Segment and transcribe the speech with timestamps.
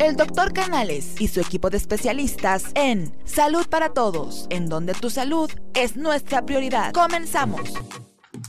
[0.00, 5.08] El doctor Canales y su equipo de especialistas en Salud para Todos, en donde tu
[5.08, 6.92] salud es nuestra prioridad.
[6.92, 7.74] Comenzamos.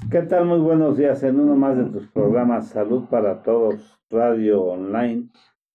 [0.10, 0.46] ¿Qué tal?
[0.46, 5.30] Muy buenos días en uno más de tus programas Salud para Todos Radio Online,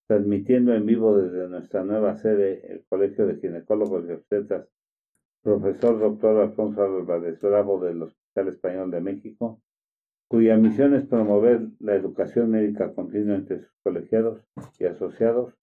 [0.08, 4.66] transmitiendo en vivo desde nuestra nueva sede, el Colegio de Ginecólogos y Obstetras,
[5.40, 9.60] profesor doctor Alfonso Álvarez Bravo del Hospital Español de México,
[10.28, 14.42] cuya misión es promover la educación médica continua entre sus colegiados
[14.78, 15.54] y asociados,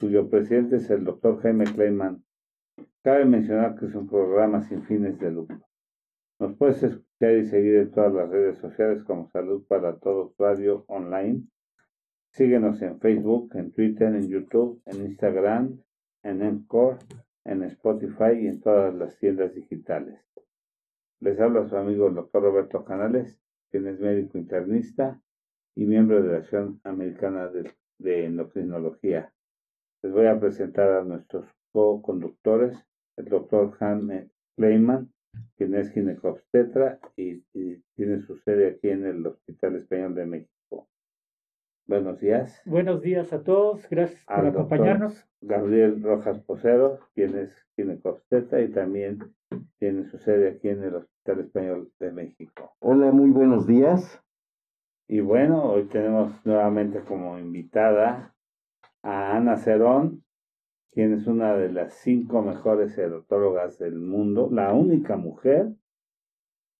[0.00, 2.24] cuyo presidente es el doctor Jaime Kleiman.
[3.02, 5.60] Cabe mencionar que es un programa sin fines de lucro.
[6.38, 10.84] Nos puedes escuchar y seguir en todas las redes sociales como Salud para Todos Radio
[10.86, 11.42] Online.
[12.30, 15.80] Síguenos en Facebook, en Twitter, en YouTube, en Instagram,
[16.22, 16.98] en Encore,
[17.44, 20.20] en Spotify y en todas las tiendas digitales.
[21.20, 25.20] Les habla su amigo el doctor Roberto Canales quien es médico internista
[25.76, 29.32] y miembro de la Asociación Americana de, Endocrinología.
[30.02, 32.78] Les voy a presentar a nuestros co-conductores,
[33.16, 35.12] el doctor Han Kleiman,
[35.56, 40.88] quien es ginecobstetra y, y, tiene su sede aquí en el Hospital Español de México.
[41.86, 42.62] Buenos días.
[42.64, 45.26] Buenos días a todos, gracias por acompañarnos.
[45.40, 49.34] Gabriel Rojas Posero, quien es ginecobstetra y también
[49.78, 52.74] tiene su sede aquí en el Hospital Español de México.
[52.80, 54.22] Hola, muy buenos días.
[55.08, 58.34] Y bueno, hoy tenemos nuevamente como invitada
[59.02, 60.24] a Ana Cerón,
[60.92, 65.72] quien es una de las cinco mejores erotólogas del mundo, la única mujer.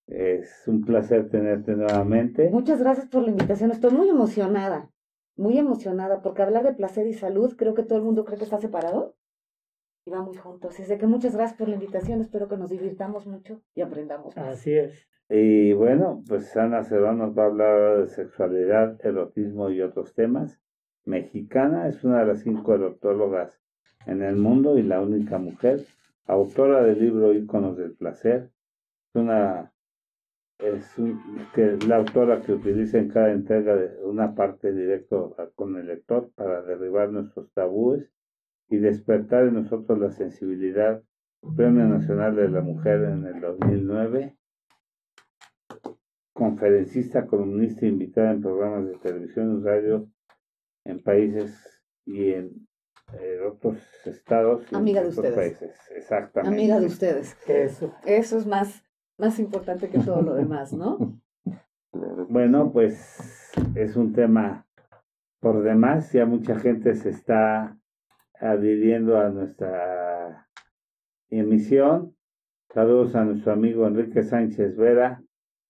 [0.07, 2.51] Es un placer tenerte nuevamente.
[2.51, 4.91] Muchas gracias por la invitación, estoy muy emocionada,
[5.37, 8.45] muy emocionada, porque hablar de placer y salud, creo que todo el mundo cree que
[8.45, 9.18] está separado
[10.09, 10.81] y va muy juntos.
[10.81, 14.49] Así que muchas gracias por la invitación, espero que nos divirtamos mucho y aprendamos más.
[14.49, 15.07] Así es.
[15.29, 20.59] Y bueno, pues Ana Cerón nos va a hablar de sexualidad, erotismo y otros temas.
[21.05, 23.61] Mexicana, es una de las cinco erotólogas
[24.07, 25.85] en el mundo y la única mujer,
[26.27, 28.51] autora del libro Íconos del Placer.
[29.09, 29.73] Es una
[30.59, 30.93] es
[31.55, 36.31] que la autora que utiliza en cada entrega de una parte directo con el lector
[36.35, 38.11] para derribar nuestros tabúes
[38.69, 41.03] y despertar en nosotros la sensibilidad.
[41.57, 44.37] Premio Nacional de la Mujer en el 2009.
[46.33, 50.09] Conferencista, columnista, invitada en programas de televisión y radio
[50.85, 52.69] en países y en
[53.15, 54.71] eh, otros estados.
[54.71, 55.35] Y Amiga de ustedes.
[55.35, 55.77] Países.
[55.95, 56.57] Exactamente.
[56.57, 57.37] Amiga de ustedes.
[57.47, 57.95] Eso.
[58.05, 58.85] Eso es más,
[59.17, 61.21] más importante que todo lo demás, ¿no?
[62.29, 64.69] Bueno, pues es un tema
[65.41, 67.78] por demás, ya mucha gente se está
[68.41, 70.49] adhiriendo a nuestra
[71.31, 72.17] emisión.
[72.73, 75.23] Saludos a nuestro amigo Enrique Sánchez Vera,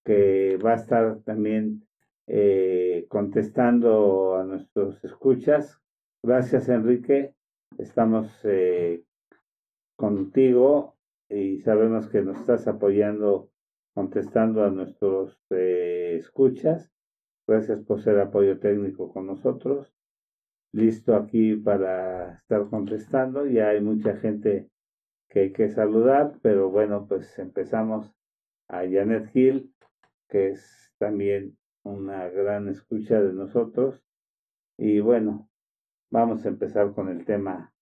[0.04, 1.86] que va a estar también
[2.26, 5.80] eh, contestando a nuestros escuchas.
[6.22, 7.34] Gracias, Enrique.
[7.78, 9.02] Estamos eh,
[9.96, 10.96] contigo
[11.28, 13.50] y sabemos que nos estás apoyando,
[13.94, 16.90] contestando a nuestros eh, escuchas.
[17.46, 19.97] Gracias por ser apoyo técnico con nosotros
[20.72, 23.46] listo aquí para estar contestando.
[23.46, 24.68] Ya hay mucha gente
[25.28, 28.12] que hay que saludar, pero bueno, pues empezamos
[28.68, 29.72] a Janet Hill,
[30.28, 34.02] que es también una gran escucha de nosotros.
[34.76, 35.48] Y bueno,
[36.10, 37.72] vamos a empezar con el tema.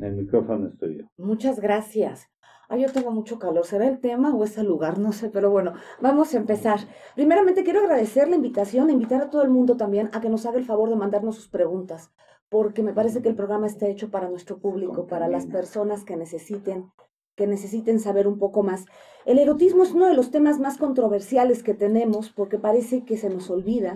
[0.00, 1.08] El micrófono es tuyo.
[1.16, 2.28] Muchas gracias.
[2.68, 3.66] Ah, yo tengo mucho calor.
[3.66, 4.98] ¿Será el tema o es el lugar?
[4.98, 6.80] No sé, pero bueno, vamos a empezar.
[7.14, 10.58] Primeramente, quiero agradecer la invitación, invitar a todo el mundo también a que nos haga
[10.58, 12.10] el favor de mandarnos sus preguntas,
[12.48, 16.16] porque me parece que el programa está hecho para nuestro público, para las personas que
[16.16, 16.90] necesiten
[17.34, 18.84] que necesiten saber un poco más.
[19.24, 23.30] El erotismo es uno de los temas más controversiales que tenemos porque parece que se
[23.30, 23.94] nos olvida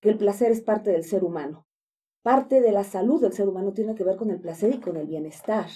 [0.00, 1.66] que el placer es parte del ser humano.
[2.22, 4.96] Parte de la salud del ser humano tiene que ver con el placer y con
[4.96, 5.66] el bienestar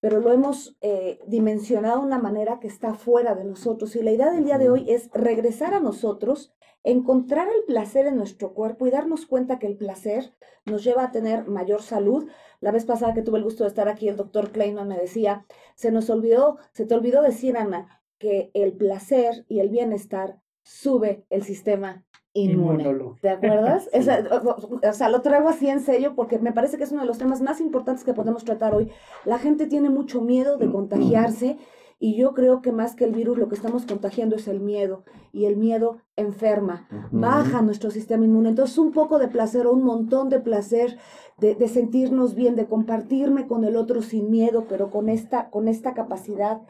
[0.00, 3.96] pero lo hemos eh, dimensionado de una manera que está fuera de nosotros.
[3.96, 6.52] Y la idea del día de hoy es regresar a nosotros,
[6.84, 10.32] encontrar el placer en nuestro cuerpo y darnos cuenta que el placer
[10.64, 12.28] nos lleva a tener mayor salud.
[12.60, 15.46] La vez pasada que tuve el gusto de estar aquí, el doctor Kleinman me decía,
[15.74, 21.24] se nos olvidó, se te olvidó decir, Ana, que el placer y el bienestar sube
[21.30, 22.05] el sistema
[22.36, 22.84] inmune.
[23.20, 23.88] ¿Te acuerdas?
[24.82, 27.18] o, sea, lo traigo así en sello porque me parece que es uno de los
[27.18, 28.90] temas más importantes que podemos tratar hoy.
[29.24, 31.58] La gente tiene mucho miedo de contagiarse
[31.98, 35.04] y yo creo que más que el virus lo que estamos contagiando es el miedo
[35.32, 38.50] y el miedo enferma, baja nuestro sistema inmune.
[38.50, 40.98] Entonces un poco de placer o un montón de placer
[41.38, 45.68] de, de, sentirnos bien, de compartirme con el otro sin miedo, pero con esta, con
[45.68, 46.60] esta capacidad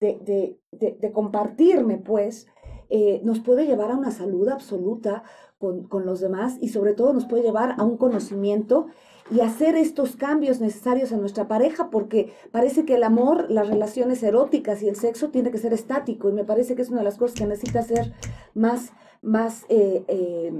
[0.00, 2.46] de, de, de compartirme, pues,
[2.90, 5.22] eh, nos puede llevar a una salud absoluta
[5.58, 8.86] con, con, los demás y sobre todo nos puede llevar a un conocimiento
[9.30, 14.22] y hacer estos cambios necesarios en nuestra pareja, porque parece que el amor, las relaciones
[14.22, 17.04] eróticas y el sexo tiene que ser estático y me parece que es una de
[17.04, 18.12] las cosas que necesita ser
[18.54, 18.92] más,
[19.22, 20.52] más eh, eh,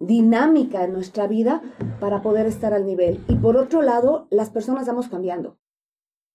[0.00, 1.62] dinámica en nuestra vida
[2.00, 3.20] para poder estar al nivel.
[3.28, 5.58] Y por otro lado, las personas vamos cambiando.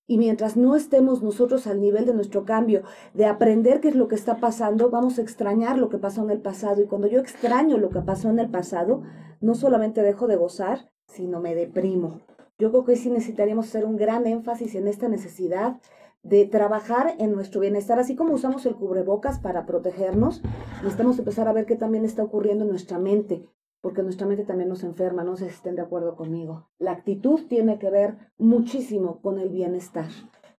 [0.07, 2.83] Y mientras no estemos nosotros al nivel de nuestro cambio,
[3.13, 6.31] de aprender qué es lo que está pasando, vamos a extrañar lo que pasó en
[6.31, 6.81] el pasado.
[6.81, 9.04] Y cuando yo extraño lo que pasó en el pasado,
[9.42, 12.21] no solamente dejo de gozar, sino me deprimo.
[12.57, 15.77] Yo creo que sí necesitaríamos hacer un gran énfasis en esta necesidad
[16.24, 20.42] de trabajar en nuestro bienestar, así como usamos el cubrebocas para protegernos,
[20.81, 23.45] necesitamos empezar a ver qué también está ocurriendo en nuestra mente,
[23.82, 26.70] porque nuestra mente también nos enferma, no sé si estén de acuerdo conmigo.
[26.80, 30.10] La actitud tiene que ver muchísimo con el bienestar.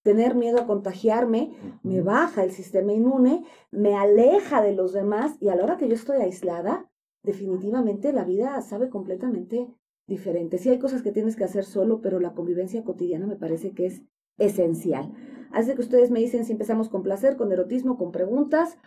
[0.02, 5.48] Tener miedo a contagiarme me baja el sistema inmune, me aleja de los demás y
[5.48, 6.90] a la hora que yo estoy aislada,
[7.22, 9.66] definitivamente la vida sabe completamente
[10.06, 10.58] diferente.
[10.58, 13.86] Sí hay cosas que tienes que hacer solo, pero la convivencia cotidiana me parece que
[13.86, 14.02] es
[14.38, 15.12] esencial.
[15.52, 18.78] Así que ustedes me dicen si empezamos con placer, con erotismo, con preguntas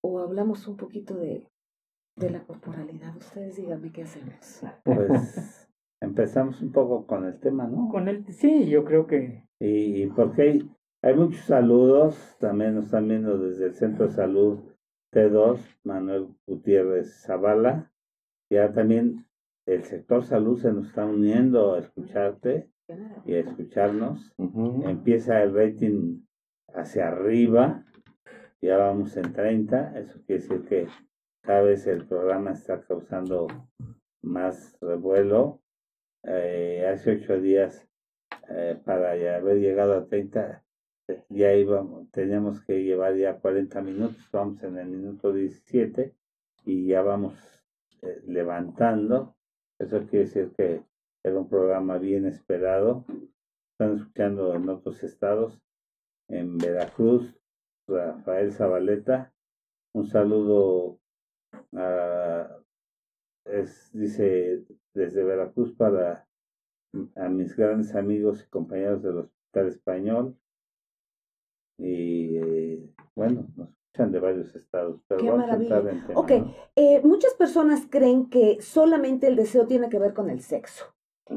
[0.00, 1.46] o hablamos un poquito de
[2.18, 3.16] de la corporalidad.
[3.16, 4.62] Ustedes díganme qué hacemos.
[4.84, 5.68] Pues
[6.00, 7.88] empezamos un poco con el tema, ¿no?
[7.88, 9.44] Con el, sí, yo creo que.
[9.60, 10.70] Y porque hay,
[11.02, 14.60] hay muchos saludos, también nos están viendo desde el Centro de Salud
[15.12, 17.92] T2, Manuel Gutiérrez Zavala.
[18.50, 19.26] Ya también
[19.66, 22.70] el sector salud se nos está uniendo a escucharte
[23.26, 24.32] y a escucharnos.
[24.84, 26.22] Empieza el rating
[26.74, 27.84] hacia arriba,
[28.62, 30.86] ya vamos en 30, eso quiere decir que
[31.42, 33.46] cada vez el programa está causando
[34.22, 35.60] más revuelo.
[36.24, 37.88] Eh, hace ocho días,
[38.50, 40.64] eh, para ya haber llegado a 30,
[41.28, 46.14] ya íbamos, teníamos que llevar ya 40 minutos, vamos en el minuto 17
[46.64, 47.34] y ya vamos
[48.02, 49.36] eh, levantando.
[49.78, 50.82] Eso quiere decir que
[51.22, 53.04] era un programa bien esperado.
[53.72, 55.60] Están escuchando en otros estados,
[56.28, 57.34] en Veracruz,
[57.86, 59.32] Rafael Zabaleta.
[59.94, 60.97] Un saludo
[61.74, 62.48] Ah,
[63.44, 66.26] es, dice, desde Veracruz para
[67.16, 70.36] a mis grandes amigos y compañeros del Hospital Español.
[71.78, 75.00] Y eh, bueno, nos escuchan de varios estados.
[75.06, 75.82] Pero Qué maravilla.
[76.14, 76.30] ok,
[76.76, 80.86] eh, muchas personas creen que solamente el deseo tiene que ver con el sexo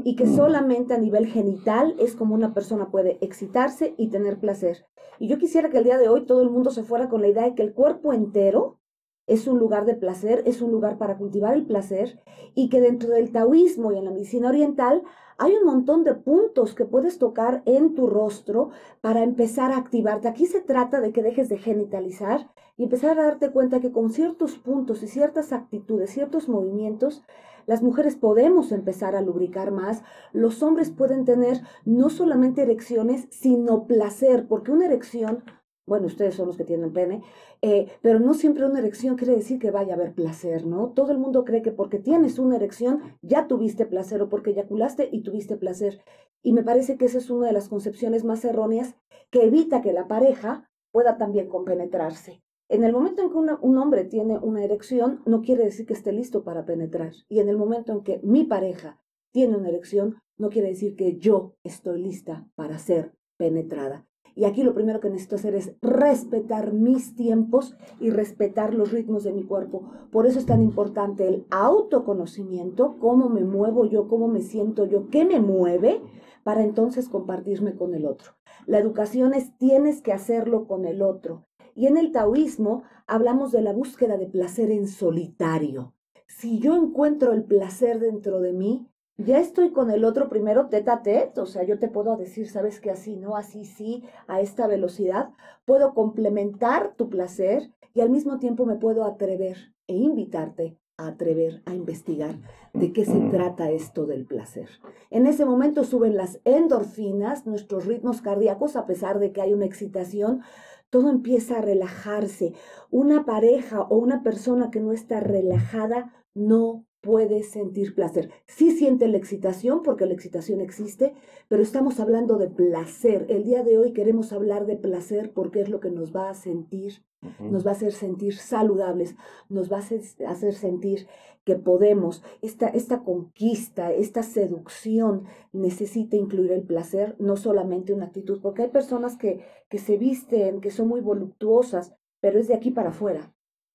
[0.04, 4.86] y que solamente a nivel genital es como una persona puede excitarse y tener placer.
[5.19, 7.28] Y yo quisiera que el día de hoy todo el mundo se fuera con la
[7.28, 8.80] idea de que el cuerpo entero
[9.27, 12.19] es un lugar de placer, es un lugar para cultivar el placer
[12.56, 15.03] y que dentro del taoísmo y en la medicina oriental
[15.38, 18.69] hay un montón de puntos que puedes tocar en tu rostro
[19.01, 20.27] para empezar a activarte.
[20.27, 24.12] Aquí se trata de que dejes de genitalizar y empezar a darte cuenta que con
[24.12, 27.23] ciertos puntos y ciertas actitudes, ciertos movimientos,
[27.68, 30.03] las mujeres podemos empezar a lubricar más,
[30.33, 35.44] los hombres pueden tener no solamente erecciones, sino placer, porque una erección
[35.86, 37.24] bueno, ustedes son los que tienen pene,
[37.62, 40.92] eh, pero no siempre una erección quiere decir que vaya a haber placer, ¿no?
[40.92, 45.10] Todo el mundo cree que porque tienes una erección ya tuviste placer o porque eyaculaste
[45.12, 46.01] y tuviste placer.
[46.44, 48.95] Y me parece que esa es una de las concepciones más erróneas
[49.30, 52.44] que evita que la pareja pueda también compenetrarse.
[52.69, 56.13] En el momento en que un hombre tiene una erección, no quiere decir que esté
[56.13, 57.12] listo para penetrar.
[57.28, 59.01] Y en el momento en que mi pareja
[59.31, 64.07] tiene una erección, no quiere decir que yo estoy lista para ser penetrada.
[64.35, 69.23] Y aquí lo primero que necesito hacer es respetar mis tiempos y respetar los ritmos
[69.23, 69.90] de mi cuerpo.
[70.11, 75.09] Por eso es tan importante el autoconocimiento, cómo me muevo yo, cómo me siento yo,
[75.09, 76.02] qué me mueve,
[76.44, 78.31] para entonces compartirme con el otro.
[78.66, 81.45] La educación es tienes que hacerlo con el otro.
[81.76, 85.94] Y en el taoísmo hablamos de la búsqueda de placer en solitario.
[86.28, 90.89] Si yo encuentro el placer dentro de mí, ya estoy con el otro primero tete
[90.91, 94.41] a tete, o sea, yo te puedo decir, sabes que así no, así sí, a
[94.41, 95.30] esta velocidad,
[95.65, 101.61] puedo complementar tu placer y al mismo tiempo me puedo atrever e invitarte a atrever
[101.65, 102.39] a investigar
[102.73, 104.69] de qué se trata esto del placer.
[105.09, 109.65] En ese momento suben las endorfinas, nuestros ritmos cardíacos, a pesar de que hay una
[109.65, 110.41] excitación,
[110.89, 112.53] todo empieza a relajarse.
[112.89, 118.29] Una pareja o una persona que no está relajada no puede sentir placer.
[118.45, 121.13] Sí siente la excitación porque la excitación existe,
[121.47, 123.25] pero estamos hablando de placer.
[123.29, 126.35] El día de hoy queremos hablar de placer porque es lo que nos va a
[126.35, 127.03] sentir,
[127.39, 129.15] nos va a hacer sentir saludables,
[129.49, 131.07] nos va a hacer, sentir
[131.43, 132.23] que podemos.
[132.43, 138.69] Esta, esta conquista, esta seducción necesita incluir el placer, no solamente una actitud, porque hay
[138.69, 143.33] personas que, que se visten, que son muy voluptuosas, pero es de aquí para afuera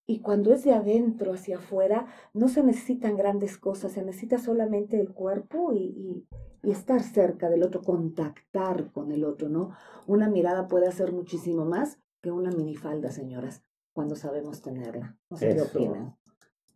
[0.09, 5.01] Y cuando es de adentro hacia afuera, no se necesitan grandes cosas, se necesita solamente
[5.01, 6.27] el cuerpo y, y,
[6.63, 9.73] y, estar cerca del otro, contactar con el otro, ¿no?
[10.07, 15.17] Una mirada puede hacer muchísimo más que una minifalda, señoras, cuando sabemos tenerla.
[15.29, 16.17] No sé qué opinan.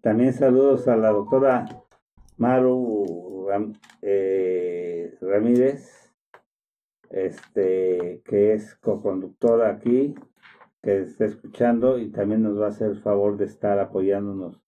[0.01, 1.67] También saludos a la doctora
[2.37, 6.13] Maru Ram- eh, Ramírez,
[7.11, 10.15] este, que es co-conductora aquí,
[10.83, 14.63] que está escuchando y también nos va a hacer el favor de estar apoyándonos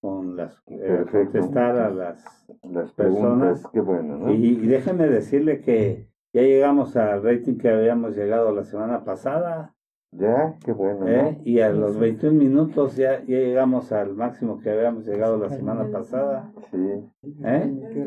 [0.00, 1.18] con las eh, Perfecto.
[1.32, 3.66] contestar a las Las Personas.
[3.72, 4.32] qué bueno, ¿no?
[4.32, 9.74] y, y déjeme decirle que ya llegamos al rating que habíamos llegado la semana pasada
[10.12, 11.34] Ya, qué bueno, ¿eh?
[11.36, 11.42] ¿no?
[11.44, 15.90] y a los 21 minutos ya, ya llegamos al máximo que habíamos llegado la semana
[15.90, 16.78] pasada Sí,
[17.44, 18.06] ¿eh?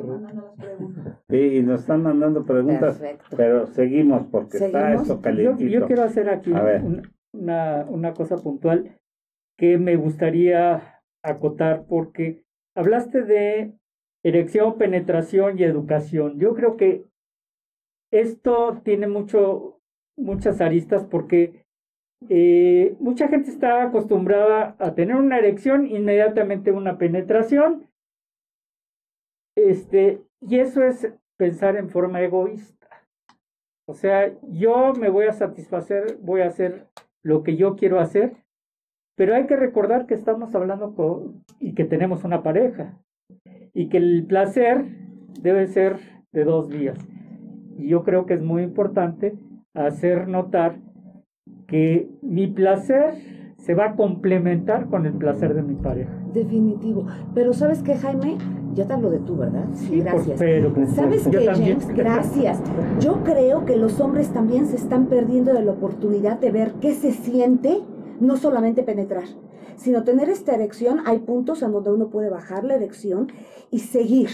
[1.30, 3.36] Sí, y nos están mandando preguntas, Perfecto.
[3.38, 5.72] pero seguimos porque está esto Yo, calientito.
[5.72, 6.82] yo quiero hacer aquí A ver.
[6.84, 7.02] un-
[7.34, 9.00] una, una cosa puntual
[9.58, 12.44] que me gustaría acotar porque
[12.76, 13.74] hablaste de
[14.24, 16.40] erección, penetración y educación.
[16.40, 17.06] Yo creo que
[18.12, 19.82] esto tiene mucho,
[20.18, 21.66] muchas aristas porque
[22.30, 27.90] eh, mucha gente está acostumbrada a tener una erección, inmediatamente una penetración.
[29.56, 32.88] Este, y eso es pensar en forma egoísta.
[33.86, 36.88] O sea, yo me voy a satisfacer, voy a hacer
[37.24, 38.36] lo que yo quiero hacer,
[39.16, 43.00] pero hay que recordar que estamos hablando con, y que tenemos una pareja
[43.74, 44.86] y que el placer
[45.42, 46.00] debe ser
[46.32, 46.98] de dos vías.
[47.78, 49.34] Y yo creo que es muy importante
[49.74, 50.80] hacer notar
[51.68, 53.16] que mi placer
[53.58, 56.12] se va a complementar con el placer de mi pareja.
[56.34, 57.08] Definitivo.
[57.34, 58.38] Pero ¿sabes qué, Jaime?
[58.74, 59.66] Ya te hablo de tú, ¿verdad?
[59.74, 60.40] Sí, gracias.
[60.40, 61.46] pero ¿Sabes qué.
[61.46, 61.88] James?
[61.90, 62.60] Gracias.
[63.00, 66.94] Yo creo que los hombres también se están perdiendo de la oportunidad de ver qué
[66.94, 67.82] se siente,
[68.20, 69.26] no solamente penetrar,
[69.76, 71.02] sino tener esta erección.
[71.06, 73.32] Hay puntos en donde uno puede bajar la erección
[73.70, 74.30] y seguir,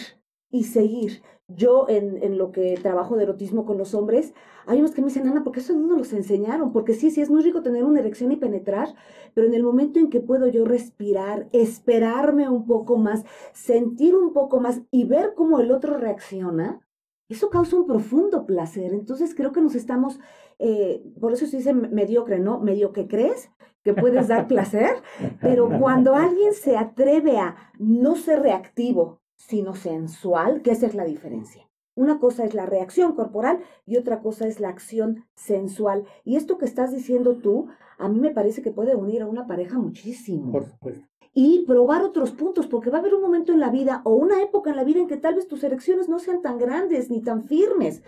[0.50, 1.22] y seguir.
[1.48, 4.34] Yo en, en lo que trabajo de erotismo con los hombres,
[4.70, 7.32] hay unos que me dicen, Ana, porque eso no los enseñaron, porque sí, sí, es
[7.32, 8.94] muy rico tener una erección y penetrar,
[9.34, 14.32] pero en el momento en que puedo yo respirar, esperarme un poco más, sentir un
[14.32, 16.88] poco más y ver cómo el otro reacciona,
[17.30, 18.94] eso causa un profundo placer.
[18.94, 20.20] Entonces creo que nos estamos,
[20.60, 22.60] eh, por eso se dice mediocre, ¿no?
[22.60, 23.50] Medio que crees
[23.84, 25.02] que puedes dar placer,
[25.42, 31.69] pero cuando alguien se atreve a no ser reactivo, sino sensual, esa es la diferencia.
[32.00, 36.06] Una cosa es la reacción corporal y otra cosa es la acción sensual.
[36.24, 39.48] Y esto que estás diciendo tú, a mí me parece que puede unir a una
[39.48, 41.06] pareja muchísimo Por supuesto.
[41.34, 44.42] y probar otros puntos, porque va a haber un momento en la vida o una
[44.42, 47.22] época en la vida en que tal vez tus erecciones no sean tan grandes ni
[47.22, 48.02] tan firmes.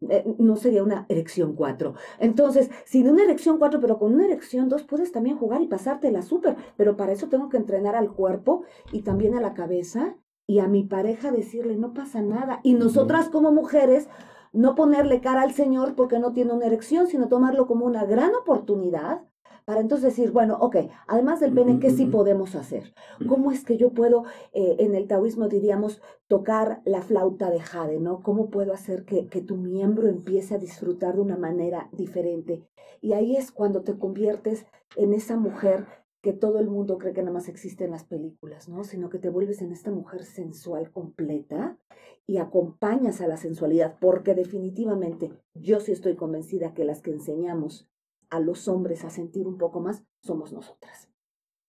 [0.00, 1.94] Eh, no sería una erección 4.
[2.18, 6.22] Entonces, sin una erección 4, pero con una erección 2, puedes también jugar y pasártela
[6.22, 6.56] súper.
[6.76, 10.16] Pero para eso tengo que entrenar al cuerpo y también a la cabeza
[10.48, 12.60] y a mi pareja decirle, no pasa nada.
[12.62, 14.08] Y nosotras como mujeres,
[14.54, 18.34] no ponerle cara al Señor porque no tiene una erección, sino tomarlo como una gran
[18.34, 19.22] oportunidad
[19.66, 20.76] para entonces decir, bueno, ok,
[21.06, 22.94] además del pene, ¿qué sí podemos hacer?
[23.28, 24.24] ¿Cómo es que yo puedo,
[24.54, 28.22] eh, en el taoísmo diríamos, tocar la flauta de jade, ¿no?
[28.22, 32.66] ¿Cómo puedo hacer que, que tu miembro empiece a disfrutar de una manera diferente?
[33.02, 34.64] Y ahí es cuando te conviertes
[34.96, 35.86] en esa mujer
[36.28, 38.84] que todo el mundo cree que nada más existe en las películas, ¿no?
[38.84, 41.78] Sino que te vuelves en esta mujer sensual completa
[42.26, 47.88] y acompañas a la sensualidad, porque definitivamente yo sí estoy convencida que las que enseñamos
[48.28, 51.08] a los hombres a sentir un poco más somos nosotras.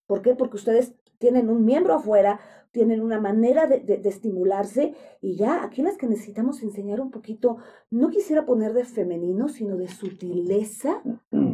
[0.06, 0.34] ¿Por qué?
[0.34, 2.40] Porque ustedes tienen un miembro afuera,
[2.72, 7.10] tienen una manera de, de, de, estimularse y ya aquí las que necesitamos enseñar un
[7.10, 7.58] poquito,
[7.90, 11.02] no quisiera poner de femenino, sino de sutileza,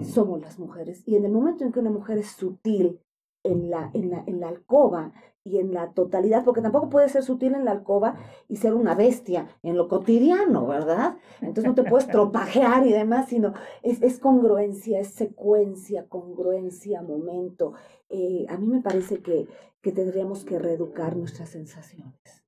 [0.02, 1.02] somos las mujeres.
[1.06, 3.00] Y en el momento en que una mujer es sutil
[3.46, 5.12] en la, en la, en la alcoba
[5.44, 8.16] y en la totalidad, porque tampoco puede ser sutil en la alcoba
[8.48, 11.16] y ser una bestia en lo cotidiano, ¿verdad?
[11.40, 17.74] Entonces no te puedes tropajear y demás, sino es, es congruencia, es secuencia, congruencia, momento.
[18.08, 19.46] Eh, a mí me parece que,
[19.80, 22.44] que tendríamos que reeducar nuestras sensaciones.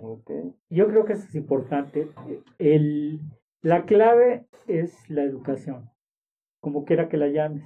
[0.00, 0.54] Okay.
[0.70, 2.08] Yo creo que eso es importante.
[2.58, 3.20] El,
[3.62, 5.90] la clave es la educación,
[6.60, 7.64] como quiera que la llames.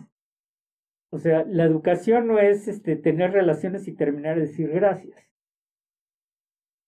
[1.12, 5.28] O sea, la educación no es este, tener relaciones y terminar de decir gracias.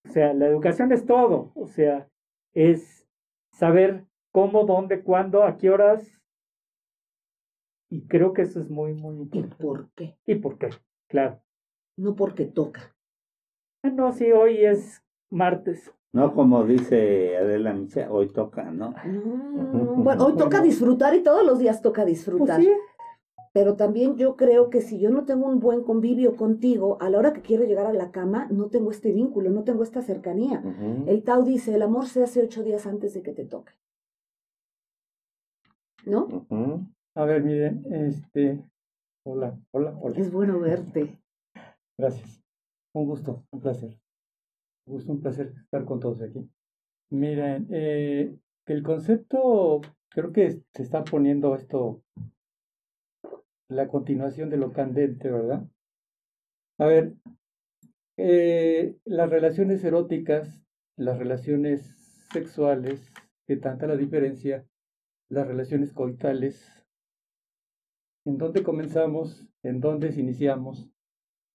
[0.08, 1.52] O sea, la educación es todo.
[1.54, 2.08] O sea,
[2.54, 3.06] es
[3.52, 6.18] saber cómo, dónde, cuándo, a qué horas.
[7.90, 9.56] Y creo que eso es muy, muy ¿Y importante.
[9.62, 10.16] por qué?
[10.26, 10.70] ¿Y por qué?
[11.08, 11.40] Claro.
[11.98, 12.94] No porque toca.
[13.84, 15.92] Ah, No, sí, hoy es martes.
[16.14, 18.94] No como dice Adela Micha, hoy toca, ¿no?
[19.06, 22.60] No, bueno, hoy toca disfrutar y todos los días toca Pues disfrutar.
[22.60, 22.70] sí,
[23.52, 27.18] Pero también yo creo que si yo no tengo un buen convivio contigo, a la
[27.18, 30.62] hora que quiero llegar a la cama, no tengo este vínculo, no tengo esta cercanía.
[31.06, 33.72] El Tao dice, el amor se hace ocho días antes de que te toque.
[36.06, 36.46] ¿No?
[37.14, 38.64] A ver, miren, este.
[39.24, 40.18] Hola, hola, hola.
[40.18, 41.18] Es bueno verte.
[41.98, 42.42] Gracias.
[42.94, 43.98] Un gusto, un placer.
[44.86, 46.48] Un gusto, un placer estar con todos aquí.
[47.10, 48.34] Miren, eh,
[48.66, 52.02] el concepto, creo que se está poniendo esto,
[53.76, 55.66] la continuación de lo candente, ¿verdad?
[56.78, 57.14] A ver,
[58.16, 60.62] eh, las relaciones eróticas,
[60.96, 61.82] las relaciones
[62.32, 63.12] sexuales,
[63.46, 64.66] que tanta la diferencia,
[65.28, 66.86] las relaciones coitales,
[68.24, 70.92] en dónde comenzamos, en dónde iniciamos,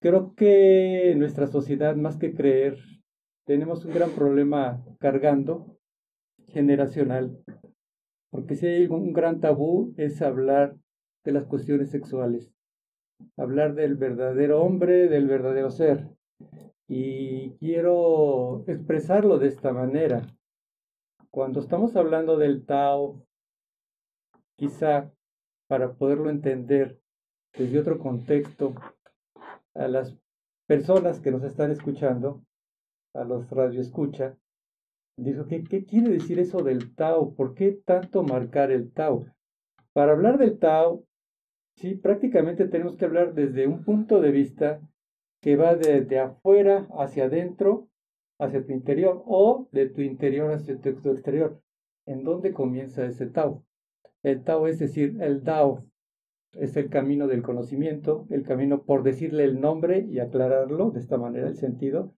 [0.00, 2.78] Creo que en nuestra sociedad, más que creer,
[3.44, 5.76] tenemos un gran problema cargando
[6.46, 7.42] generacional,
[8.30, 10.76] porque si hay un gran tabú es hablar
[11.32, 12.52] las cuestiones sexuales,
[13.36, 16.08] hablar del verdadero hombre, del verdadero ser.
[16.86, 20.22] Y quiero expresarlo de esta manera.
[21.30, 23.22] Cuando estamos hablando del Tao,
[24.56, 25.12] quizá
[25.66, 26.98] para poderlo entender
[27.52, 28.74] desde otro contexto,
[29.74, 30.16] a las
[30.66, 32.42] personas que nos están escuchando,
[33.14, 34.36] a los radioescucha,
[35.16, 37.34] dijo, ¿qué, ¿qué quiere decir eso del Tao?
[37.34, 39.26] ¿Por qué tanto marcar el Tao?
[39.92, 41.04] Para hablar del Tao,
[41.78, 44.80] sí, prácticamente tenemos que hablar desde un punto de vista
[45.40, 47.88] que va de, de afuera hacia adentro,
[48.38, 51.60] hacia tu interior, o de tu interior hacia tu, exterior.
[52.06, 53.64] ¿En dónde comienza ese Tao?
[54.22, 55.84] El Tao es decir, el Dao,
[56.52, 61.18] es el camino del conocimiento, el camino por decirle el nombre y aclararlo de esta
[61.18, 62.14] manera, el sentido,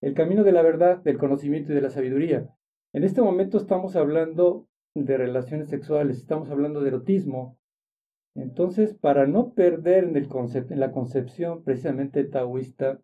[0.00, 2.48] el camino de la verdad, del conocimiento y de la sabiduría.
[2.92, 7.59] En este momento estamos hablando de relaciones sexuales, estamos hablando de erotismo.
[8.34, 10.28] Entonces, para no perder en, el
[10.70, 13.00] en la concepción precisamente taoísta,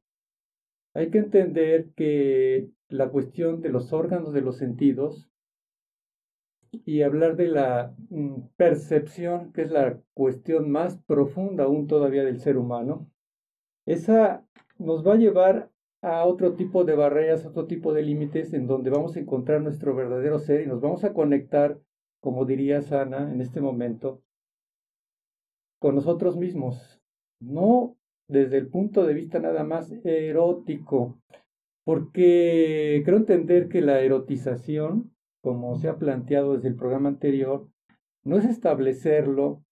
[0.94, 5.30] hay que entender que la cuestión de los órganos de los sentidos
[6.84, 12.40] y hablar de la mm, percepción, que es la cuestión más profunda aún todavía del
[12.40, 13.10] ser humano,
[13.84, 14.44] esa
[14.78, 15.70] nos va a llevar
[16.02, 19.94] a otro tipo de barreras, otro tipo de límites en donde vamos a encontrar nuestro
[19.94, 21.78] verdadero ser y nos vamos a conectar,
[22.20, 24.22] como diría Sana en este momento,
[25.78, 27.00] con nosotros mismos,
[27.40, 27.96] no
[28.28, 31.20] desde el punto de vista nada más erótico,
[31.84, 37.68] porque creo entender que la erotización como se ha planteado desde el programa anterior,
[38.24, 39.62] no es establecerlo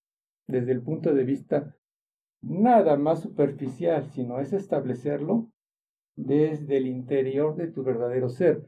[0.47, 1.75] desde el punto de vista
[2.41, 5.51] nada más superficial, sino es establecerlo
[6.17, 8.65] desde el interior de tu verdadero ser.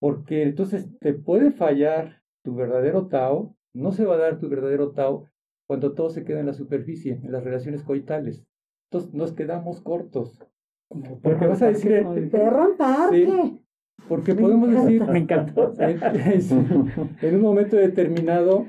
[0.00, 4.90] Porque entonces te puede fallar tu verdadero Tao, no se va a dar tu verdadero
[4.90, 5.28] Tao
[5.68, 8.42] cuando todo se queda en la superficie, en las relaciones coitales.
[8.90, 10.42] Entonces nos quedamos cortos.
[11.22, 11.92] Porque vas a decir...
[11.92, 13.26] eh, Perro en parque.
[13.26, 13.60] Sí.
[14.08, 14.84] Porque Me podemos encanta.
[14.86, 15.74] decir, Me encantó.
[15.78, 18.66] en, en un momento determinado,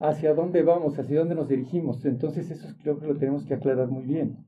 [0.00, 2.04] hacia dónde vamos, hacia dónde nos dirigimos.
[2.06, 4.38] Entonces eso creo que lo tenemos que aclarar muy bien.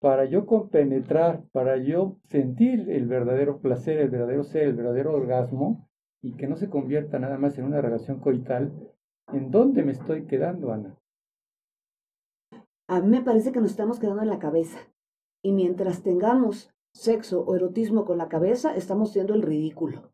[0.00, 5.88] Para yo compenetrar, para yo sentir el verdadero placer, el verdadero ser, el verdadero orgasmo,
[6.22, 8.72] y que no se convierta nada más en una relación coital,
[9.32, 10.98] ¿en dónde me estoy quedando, Ana?
[12.88, 14.78] A mí me parece que nos estamos quedando en la cabeza.
[15.42, 20.12] Y mientras tengamos sexo o erotismo con la cabeza, estamos siendo el ridículo.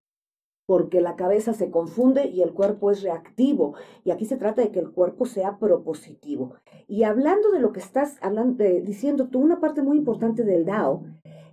[0.67, 3.75] Porque la cabeza se confunde y el cuerpo es reactivo.
[4.05, 6.55] Y aquí se trata de que el cuerpo sea propositivo.
[6.87, 11.05] Y hablando de lo que estás hablando, diciendo tú, una parte muy importante del Dao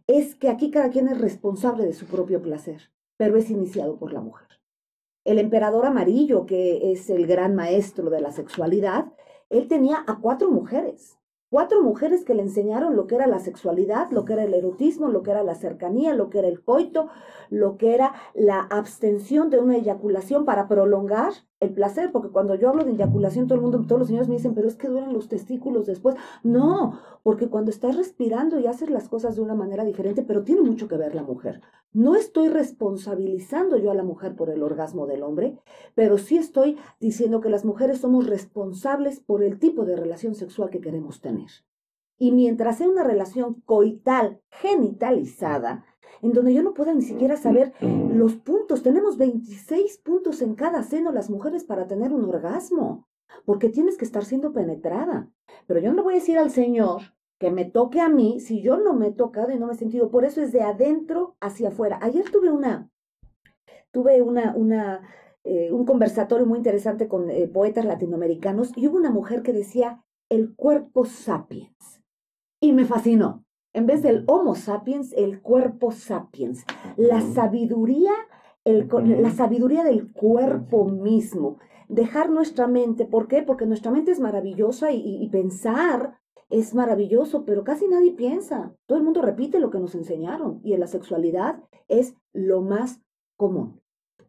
[0.08, 4.14] es que aquí cada quien es responsable de su propio placer, pero es iniciado por
[4.14, 4.48] la mujer.
[5.26, 9.12] El emperador amarillo, que es el gran maestro de la sexualidad,
[9.50, 11.18] él tenía a cuatro mujeres.
[11.50, 15.08] Cuatro mujeres que le enseñaron lo que era la sexualidad, lo que era el erotismo,
[15.08, 17.10] lo que era la cercanía, lo que era el coito,
[17.50, 22.70] lo que era la abstención de una eyaculación para prolongar el placer, porque cuando yo
[22.70, 25.14] hablo de eyaculación, todo el mundo, todos los señores me dicen, pero es que duelen
[25.14, 26.16] los testículos después.
[26.44, 30.62] No, porque cuando estás respirando y haces las cosas de una manera diferente, pero tiene
[30.62, 31.62] mucho que ver la mujer.
[31.94, 35.58] No estoy responsabilizando yo a la mujer por el orgasmo del hombre,
[35.96, 40.70] pero sí estoy diciendo que las mujeres somos responsables por el tipo de relación sexual
[40.70, 41.50] que queremos tener.
[42.18, 45.86] Y mientras sea una relación coital genitalizada,
[46.22, 50.84] en donde yo no pueda ni siquiera saber los puntos, tenemos 26 puntos en cada
[50.84, 53.08] seno las mujeres para tener un orgasmo,
[53.46, 55.30] porque tienes que estar siendo penetrada.
[55.68, 57.02] Pero yo no le voy a decir al Señor
[57.40, 59.78] que me toque a mí si yo no me he tocado y no me he
[59.78, 60.10] sentido.
[60.10, 62.00] Por eso es de adentro hacia afuera.
[62.02, 62.90] Ayer tuve una,
[63.92, 65.08] tuve una, una,
[65.44, 70.04] eh, un conversatorio muy interesante con eh, poetas latinoamericanos y hubo una mujer que decía,
[70.30, 72.02] el cuerpo sapiens.
[72.60, 73.45] Y me fascinó.
[73.76, 76.64] En vez del Homo sapiens, el cuerpo sapiens.
[76.96, 78.14] La sabiduría,
[78.64, 78.88] el,
[79.22, 81.58] la sabiduría del cuerpo mismo.
[81.90, 83.44] Dejar nuestra mente, ¿por qué?
[83.44, 88.74] Porque nuestra mente es maravillosa y, y pensar es maravilloso, pero casi nadie piensa.
[88.86, 93.02] Todo el mundo repite lo que nos enseñaron y en la sexualidad es lo más
[93.36, 93.82] común.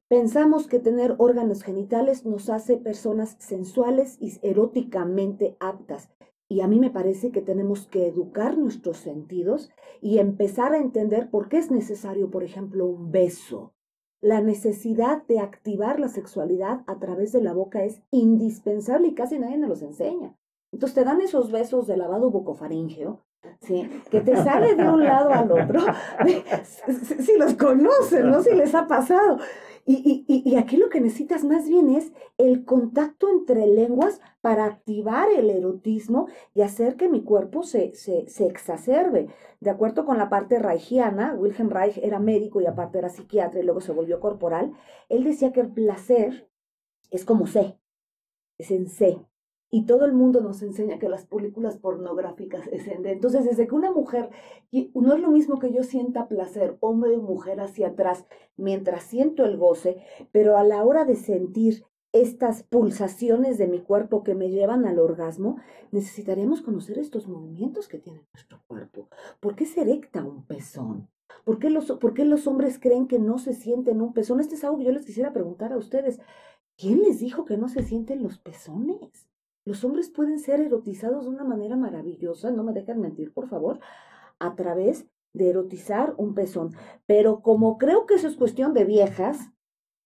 [0.09, 6.11] Pensamos que tener órganos genitales nos hace personas sensuales y eróticamente aptas.
[6.49, 11.29] Y a mí me parece que tenemos que educar nuestros sentidos y empezar a entender
[11.29, 13.75] por qué es necesario, por ejemplo, un beso.
[14.21, 19.39] La necesidad de activar la sexualidad a través de la boca es indispensable y casi
[19.39, 20.37] nadie nos los enseña.
[20.73, 23.26] Entonces te dan esos besos de lavado bucofaringeo,
[23.61, 23.89] ¿sí?
[24.11, 25.81] que te sale de un lado al otro.
[27.21, 28.43] Si los conocen, ¿no?
[28.43, 29.39] Si les ha pasado.
[29.89, 35.29] Y, y, aquí lo que necesitas más bien es el contacto entre lenguas para activar
[35.31, 39.29] el erotismo y hacer que mi cuerpo se, se, se exacerbe.
[39.61, 43.63] De acuerdo con la parte reichiana, Wilhelm Reich era médico y aparte era psiquiatra y
[43.63, 44.73] luego se volvió corporal,
[45.09, 46.51] él decía que el placer
[47.13, 47.79] es como C,
[48.59, 49.25] es en C.
[49.71, 53.05] Y todo el mundo nos enseña que las películas pornográficas es en.
[53.07, 54.31] Entonces, desde que una mujer,
[54.95, 58.27] no es lo mismo que yo sienta placer, hombre o mujer hacia atrás,
[58.57, 64.23] mientras siento el goce, pero a la hora de sentir estas pulsaciones de mi cuerpo
[64.23, 65.59] que me llevan al orgasmo,
[65.91, 69.09] necesitaremos conocer estos movimientos que tiene nuestro cuerpo.
[69.41, 71.11] ¿Por qué se erecta un pezón?
[71.45, 74.41] ¿Por qué, los, ¿Por qué los hombres creen que no se sienten un pezón?
[74.41, 76.19] Este es algo que yo les quisiera preguntar a ustedes.
[76.77, 79.29] ¿Quién les dijo que no se sienten los pezones?
[79.67, 83.81] Los hombres pueden ser erotizados de una manera maravillosa, no me dejan mentir, por favor,
[84.39, 86.75] a través de erotizar un pezón.
[87.07, 89.51] Pero como creo que eso es cuestión de viejas,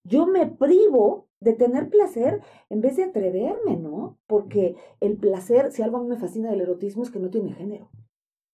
[0.03, 4.17] yo me privo de tener placer en vez de atreverme, ¿no?
[4.25, 7.53] Porque el placer, si algo a mí me fascina del erotismo es que no tiene
[7.53, 7.91] género.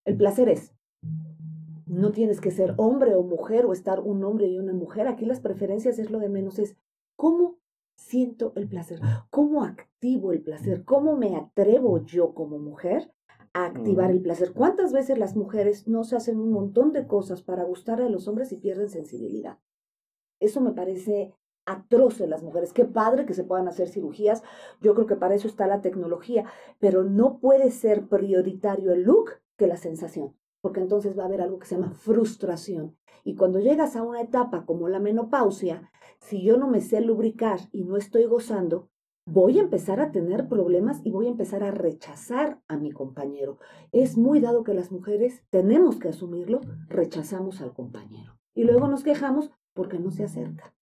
[0.04, 0.74] El placer es,
[1.86, 5.08] no tienes que ser hombre o mujer o estar un hombre y una mujer.
[5.08, 6.76] Aquí las preferencias es lo de menos, es
[7.16, 7.60] cómo
[7.98, 9.02] siento el placer?
[9.30, 10.86] ¿Cómo activo el placer?
[10.86, 13.12] ¿Cómo me atrevo yo como mujer
[13.54, 14.54] a activar el placer?
[14.54, 18.28] ¿Cuántas veces las mujeres no se hacen un montón de cosas para gustar a los
[18.28, 19.58] hombres y pierden sensibilidad?
[20.40, 21.34] Eso me parece
[21.66, 22.72] atroz en las mujeres.
[22.72, 24.42] Qué padre que se puedan hacer cirugías.
[24.80, 26.46] Yo creo que para eso está la tecnología,
[26.80, 31.42] pero no puede ser prioritario el look que la sensación, porque entonces va a haber
[31.42, 32.96] algo que se llama frustración.
[33.28, 37.60] Y cuando llegas a una etapa como la menopausia, si yo no me sé lubricar
[37.74, 38.88] y no estoy gozando,
[39.26, 43.60] voy a empezar a tener problemas y voy a empezar a rechazar a mi compañero.
[43.92, 48.40] Es muy dado que las mujeres tenemos que asumirlo, rechazamos al compañero.
[48.56, 50.74] Y luego nos quejamos porque no se acerca.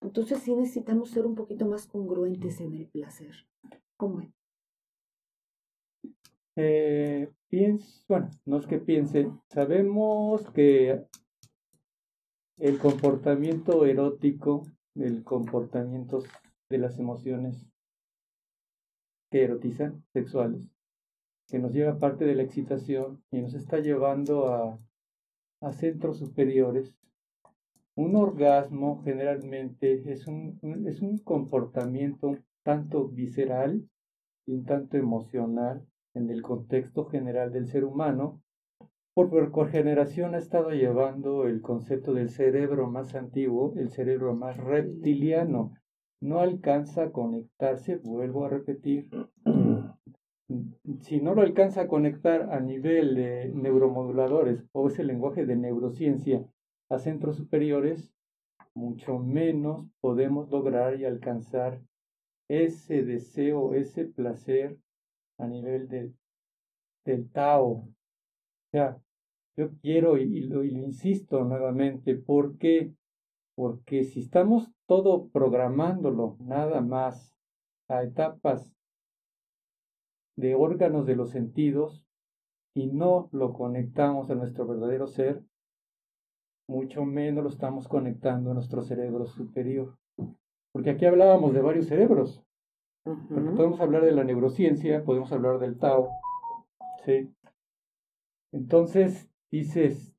[0.00, 3.34] Entonces sí necesitamos ser un poquito más congruentes en el placer.
[3.96, 4.30] ¿Cómo es?
[6.54, 7.28] Eh,
[8.06, 11.08] bueno, no es que piensen, sabemos que
[12.58, 14.64] el comportamiento erótico
[15.02, 16.22] el comportamiento
[16.68, 17.66] de las emociones
[19.30, 20.68] que erotizan, sexuales,
[21.48, 24.78] que nos lleva parte de la excitación y nos está llevando a,
[25.60, 26.94] a centros superiores.
[27.94, 33.88] Un orgasmo generalmente es un, es un comportamiento tanto visceral
[34.46, 38.42] y un tanto emocional en el contexto general del ser humano
[39.26, 45.74] por, generación ha estado llevando el concepto del cerebro más antiguo, el cerebro más reptiliano.
[46.20, 49.10] No alcanza a conectarse, vuelvo a repetir,
[51.00, 56.44] si no lo alcanza a conectar a nivel de neuromoduladores o ese lenguaje de neurociencia
[56.88, 58.14] a centros superiores,
[58.74, 61.80] mucho menos podemos lograr y alcanzar
[62.48, 64.78] ese deseo, ese placer
[65.38, 66.12] a nivel de,
[67.04, 67.66] del Tao.
[67.66, 68.98] O sea,
[69.58, 72.94] yo quiero y, lo, insisto nuevamente, ¿por qué?
[73.56, 77.36] Porque si estamos todo programándolo nada más
[77.88, 78.72] a etapas
[80.36, 82.06] de órganos de los sentidos
[82.72, 85.42] y no lo conectamos a nuestro verdadero ser,
[86.68, 89.98] mucho menos lo estamos conectando a nuestro cerebro superior.
[90.72, 92.44] Porque aquí hablábamos de varios cerebros.
[93.02, 96.10] podemos hablar de la neurociencia, podemos hablar del Tao.
[97.04, 97.34] ¿sí?
[98.52, 100.14] Entonces, dices,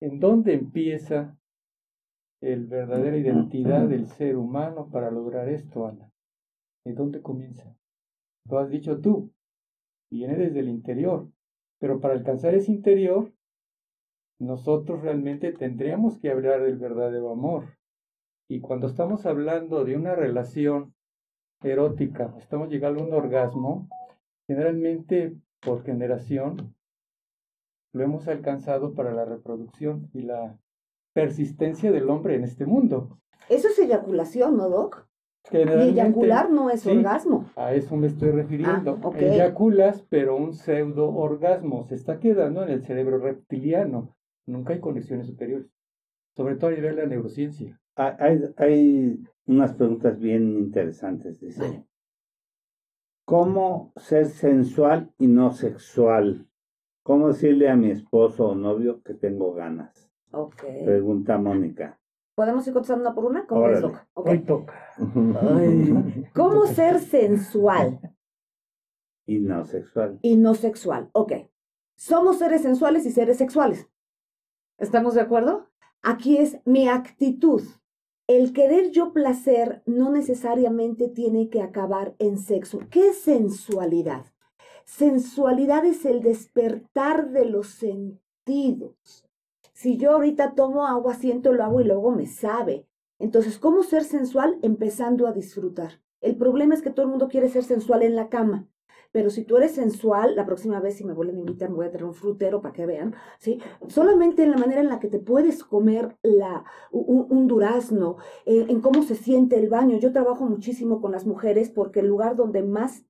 [0.00, 1.36] ¿en dónde empieza
[2.42, 6.10] el verdadera identidad del ser humano para lograr esto, Ana?
[6.84, 7.76] ¿En dónde comienza?
[8.48, 9.32] Lo has dicho tú,
[10.10, 11.30] viene desde el interior,
[11.80, 13.32] pero para alcanzar ese interior,
[14.40, 17.78] nosotros realmente tendríamos que hablar del verdadero amor.
[18.48, 20.94] Y cuando estamos hablando de una relación
[21.62, 23.88] erótica, estamos llegando a un orgasmo,
[24.46, 26.73] Generalmente, por generación,
[27.94, 30.58] lo hemos alcanzado para la reproducción y la
[31.14, 33.20] persistencia del hombre en este mundo.
[33.48, 35.06] Eso es eyaculación, ¿no, Doc?
[35.50, 36.90] Eyacular no es sí.
[36.90, 37.50] orgasmo.
[37.54, 38.98] A eso me estoy refiriendo.
[39.02, 39.10] Ah.
[39.16, 44.16] Eyaculas, pero un pseudo orgasmo se está quedando en el cerebro reptiliano.
[44.46, 45.70] Nunca hay conexiones superiores.
[46.34, 47.80] Sobre todo a nivel de la neurociencia.
[47.94, 51.38] Hay, unas preguntas bien interesantes.
[51.38, 51.84] Dice,
[53.24, 56.48] ¿cómo ser sensual y no sexual?
[57.04, 60.10] ¿Cómo decirle a mi esposo o novio que tengo ganas?
[60.32, 60.62] Ok.
[60.84, 62.00] Pregunta Mónica.
[62.34, 63.46] ¿Podemos ir contestando una por una?
[63.46, 63.80] ¿Cómo es, Órale.
[63.94, 64.06] Doc?
[64.14, 64.28] Ok.
[64.30, 64.88] Hoy toca.
[65.58, 66.24] Ay.
[66.34, 68.00] ¿Cómo ser sensual
[69.26, 70.18] Y no sexual.
[70.22, 71.10] y no sexual?
[71.12, 71.32] Ok.
[71.96, 73.88] Somos seres sensuales y seres sexuales.
[74.78, 75.68] ¿Estamos de acuerdo?
[76.02, 77.62] Aquí es mi actitud.
[78.26, 82.80] El querer yo placer no necesariamente tiene que acabar en sexo.
[82.90, 84.24] ¿Qué es sensualidad?
[84.84, 89.26] Sensualidad es el despertar de los sentidos.
[89.72, 92.86] Si yo ahorita tomo agua, siento el agua y luego me sabe.
[93.18, 94.58] Entonces, ¿cómo ser sensual?
[94.62, 96.00] Empezando a disfrutar.
[96.20, 98.68] El problema es que todo el mundo quiere ser sensual en la cama.
[99.12, 101.86] Pero si tú eres sensual, la próxima vez si me vuelven a invitar, me voy
[101.86, 103.60] a traer un frutero para que vean, ¿sí?
[103.86, 108.80] Solamente en la manera en la que te puedes comer la, un, durazno, eh, en
[108.80, 109.98] cómo se siente el baño.
[109.98, 113.04] Yo trabajo muchísimo con las mujeres porque el lugar donde más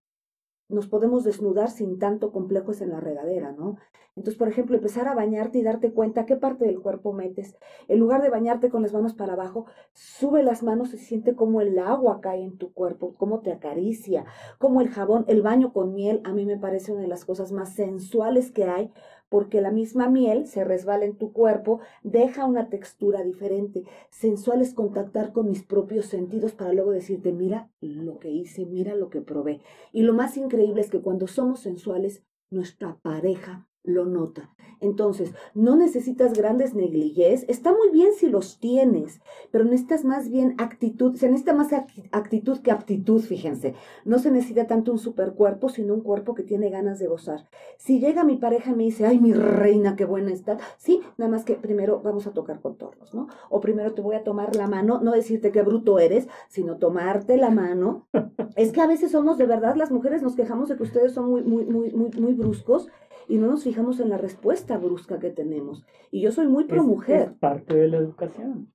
[0.68, 3.76] nos podemos desnudar sin tanto complejo es en la regadera, ¿no?
[4.16, 7.56] Entonces, por ejemplo, empezar a bañarte y darte cuenta qué parte del cuerpo metes.
[7.88, 11.60] En lugar de bañarte con las manos para abajo, sube las manos y siente cómo
[11.60, 14.24] el agua cae en tu cuerpo, cómo te acaricia,
[14.58, 17.50] cómo el jabón, el baño con miel, a mí me parece una de las cosas
[17.50, 18.92] más sensuales que hay,
[19.28, 23.84] porque la misma miel se resbala en tu cuerpo, deja una textura diferente.
[24.10, 28.94] Sensual es contactar con mis propios sentidos para luego decirte, mira lo que hice, mira
[28.94, 29.60] lo que probé.
[29.92, 34.50] Y lo más increíble es que cuando somos sensuales, nuestra pareja lo nota.
[34.80, 37.44] Entonces, no necesitas grandes negligés.
[37.48, 39.20] Está muy bien si los tienes,
[39.50, 41.14] pero necesitas más bien actitud.
[41.16, 43.74] Se necesita más ac- actitud que aptitud, fíjense.
[44.04, 47.48] No se necesita tanto un supercuerpo, sino un cuerpo que tiene ganas de gozar.
[47.78, 50.58] Si llega mi pareja y me dice, ay, mi reina, qué buena está.
[50.76, 53.28] Sí, nada más que primero vamos a tocar contornos, ¿no?
[53.48, 57.36] O primero te voy a tomar la mano, no decirte qué bruto eres, sino tomarte
[57.36, 58.06] la mano.
[58.56, 61.28] Es que a veces somos, de verdad, las mujeres nos quejamos de que ustedes son
[61.28, 62.88] muy, muy, muy, muy, muy bruscos
[63.28, 65.84] y no nos fijamos en la respuesta brusca que tenemos.
[66.10, 67.28] Y yo soy muy pro Es- mujer.
[67.32, 68.72] es parte de la educación.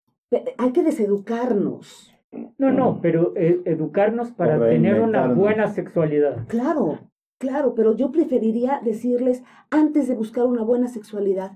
[0.58, 2.14] Hay que deseducarnos.
[2.60, 6.46] No, no, pero eh, educarnos para tener una buena sexualidad.
[6.48, 7.00] Claro,
[7.40, 11.54] claro, pero yo preferiría decirles, antes de buscar una buena sexualidad,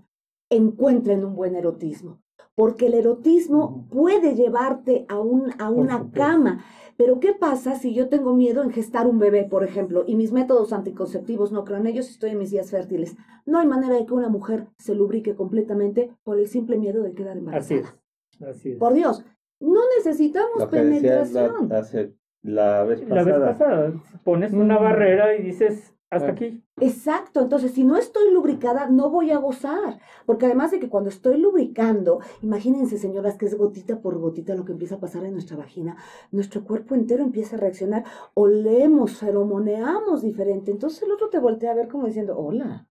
[0.50, 2.23] encuentren un buen erotismo.
[2.56, 6.64] Porque el erotismo puede llevarte a, un, a una cama.
[6.98, 10.32] Pero ¿qué pasa si yo tengo miedo en gestar un bebé, por ejemplo, y mis
[10.32, 13.16] métodos anticonceptivos no creo en ellos, estoy en mis días fértiles?
[13.48, 17.14] No hay manera de que una mujer se lubrique completamente por el simple miedo de
[17.14, 17.80] quedar Así embarazada.
[17.82, 18.48] es.
[18.48, 18.78] Así es.
[18.78, 19.26] Por Dios,
[19.60, 21.70] no necesitamos Lo que decías penetración.
[21.70, 22.14] la, hace,
[22.44, 23.46] la vez La vez pasada.
[23.58, 24.84] pasada pones una Mm.
[24.84, 26.64] barrera y dices, hasta aquí.
[26.80, 31.10] Exacto, entonces si no estoy lubricada, no voy a gozar, porque además de que cuando
[31.10, 35.34] estoy lubricando, imagínense señoras que es gotita por gotita lo que empieza a pasar en
[35.34, 35.98] nuestra vagina,
[36.32, 41.76] nuestro cuerpo entero empieza a reaccionar, olemos, feromoneamos diferente, entonces el otro te voltea a
[41.76, 42.88] ver como diciendo, hola,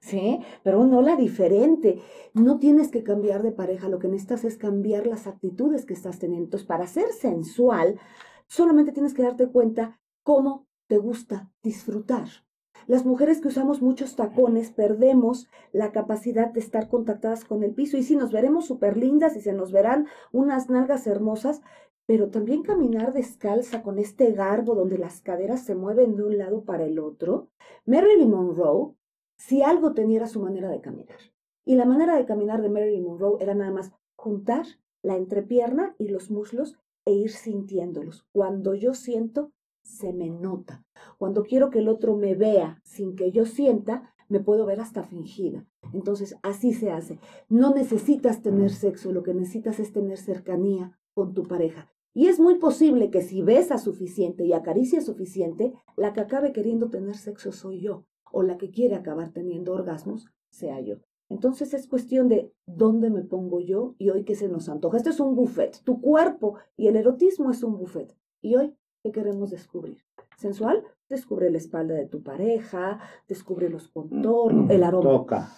[0.00, 0.40] ¿sí?
[0.62, 2.00] Pero un hola diferente,
[2.32, 6.18] no tienes que cambiar de pareja, lo que necesitas es cambiar las actitudes que estás
[6.18, 8.00] teniendo, entonces para ser sensual,
[8.46, 12.45] solamente tienes que darte cuenta cómo te gusta disfrutar.
[12.86, 17.96] Las mujeres que usamos muchos tacones perdemos la capacidad de estar contactadas con el piso
[17.96, 21.62] y sí nos veremos súper lindas y se nos verán unas nalgas hermosas,
[22.06, 26.64] pero también caminar descalza con este garbo donde las caderas se mueven de un lado
[26.64, 27.48] para el otro.
[27.84, 28.94] Marilyn Monroe,
[29.36, 31.18] si algo tenía su manera de caminar.
[31.64, 34.66] Y la manera de caminar de Marilyn Monroe era nada más juntar
[35.02, 38.24] la entrepierna y los muslos e ir sintiéndolos.
[38.32, 39.52] Cuando yo siento,
[39.86, 40.84] se me nota.
[41.18, 45.02] Cuando quiero que el otro me vea sin que yo sienta, me puedo ver hasta
[45.02, 45.64] fingida.
[45.92, 47.18] Entonces, así se hace.
[47.48, 51.88] No necesitas tener sexo, lo que necesitas es tener cercanía con tu pareja.
[52.12, 56.88] Y es muy posible que si besa suficiente y acaricia suficiente, la que acabe queriendo
[56.88, 60.96] tener sexo soy yo, o la que quiere acabar teniendo orgasmos sea yo.
[61.28, 64.96] Entonces es cuestión de dónde me pongo yo y hoy qué se nos antoja.
[64.96, 65.82] Este es un buffet.
[65.84, 68.16] Tu cuerpo y el erotismo es un buffet.
[68.40, 68.74] Y hoy,
[69.06, 69.98] ¿qué queremos descubrir?
[70.36, 70.82] ¿Sensual?
[71.08, 75.02] Descubre la espalda de tu pareja, descubre los contornos, el aroma.
[75.10, 75.48] Toca,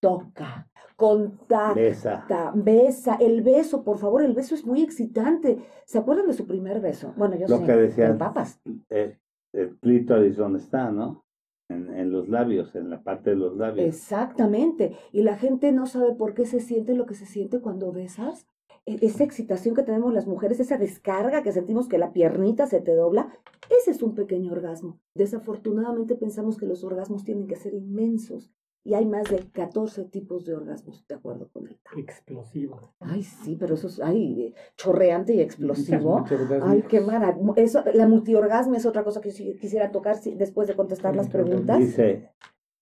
[0.00, 2.52] Toca, contacta, besa.
[2.54, 3.14] besa.
[3.20, 5.58] El beso, por favor, el beso es muy excitante.
[5.86, 7.14] ¿Se acuerdan de su primer beso?
[7.16, 8.10] Bueno, yo Lo sí, que decías.
[8.10, 8.60] en papas.
[8.90, 9.16] Eh,
[9.52, 11.24] el clítoris donde está, ¿no?
[11.70, 13.86] en, en los labios, en la parte de los labios.
[13.86, 14.96] Exactamente.
[15.12, 18.46] Y la gente no sabe por qué se siente lo que se siente cuando besas.
[18.88, 22.80] E- Esa excitación que tenemos las mujeres, esa descarga que sentimos que la piernita se
[22.80, 23.32] te dobla,
[23.70, 24.98] ese es un pequeño orgasmo.
[25.14, 28.50] Desafortunadamente pensamos que los orgasmos tienen que ser inmensos.
[28.84, 31.78] Y hay más de 14 tipos de orgasmos, de acuerdo con él.
[31.96, 32.94] Explosivo.
[33.00, 36.24] Ay, sí, pero eso es ay, eh, chorreante y explosivo.
[36.62, 37.52] Ay, qué maravilla.
[37.56, 41.78] Eso, la multiorgasmo es otra cosa que quisiera tocar si- después de contestar las preguntas.
[41.78, 42.30] Dice,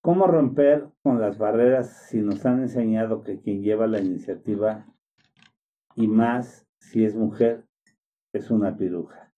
[0.01, 4.87] ¿cómo romper con las barreras si nos han enseñado que quien lleva la iniciativa
[5.97, 7.67] y más si es mujer
[8.33, 9.33] es una piruja?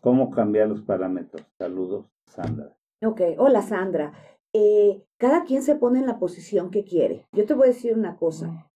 [0.00, 1.46] ¿Cómo cambiar los parámetros?
[1.58, 2.76] Saludos, Sandra.
[3.04, 4.12] Ok, hola Sandra.
[4.54, 7.26] Eh, cada quien se pone en la posición que quiere.
[7.32, 8.70] Yo te voy a decir una cosa.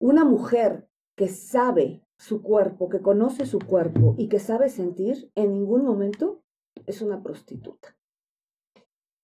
[0.00, 5.52] Una mujer que sabe su cuerpo, que conoce su cuerpo y que sabe sentir, en
[5.52, 6.42] ningún momento
[6.86, 7.96] es una prostituta.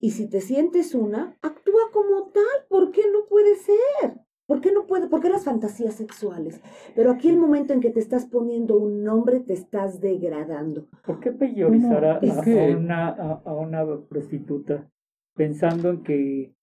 [0.00, 2.66] Y si te sientes una, actúa como tal.
[2.68, 4.20] ¿Por qué no puede ser?
[4.46, 5.08] ¿Por qué no puede?
[5.08, 6.60] ¿Por qué las fantasías sexuales?
[6.94, 10.86] Pero aquí el momento en que te estás poniendo un nombre, te estás degradando.
[11.06, 14.86] ¿Por qué peyorizar a, es a- que- a una, a, a una prostituta
[15.34, 16.54] pensando en que,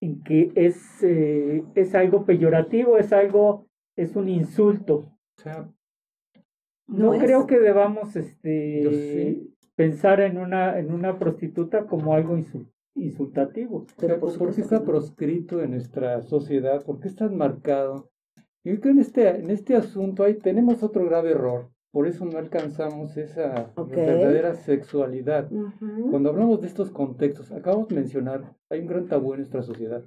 [0.00, 5.12] en que es, eh, es algo peyorativo, es algo, es un insulto?
[5.38, 5.68] O sea,
[6.86, 7.22] No, es.
[7.22, 9.42] creo que debamos este,
[9.76, 13.86] pensar en una, en una prostituta como algo insul- insultativo.
[13.98, 16.84] Pero por ¿por qué está proscrito en nuestra sociedad?
[16.84, 18.10] ¿Por qué está marcado?
[18.62, 21.70] Yo creo que en este, en este asunto ahí tenemos otro grave error.
[21.92, 23.90] Por eso no alcanzamos esa Ok.
[23.90, 25.50] verdadera sexualidad.
[25.50, 26.10] Ujú.
[26.10, 30.04] Cuando hablamos de estos contextos, acabamos de mencionar, hay un gran tabú en nuestra sociedad.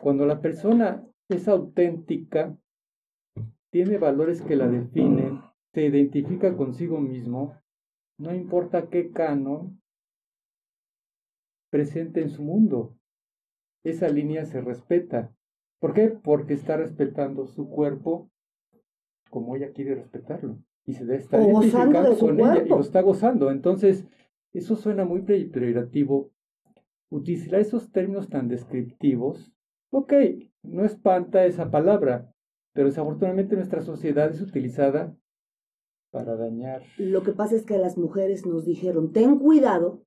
[0.00, 2.56] Cuando la persona es auténtica,
[3.70, 5.40] tiene valores que la definen,
[5.72, 7.54] se identifica consigo mismo,
[8.18, 9.79] no importa qué canon
[11.70, 12.96] presente en su mundo,
[13.84, 15.32] esa línea se respeta.
[15.78, 16.08] ¿Por qué?
[16.08, 18.30] Porque está respetando su cuerpo
[19.30, 20.58] como ella quiere respetarlo.
[20.84, 22.76] Y se está identificando con ella y cuerpo.
[22.76, 23.50] lo está gozando.
[23.50, 24.04] Entonces,
[24.52, 26.30] eso suena muy peyorativo.
[27.10, 29.52] Utilizar esos términos tan descriptivos,
[29.90, 30.12] ok,
[30.62, 32.32] no espanta esa palabra,
[32.72, 35.16] pero desafortunadamente nuestra sociedad es utilizada
[36.12, 36.82] para dañar.
[36.98, 40.04] Lo que pasa es que a las mujeres nos dijeron, ten cuidado,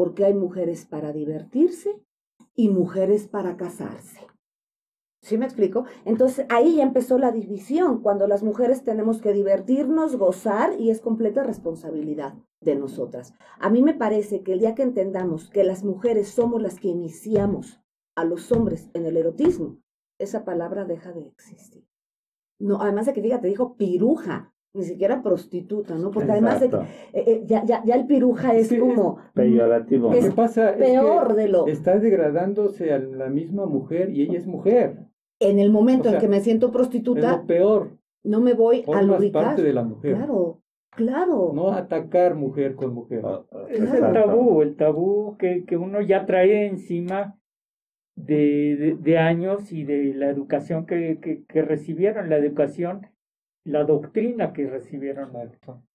[0.00, 1.94] porque hay mujeres para divertirse
[2.56, 4.26] y mujeres para casarse.
[5.20, 5.84] ¿Sí me explico?
[6.06, 11.02] Entonces ahí ya empezó la división, cuando las mujeres tenemos que divertirnos, gozar y es
[11.02, 12.32] completa responsabilidad
[12.62, 13.34] de nosotras.
[13.58, 16.88] A mí me parece que el día que entendamos que las mujeres somos las que
[16.88, 17.82] iniciamos
[18.16, 19.82] a los hombres en el erotismo,
[20.18, 21.86] esa palabra deja de existir.
[22.58, 26.10] No, además de que fíjate, dijo piruja, ni siquiera prostituta, ¿no?
[26.10, 26.92] Porque además de que Exacto.
[27.12, 30.10] eh, eh, ya, ya, ya el piruja es Sí, es como Peyorativo.
[30.10, 31.64] Lo Es que pasa es peor de lo...
[31.64, 35.06] que está degradándose a la misma mujer y ella es mujer.
[35.40, 37.98] En el momento o sea, en que me siento Es prostituta, lo peor.
[38.24, 39.44] no me voy a Formas lubricar.
[39.44, 40.14] parte de la mujer.
[40.16, 41.52] Claro, claro.
[41.54, 43.22] No atacar mujer con mujer.
[43.24, 44.12] Oh, Es el exacto.
[44.12, 47.36] tabú, el tabú que, que uno ya trae encima
[48.16, 53.06] de, de, de años y de la educación que, que, que recibieron, la educación,
[53.70, 55.30] la doctrina que recibieron.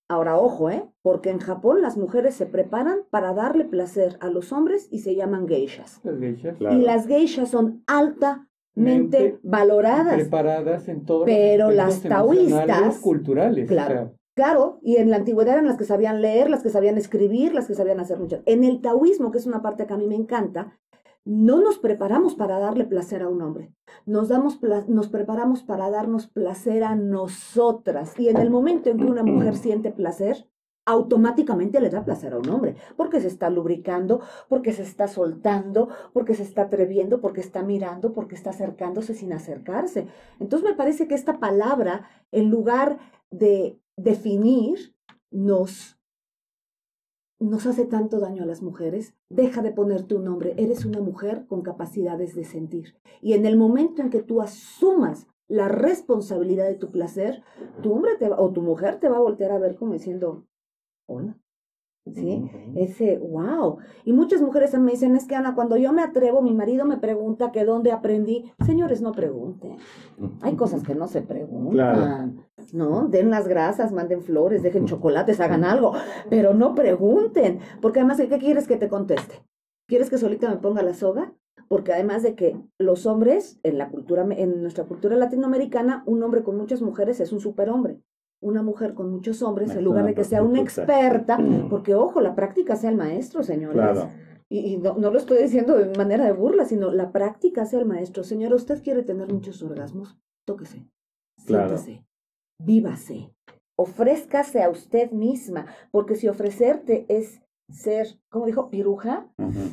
[0.07, 0.83] Ahora, ojo, ¿eh?
[1.01, 5.15] Porque en Japón las mujeres se preparan para darle placer a los hombres y se
[5.15, 5.99] llaman geishas.
[6.03, 6.75] Las geishas Claro.
[6.77, 8.45] Y las geishas son altamente
[8.77, 10.15] Mente valoradas.
[10.15, 13.65] preparadas en todos Pero las taoístas, culturales.
[13.65, 13.93] o claro.
[13.93, 17.53] sea, Claro, y en la antigüedad eran las que sabían leer, las que sabían escribir,
[17.53, 18.41] las que sabían hacer muchas.
[18.45, 20.77] En el taoísmo, que es una parte que a mí me encanta,
[21.25, 23.73] no nos preparamos para darle placer a un hombre.
[24.05, 28.17] Nos, damos nos preparamos para darnos placer a nosotras.
[28.19, 30.47] Y en el momento en que una mujer siente placer,
[30.85, 35.89] automáticamente le da placer a un hombre, porque se está lubricando, porque se está soltando,
[36.13, 40.07] porque se está atreviendo, porque está mirando, porque está acercándose sin acercarse.
[40.39, 42.99] Entonces me parece que esta palabra, en lugar
[43.31, 44.95] de definir,
[45.31, 45.94] nos,
[47.39, 49.13] nos hace tanto daño a las mujeres.
[49.29, 52.95] Deja de ponerte un nombre, eres una mujer con capacidades de sentir.
[53.21, 57.43] Y en el momento en que tú asumas la responsabilidad de tu placer,
[57.83, 60.45] tu hombre te va- o tu mujer te va a voltear a ver como diciendo,
[61.07, 61.37] hola.
[62.13, 62.51] ¿Sí?
[62.75, 63.77] Ese, wow.
[64.03, 66.97] Y muchas mujeres me dicen, es que Ana, cuando yo me atrevo, mi marido me
[66.97, 68.51] pregunta que dónde aprendí.
[68.63, 69.77] Señores, no pregunten.
[70.41, 71.71] Hay cosas que no se preguntan.
[71.71, 72.33] Claro.
[72.73, 73.07] ¿No?
[73.07, 75.93] Den las grasas, manden flores, dejen chocolates, hagan algo.
[76.29, 77.59] Pero no pregunten.
[77.81, 79.43] Porque además, ¿qué quieres que te conteste?
[79.87, 81.33] ¿Quieres que solita me ponga la soga?
[81.67, 86.43] Porque además de que los hombres, en la cultura, en nuestra cultura latinoamericana, un hombre
[86.43, 87.99] con muchas mujeres es un superhombre.
[88.41, 91.37] Una mujer con muchos hombres, Es en lugar de que sea una experta,
[91.69, 93.73] porque ojo, la práctica sea el maestro, señores.
[93.75, 94.09] Claro.
[94.49, 97.85] Y no, no lo estoy diciendo de manera de burla, sino la práctica hace al
[97.85, 98.23] maestro.
[98.23, 100.85] Señora, usted quiere tener muchos orgasmos, tóquese,
[101.45, 101.69] Claro.
[101.77, 102.05] siéntese,
[102.63, 103.33] vívase,
[103.77, 109.27] ofrézcase a usted misma, porque si ofrecerte es ser, como dijo, piruja,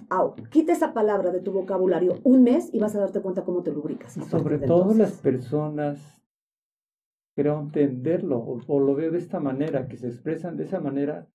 [0.08, 3.62] au, quita esa palabra de tu vocabulario un mes y vas a darte cuenta cómo
[3.62, 4.14] te lubricas.
[4.30, 6.21] Sobre todo las personas,
[7.34, 11.26] creo entenderlo, o, o lo veo de esta manera, que se expresan de esa manera,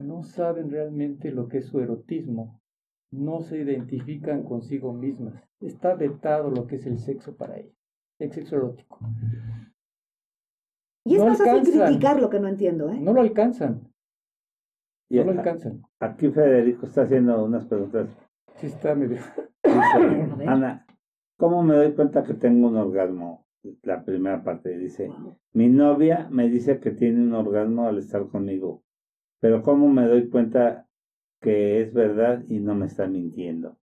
[0.00, 2.60] no saben realmente lo que es su erotismo,
[3.12, 5.42] no se identifican consigo mismas.
[5.60, 7.74] Está vetado lo que es el sexo para ellos,
[8.18, 8.98] el sexo erótico.
[11.04, 12.98] Y es no más fácil criticar lo que no entiendo, ¿eh?
[13.00, 13.88] No lo alcanzan,
[15.08, 15.82] Y no lo a- alcanzan.
[16.00, 18.08] aquí Federico está haciendo unas preguntas.
[18.56, 19.20] Sí está medio...
[20.46, 20.86] Ana,
[21.38, 23.45] ¿cómo me doy cuenta que tengo un orgasmo?
[23.82, 25.10] La primera parte dice,
[25.52, 28.82] mi novia me dice que tiene un orgasmo al estar conmigo,
[29.40, 30.86] pero ¿cómo me doy cuenta
[31.40, 33.76] que es verdad y no me está mintiendo?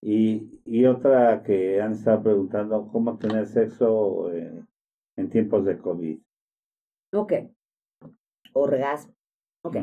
[0.00, 4.64] Y, y otra que han estado preguntando, ¿cómo tener sexo eh,
[5.16, 6.18] en tiempos de COVID?
[7.12, 7.32] Ok.
[8.52, 9.14] Orgasmo.
[9.62, 9.76] Ok.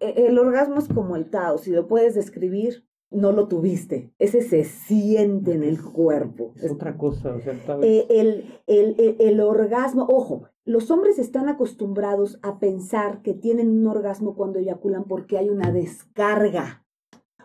[0.00, 4.12] E- El orgasmo es como el Tao, si lo puedes describir, no lo tuviste.
[4.18, 6.52] Ese se siente en el cuerpo.
[6.56, 11.48] Es otra cosa, o sea, Eh, el, el, el, el orgasmo, ojo, los hombres están
[11.48, 16.84] acostumbrados a pensar que tienen un orgasmo cuando eyaculan porque hay una descarga.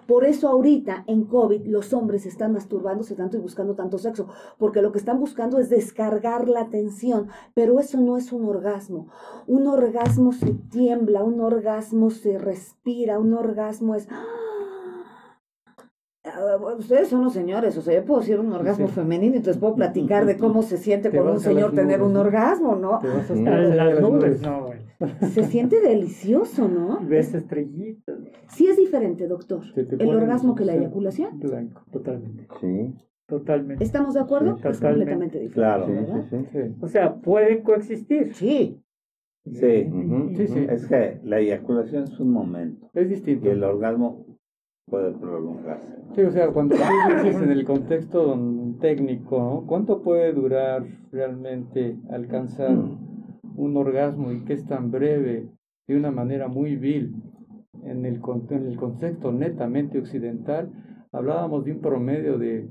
[0.08, 4.28] Por eso ahorita en COVID los hombres están masturbándose tanto y buscando tanto sexo,
[4.60, 9.08] porque lo que están buscando es descargar la tensión, pero eso no es un orgasmo.
[9.48, 14.08] Un orgasmo se tiembla, un orgasmo se respira, un orgasmo es...
[14.12, 14.26] Ah,
[16.78, 18.94] Ustedes son los señores, o sea, yo puedo decir un orgasmo Sí.
[18.94, 22.16] femenino y les puedo platicar de cómo se siente Te por un señor tener un
[22.18, 23.00] orgasmo, ¿no?
[23.00, 23.40] Te vas a Sí.
[23.40, 24.80] estar Las, allá de las nubes, no, güey.
[25.32, 27.00] Se siente delicioso, ¿no?
[27.08, 28.18] Ves estrellitas.
[28.48, 29.62] Sí es diferente, doctor.
[29.76, 31.40] El orgasmo que la eyaculación.
[31.40, 31.82] Blanco.
[31.92, 32.48] Totalmente.
[32.62, 32.94] Sí,
[33.28, 33.84] Totalmente.
[33.84, 34.52] ¿Estamos de acuerdo?
[34.58, 35.12] Sí, es totalmente.
[35.14, 35.56] completamente diferente.
[35.56, 35.86] Claro.
[35.88, 36.26] sí, ¿verdad?
[36.30, 36.60] sí, sí.
[36.68, 36.76] Sí.
[36.80, 38.34] O sea, pueden coexistir.
[38.36, 38.82] Sí.
[39.52, 39.90] Sí,
[40.36, 40.68] Sí, sí.
[40.70, 43.50] es que la eyaculación es un momento Es y distinto.
[43.52, 44.26] el orgasmo
[44.86, 45.96] puede prolongarse.
[46.16, 46.82] Sí, o sea, cuando tú
[47.24, 48.38] dices en el contexto
[48.80, 49.68] técnico, ¿no?
[49.68, 52.78] ¿cuánto puede durar realmente alcanzar
[53.58, 55.48] un orgasmo y que es tan breve
[55.88, 57.16] de una manera muy vil
[57.84, 60.70] en el, con- en el contexto netamente occidental?
[61.12, 62.70] Hablábamos de un promedio de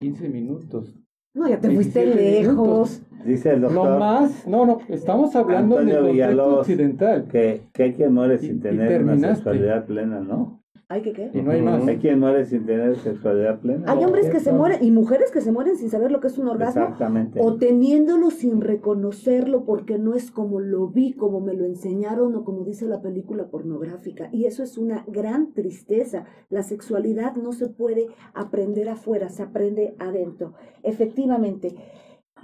[0.00, 0.98] 15 minutos.
[1.34, 2.54] No, ya te fuiste 17 lejos.
[2.56, 3.02] minutos.
[3.26, 6.58] Dice el No doctor más, no, no, estamos hablando Antonio del contexto Villalobos.
[6.60, 7.24] occidental.
[7.28, 10.60] que, que hay quien muere Y- sin y tener una sexualidad plena, ¿no?
[10.88, 11.30] ¿Ay, qué qué?
[11.32, 11.86] Y no hay más.
[11.86, 13.90] Hay quien muere sin tener sexualidad plena.
[13.90, 16.38] Hay hombres que se mueren y mujeres que se mueren sin saber lo que es
[16.38, 17.40] un orgasmo Exactamente.
[17.42, 22.44] o teniéndolo sin reconocerlo porque no es como lo vi, como me lo enseñaron o
[22.44, 24.28] como dice la película pornográfica.
[24.30, 26.26] Y eso es una gran tristeza.
[26.50, 30.52] La sexualidad no se puede aprender afuera, se aprende adentro.
[30.82, 31.76] Efectivamente,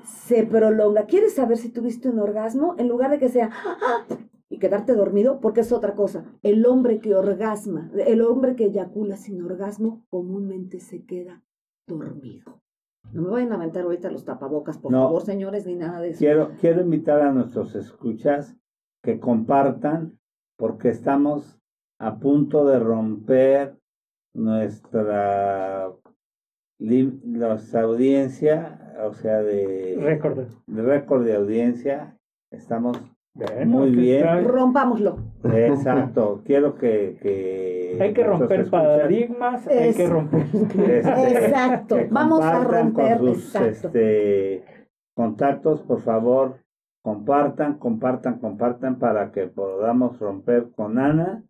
[0.05, 1.05] se prolonga.
[1.05, 2.75] ¿Quieres saber si tuviste un orgasmo?
[2.79, 4.07] En lugar de que sea "Ah",
[4.53, 6.25] y quedarte dormido, porque es otra cosa.
[6.43, 11.43] El hombre que orgasma, el hombre que eyacula sin orgasmo, comúnmente se queda
[11.87, 12.61] dormido.
[13.13, 15.05] No me vayan a aventar ahorita los tapabocas, por No.
[15.05, 16.19] favor, señores, ni nada de eso.
[16.19, 18.57] Quiero, quiero invitar a nuestros escuchas
[19.03, 20.19] que compartan
[20.59, 21.59] porque estamos
[21.99, 23.79] a punto de romper
[24.35, 25.91] nuestra,
[26.79, 30.39] nuestra audiencia, o sea, de, Récord.
[30.67, 32.19] de récord de audiencia.
[32.51, 33.01] Estamos
[33.35, 34.19] Bueno, Muy bien.
[34.27, 35.19] está- Rompámoslo.
[35.45, 40.47] Exacto, quiero que, que Hay que romper paradigmas, hay que romper.
[40.53, 41.97] este, Exacto.
[41.97, 43.19] que Vamos a compartan con romper.
[43.19, 43.69] sus, Exacto.
[43.89, 44.65] este,
[45.15, 46.57] contactos, por favor,
[47.03, 51.45] compartan, compartan, compartan para que podamos romper con Ana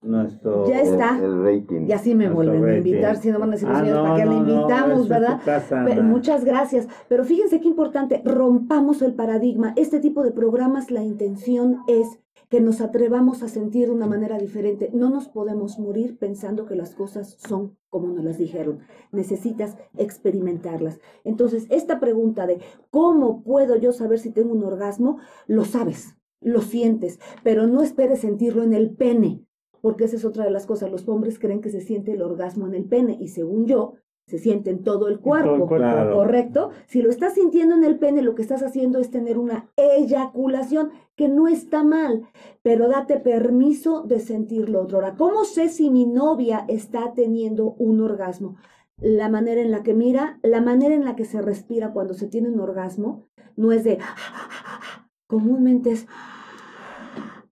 [0.00, 1.18] nuestro Ya está.
[1.18, 1.86] El, el rating.
[1.88, 4.24] Y así me vuelven a invitar, si no van a decir Ah, no, ¿para qué
[4.26, 5.40] le no, no, invitamos, verdad?
[5.44, 6.88] casa, Pero muchas gracias.
[7.08, 9.72] Pero fíjense qué importante, rompamos el paradigma.
[9.76, 14.38] Este tipo de programas, la intención es que nos atrevamos a sentir de una manera
[14.38, 14.90] diferente.
[14.94, 18.80] No nos podemos morir pensando que las cosas son como nos las dijeron.
[19.12, 21.00] Necesitas experimentarlas.
[21.24, 25.18] Entonces, esta pregunta de ¿cómo puedo yo saber si tengo un orgasmo?
[25.46, 29.44] Lo sabes, lo sientes, pero no esperes sentirlo en el pene,
[29.80, 30.90] porque esa es otra de las cosas.
[30.90, 33.94] Los hombres creen que se siente el orgasmo en el pene y según yo,
[34.28, 35.46] se siente en todo el cuerpo.
[35.46, 35.76] todo el cuerpo.
[35.76, 36.14] Claro.
[36.14, 36.70] ¿Correcto?
[36.86, 40.90] Si lo estás sintiendo en el pene, lo que estás haciendo es tener una eyaculación
[41.16, 42.28] que no está mal,
[42.62, 44.98] pero date permiso de sentirlo otro.
[44.98, 48.56] Ahora, ¿cómo sé si mi novia está teniendo un orgasmo?
[48.98, 52.26] La manera en la que mira, la manera en la que se respira cuando se
[52.26, 53.26] tiene un orgasmo,
[53.56, 53.98] no es de...
[55.26, 56.06] Comúnmente es...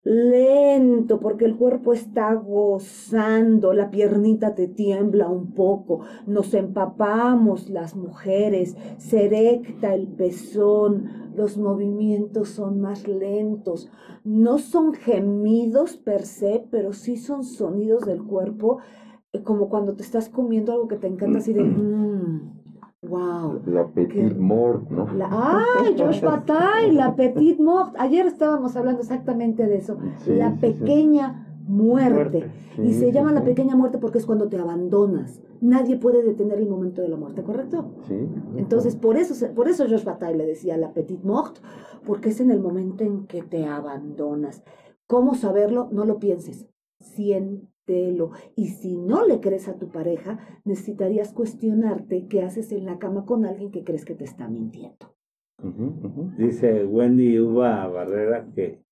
[0.06, 7.96] lento, porque el cuerpo está gozando, la piernita te tiembla un poco, nos empapamos las
[7.96, 13.90] mujeres, se erecta el pezón, los movimientos son más lentos,
[14.22, 18.78] no son gemidos per se, pero sí son sonidos del cuerpo,
[19.32, 21.64] eh, como cuando te estás comiendo algo que te encanta, así de...
[21.64, 22.55] "Mm,
[23.08, 23.60] wow.
[23.66, 25.12] La Petit Mort, ¿no?
[25.14, 26.92] La, ¡Ay, Josh Bataille!
[26.92, 27.94] La Petite Mort.
[27.98, 29.96] Ayer estábamos hablando exactamente de eso.
[30.18, 32.38] Sí, la sí, pequeña muerte.
[32.38, 32.50] Muerte.
[32.78, 35.40] y se llama la pequeña muerte porque es cuando te abandonas.
[35.60, 37.92] Nadie puede detener el momento de la muerte, ¿correcto?
[38.06, 38.28] Sí.
[38.56, 41.58] Entonces, por eso, por eso Josh Bataille le decía la Petite Mort,
[42.04, 44.62] porque es en el momento en que te abandonas.
[45.06, 45.88] ¿Cómo saberlo?
[45.92, 46.68] No lo pienses.
[47.00, 47.75] Siéntelo.
[48.56, 53.24] Y si no le crees a tu pareja, necesitarías cuestionarte qué haces en la cama
[53.24, 55.14] con alguien que crees que te está mintiendo.
[56.36, 58.82] Dice Wendy Uva Barrera que,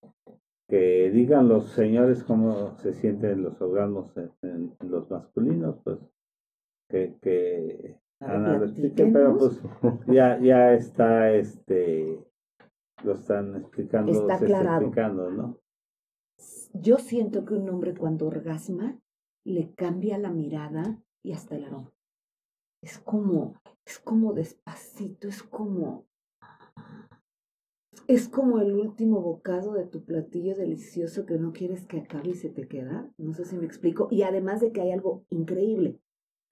[0.69, 5.99] que digan los señores cómo se sienten los orgasmos en, en los masculinos, pues
[6.89, 9.61] que, que Ana lo explique, pero pues
[10.07, 12.19] ya, ya está este
[13.03, 15.59] lo están explicando, Está se está explicando, ¿no?
[16.77, 19.01] Yo siento que un hombre cuando orgasma
[19.45, 21.95] le cambia la mirada y hasta el aroma.
[22.83, 23.55] Es como,
[23.87, 26.09] es como despacito, es como,
[28.09, 32.35] es como el último bocado de tu platillo delicioso que no quieres que acabe y
[32.35, 33.09] se te queda.
[33.19, 34.09] No sé si me explico.
[34.11, 36.01] Y además de que hay algo increíble.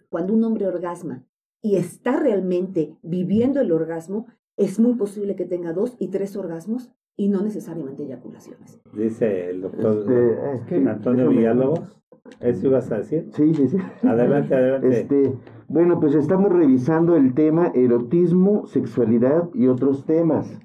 [0.08, 1.26] Cuando un hombre orgasma
[1.60, 6.92] y está realmente viviendo el orgasmo, es muy posible que tenga dos y tres orgasmos
[7.16, 8.80] y no necesariamente eyaculaciones.
[8.96, 11.98] Dice el doctor Este, Es que Antonio déjame- Villalobos.
[12.40, 13.28] ¿Eso ibas a decir?
[13.32, 13.76] Sí, sí, sí.
[14.06, 14.88] Adelante, adelante.
[14.88, 15.34] Este,
[15.68, 20.58] bueno, pues estamos revisando el tema erotismo, sexualidad y otros temas.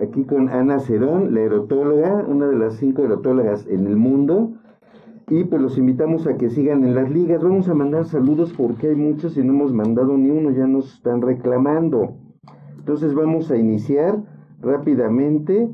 [0.00, 4.52] Aquí con Ana Cerón, la erotóloga, una de las cinco erotólogas en el mundo.
[5.28, 7.42] Y pues los invitamos a que sigan en las ligas.
[7.42, 10.94] Vamos a mandar saludos porque hay muchos y no hemos mandado ni uno, ya nos
[10.94, 12.14] están reclamando.
[12.78, 14.22] Entonces vamos a iniciar
[14.60, 15.68] rápidamente.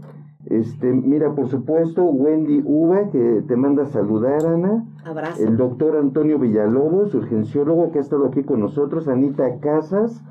[0.46, 4.84] Este, mira, por supuesto, Wendy Uva, que te manda a saludar, Ana.
[5.04, 5.42] Abrazo.
[5.42, 10.22] El doctor Antonio Villalobos, urgenciólogo, que ha estado aquí con nosotros, Anita Casas,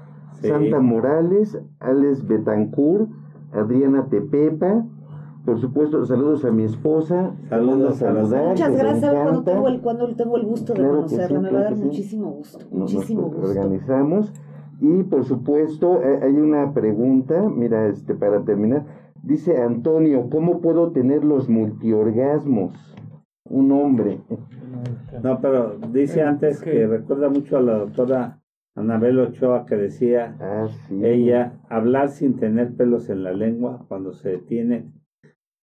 [0.42, 0.50] Sí.
[0.50, 3.10] Santa Morales, Alex Betancourt,
[3.54, 4.84] Adriana Tepepa,
[5.46, 10.16] por supuesto, saludos a mi esposa, Saludos las- saludar, Muchas gracias cuando tengo, el, cuando
[10.16, 11.40] tengo el gusto de sí, conocerla.
[11.40, 11.84] Me va a dar sí.
[11.84, 12.66] muchísimo gusto.
[12.72, 13.48] Muchísimo nos gusto.
[13.50, 14.34] organizamos.
[14.80, 18.86] Y por supuesto, eh, hay una pregunta, mira, este, para terminar,
[19.24, 22.96] dice Antonio, ¿cómo puedo tener los multiorgasmos?
[23.50, 24.20] Un hombre.
[25.24, 26.72] No, pero dice Eh, antes es que...
[26.72, 28.40] que- recuerda mucho a la doctora
[28.76, 31.06] Anabel Ochoa que decía Ah, sí.
[31.06, 34.92] ella, hablar sin tener pelos en la lengua, cuando se tiene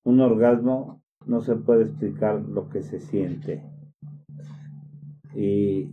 [0.05, 3.63] un orgasmo, no se puede explicar lo que se siente.
[5.35, 5.91] Y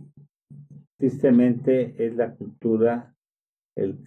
[0.98, 3.14] tristemente es la cultura,
[3.76, 3.98] el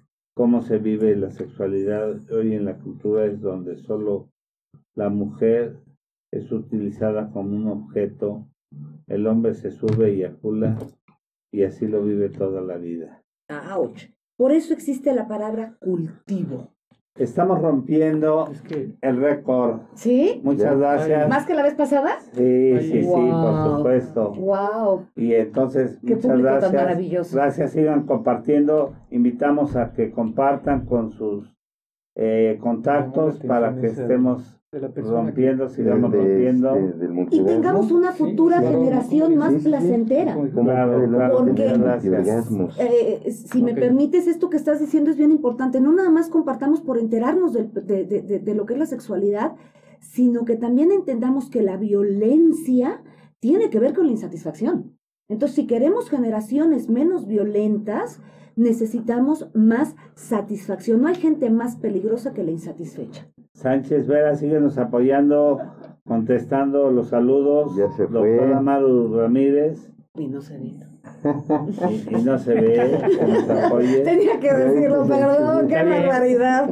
[0.42, 4.32] cómo se vive la sexualidad hoy en la cultura es donde solo
[4.96, 5.78] la mujer
[6.32, 8.48] es utilizada como un objeto,
[9.06, 10.80] el hombre se sube y acula
[11.52, 13.24] y así lo vive toda la vida.
[14.36, 16.74] Por eso existe la palabra cultivo.
[17.18, 19.82] Estamos rompiendo Es que el récord.
[19.96, 20.40] ¿Sí?
[20.44, 20.74] Muchas Ya.
[20.76, 21.30] gracias.
[21.30, 22.20] ¿Más que la vez pasada?
[22.32, 24.34] Sí, Ay, sí, sí, por supuesto.
[24.36, 25.06] ¡Wow!
[25.18, 26.74] Y entonces, Qué muchas público tan gracias.
[26.74, 27.36] maravilloso.
[27.36, 28.94] Gracias, sigan compartiendo.
[29.10, 31.54] Invitamos a que compartan con sus
[32.16, 34.58] eh, contactos para que estemos
[34.96, 36.74] rompiendo, sigamos de- rompiendo.
[36.76, 40.34] de- del Y tengamos una futura generación sí, más sí, placentera.
[40.34, 42.80] Como- ¿Cómo Claro, claro, porque- multiorgasmos?
[42.80, 45.82] Eh, si me permites, esto que estás diciendo es bien importante.
[45.82, 47.64] No nada más compartamos por enterarnos de-
[48.06, 49.56] de- de lo que es la sexualidad,
[50.00, 53.04] sino que también entendamos que la violencia
[53.40, 54.98] tiene que ver con la insatisfacción.
[55.32, 58.22] Entonces, si queremos generaciones menos violentas,
[58.58, 61.02] necesitamos más satisfacción.
[61.02, 63.28] No hay gente más peligrosa que la insatisfecha.
[63.54, 65.60] Sánchez Vera, síguenos apoyando,
[66.06, 67.76] contestando los saludos.
[67.78, 68.36] Ya se fue.
[68.36, 69.90] Doctora Maru Ramírez.
[70.16, 70.74] Y no se ve.
[71.90, 74.00] Y, y no se ve que nos apoye.
[74.04, 76.70] Tenía que decirlo, perdón, qué barbaridad.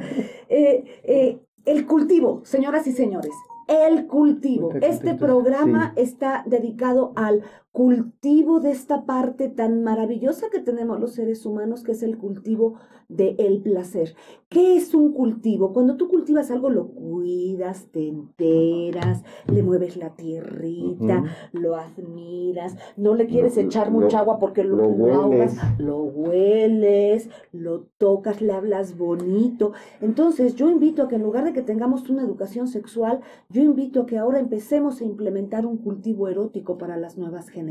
[0.50, 3.32] Eh, eh, el cultivo, señoras y señores,
[3.70, 4.74] el cultivo.
[4.82, 11.46] Este programa está dedicado al cultivo de esta parte tan maravillosa que tenemos los seres
[11.46, 12.76] humanos, que es el cultivo
[13.08, 14.16] del el placer.
[14.50, 15.72] ¿Qué es un cultivo?
[15.74, 23.14] Cuando tú cultivas algo, lo cuidas, te enteras, le mueves la tierrita, lo admiras, no
[23.14, 28.98] le quieres echar mucha agua porque lo, lo ahogas, lo hueles, lo tocas, le hablas
[28.98, 29.74] bonito.
[30.02, 34.02] Entonces, yo invito a que en lugar de que tengamos una educación sexual, yo invito
[34.02, 37.69] a que ahora empecemos a implementar un cultivo erótico para las nuevas generaciones.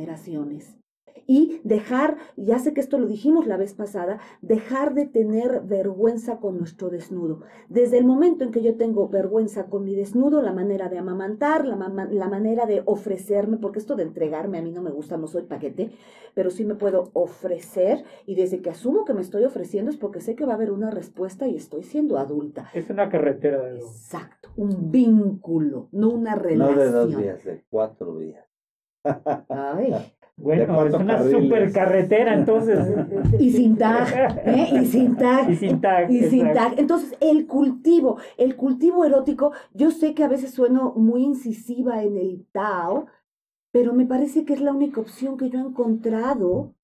[1.27, 6.39] Y dejar, ya sé que esto lo dijimos la vez pasada, dejar de tener vergüenza
[6.39, 7.41] con nuestro desnudo.
[7.69, 11.67] Desde el momento en que yo tengo vergüenza con mi desnudo, la manera de amamantar,
[11.67, 15.19] la, mama- la manera de ofrecerme, porque esto de entregarme a mí no me gusta,
[15.19, 15.91] no soy paquete,
[16.35, 20.21] pero sí me puedo ofrecer y desde que asumo que me estoy ofreciendo es porque
[20.21, 22.71] sé que va a haber una respuesta y estoy siendo adulta.
[22.73, 26.79] Es una carretera de Exacto, un vínculo, no una No relación.
[26.79, 28.48] de dos días, de cuatro días.
[29.49, 29.95] Ay,
[30.41, 31.43] Bueno, es una carriles.
[31.43, 32.79] super carretera, entonces.
[33.41, 34.69] y sin tag, ¿eh?
[34.81, 35.51] y sin tag.
[35.51, 36.11] Y sin tag.
[36.11, 36.71] Y sin exacto.
[36.71, 36.81] tag.
[36.81, 42.17] Entonces, el cultivo, el cultivo erótico, yo sé que a veces sueno muy incisiva en
[42.17, 43.07] el Tao,
[43.73, 46.75] pero me parece que es la única opción que yo he encontrado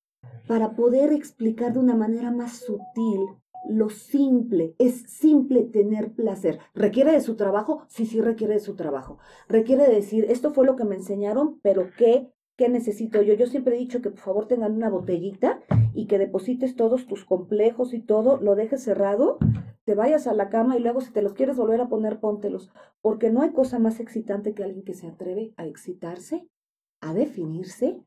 [0.47, 3.21] para poder explicar de una manera más sutil
[3.69, 4.75] lo simple.
[4.77, 6.59] Es simple tener placer.
[6.73, 7.83] ¿Requiere de su trabajo?
[7.87, 9.17] Sí, sí requiere de su trabajo.
[9.47, 12.31] Requiere de decir, esto fue lo que me enseñaron, pero ¿qué?
[12.57, 13.33] ¿Qué necesito yo?
[13.33, 15.59] Yo siempre he dicho que por favor tengan una botellita
[15.93, 19.37] y que deposites todos tus complejos y todo, lo dejes cerrado,
[19.83, 22.71] te vayas a la cama y luego si te los quieres volver a poner, póntelos.
[23.01, 26.47] Porque no hay cosa más excitante que alguien que se atreve a excitarse,
[27.01, 27.99] a definirse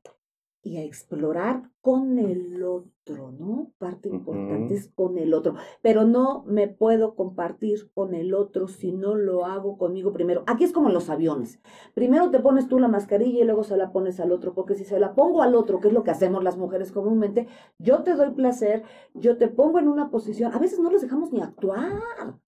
[0.69, 3.73] y a explorar con el otro, ¿no?
[3.79, 5.55] Parte importante es con el otro.
[5.81, 10.45] Pero no me puedo compartir con el otro si no lo hago conmigo primero.
[10.47, 11.59] Aquí es como en los aviones.
[11.95, 14.85] Primero te pones tú la mascarilla y luego se la pones al otro, porque si
[14.85, 17.49] se la pongo al otro, que es lo que hacemos las mujeres comúnmente,
[17.79, 18.83] yo te doy placer,
[19.14, 22.39] yo te pongo en una posición, a veces no los dejamos ni actuar.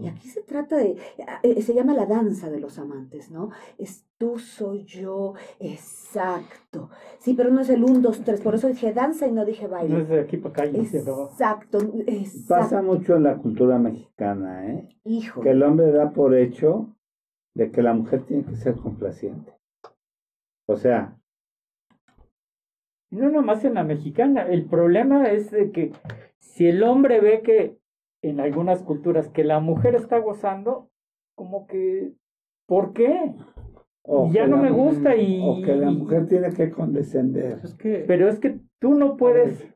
[0.00, 0.96] Y aquí se trata de,
[1.42, 3.50] eh, se llama la danza de los amantes, ¿no?
[3.76, 6.90] Es tú, soy yo, exacto.
[7.18, 9.66] Sí, pero no es el un, dos, tres, por eso dije danza y no dije
[9.66, 10.04] No es baile.
[10.04, 10.78] de aquí para acá va.
[10.78, 12.82] Exacto, Pasa exacto.
[12.82, 14.88] mucho en la cultura mexicana, ¿eh?
[15.04, 15.40] Hijo.
[15.40, 16.94] Que el hombre da por hecho
[17.54, 19.52] de que la mujer tiene que ser complaciente.
[20.66, 21.16] O sea,
[23.10, 24.42] No nomás en la mexicana.
[24.42, 25.92] El problema es de que
[26.40, 27.78] si el hombre ve que
[28.28, 30.88] en algunas culturas que la mujer está gozando,
[31.36, 32.12] como que,
[32.66, 33.32] ¿por qué?
[34.02, 37.58] o Ya no me gusta y- O que la mujer tiene que condescender.
[37.62, 39.66] Es que Pero es que tú no puedes,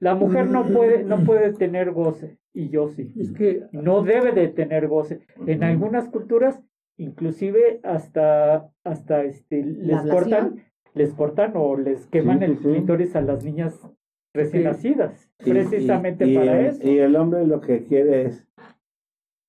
[0.00, 3.12] la mujer no puede, no puede tener goce y yo sí.
[3.16, 5.20] es que No debe de tener goce.
[5.46, 6.60] En algunas culturas,
[6.96, 10.64] inclusive hasta, hasta este, les cortan,
[10.94, 12.68] les cortan o les queman Sí, el sí, sí.
[12.70, 13.88] clítoris a las niñas
[14.34, 14.68] recién Sí.
[14.68, 16.88] nacidas, Y- precisamente y- y para el- eso.
[16.88, 18.46] Y el hombre lo que quiere es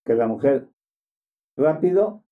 [0.05, 0.67] que la mujer
[1.57, 2.23] rápido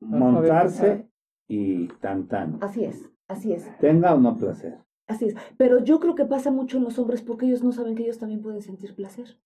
[0.00, 1.08] montarse
[1.48, 2.58] y tan tan.
[2.62, 4.78] Así es, así es, Tenga o no placer.
[5.06, 5.34] así es.
[5.56, 8.18] Pero yo creo que pasa mucho en los hombres porque ellos no saben que ellos
[8.18, 9.38] también pueden sentir placer.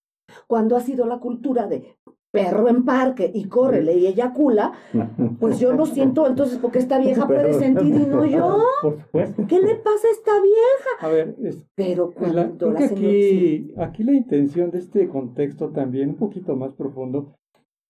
[0.47, 1.97] Cuando ha sido la cultura de
[2.31, 4.71] perro en parque y córrele y eyacula,
[5.39, 8.63] pues yo lo siento, entonces porque esta vieja puede Pero- sentir y no yo.
[8.81, 9.45] Por supuesto.
[9.47, 10.89] ¿Qué le pasa a esta vieja?
[11.01, 13.11] a ver, es, Pero la- cuando creo la que señora...
[13.11, 13.73] sí.
[13.75, 17.35] aquí, aquí la intención de este contexto también, un poquito más profundo,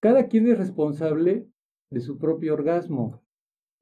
[0.01, 1.47] cada quien es responsable
[1.91, 3.21] de su propio orgasmo.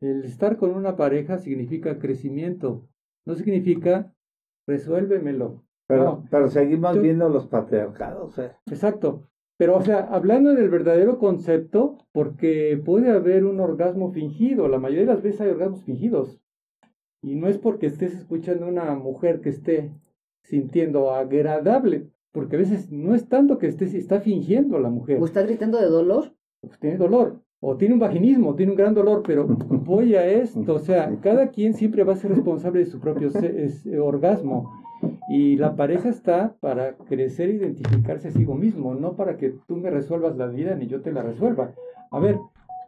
[0.01, 2.87] El estar con una pareja significa crecimiento,
[3.25, 4.13] no significa
[4.67, 5.63] resuélvemelo.
[5.87, 6.23] Pero, No.
[6.29, 8.37] pero seguimos Tú- viendo los patriarcados.
[8.37, 8.51] ¿eh?
[8.67, 9.23] Exacto.
[9.59, 14.79] Pero, o sea, hablando en el verdadero concepto, porque puede haber un orgasmo fingido, la
[14.79, 16.39] mayoría de las veces hay orgasmos fingidos.
[17.21, 19.91] Y no es porque estés escuchando a una mujer que esté
[20.43, 25.25] sintiendo agradable, porque a veces no es tanto que esté, está fingiendo la mujer, ¿O
[25.25, 26.33] está gritando de dolor?
[26.61, 30.73] pues tiene dolor, o tiene un vaginismo, tiene un gran dolor, pero voy a esto,
[30.73, 33.29] o sea, cada quien siempre va a ser responsable de su propio
[34.01, 34.78] orgasmo.
[35.29, 39.75] Y la pareja está para crecer e identificarse a sí mismo, no para que tú
[39.77, 41.73] me resuelvas la vida ni yo te la resuelva.
[42.11, 42.37] A ver,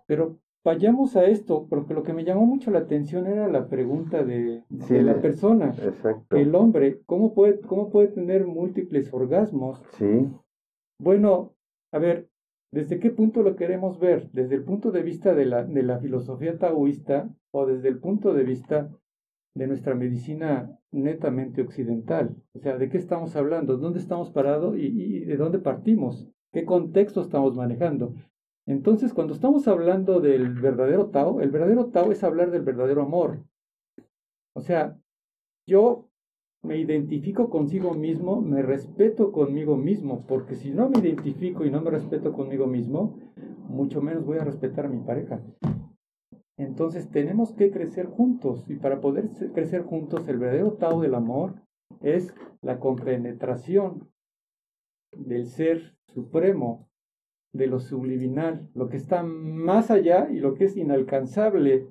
[0.07, 4.23] pero vayamos a esto, porque lo que me llamó mucho la atención era la pregunta
[4.23, 5.67] de, Sí, de la la- persona.
[5.83, 6.35] Exacto.
[6.35, 9.81] El hombre, ¿cómo puede, ¿cómo puede tener múltiples orgasmos?
[9.97, 10.27] Sí.
[10.99, 11.53] Bueno,
[11.91, 12.27] a ver,
[12.71, 14.29] ¿desde qué punto lo queremos ver?
[14.31, 18.33] ¿Desde el punto de vista de la, de la filosofía taoísta o desde el punto
[18.33, 18.89] de vista
[19.53, 22.35] de nuestra medicina netamente occidental?
[22.53, 23.77] O sea, ¿de qué estamos hablando?
[23.77, 26.27] ¿Dónde estamos parados y, de dónde partimos?
[26.51, 28.15] ¿Qué contexto estamos manejando?
[28.65, 33.43] Entonces, cuando estamos hablando del verdadero Tao, el verdadero Tao es hablar del verdadero amor.
[34.53, 34.97] O sea,
[35.65, 36.09] yo
[36.63, 41.81] me identifico consigo mismo, me respeto conmigo mismo, porque si no me identifico y no
[41.81, 43.17] me respeto conmigo mismo,
[43.67, 45.41] mucho menos voy a respetar a mi pareja.
[46.63, 51.55] Entonces tenemos que crecer juntos y para poder crecer juntos el verdadero Tao del amor
[52.01, 54.09] es la compenetración
[55.11, 56.87] del ser supremo,
[57.51, 61.87] de lo subliminal, lo que está más allá y lo que es inalcanzable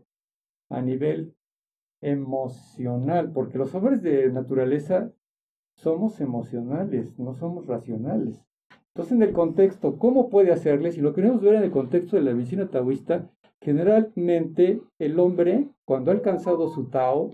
[0.71, 1.35] a nivel
[2.01, 5.12] emocional, porque los hombres de naturaleza
[5.75, 8.43] somos emocionales, no somos racionales.
[8.95, 10.97] Entonces, en el contexto, ¿cómo puede hacerles?
[10.97, 13.31] Y lo queremos ver en el contexto de la medicina taoísta,
[13.62, 17.30] generalmente el hombre, cuando ha alcanzado su Tao,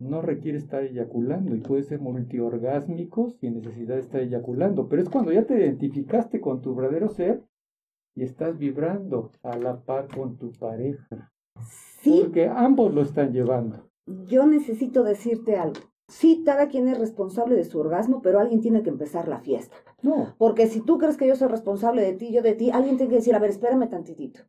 [0.00, 4.88] no requiere estar eyaculando y puede ser multiorgásmico sin necesidad de estar eyaculando.
[4.88, 7.42] Pero es cuando ya te identificaste con tu verdadero ser
[8.14, 11.32] y estás vibrando a la par con tu pareja.
[12.00, 12.20] Sí.
[12.22, 13.90] Porque ambos lo están llevando.
[14.26, 15.80] Yo necesito decirte algo.
[16.08, 19.76] Sí, cada quien es responsable de su orgasmo, pero alguien tiene que empezar la fiesta.
[20.02, 20.34] No.
[20.38, 23.10] Porque si tú crees que yo soy responsable de ti, yo de ti, alguien tiene
[23.10, 24.40] que decir, a ver, espérame tantitito.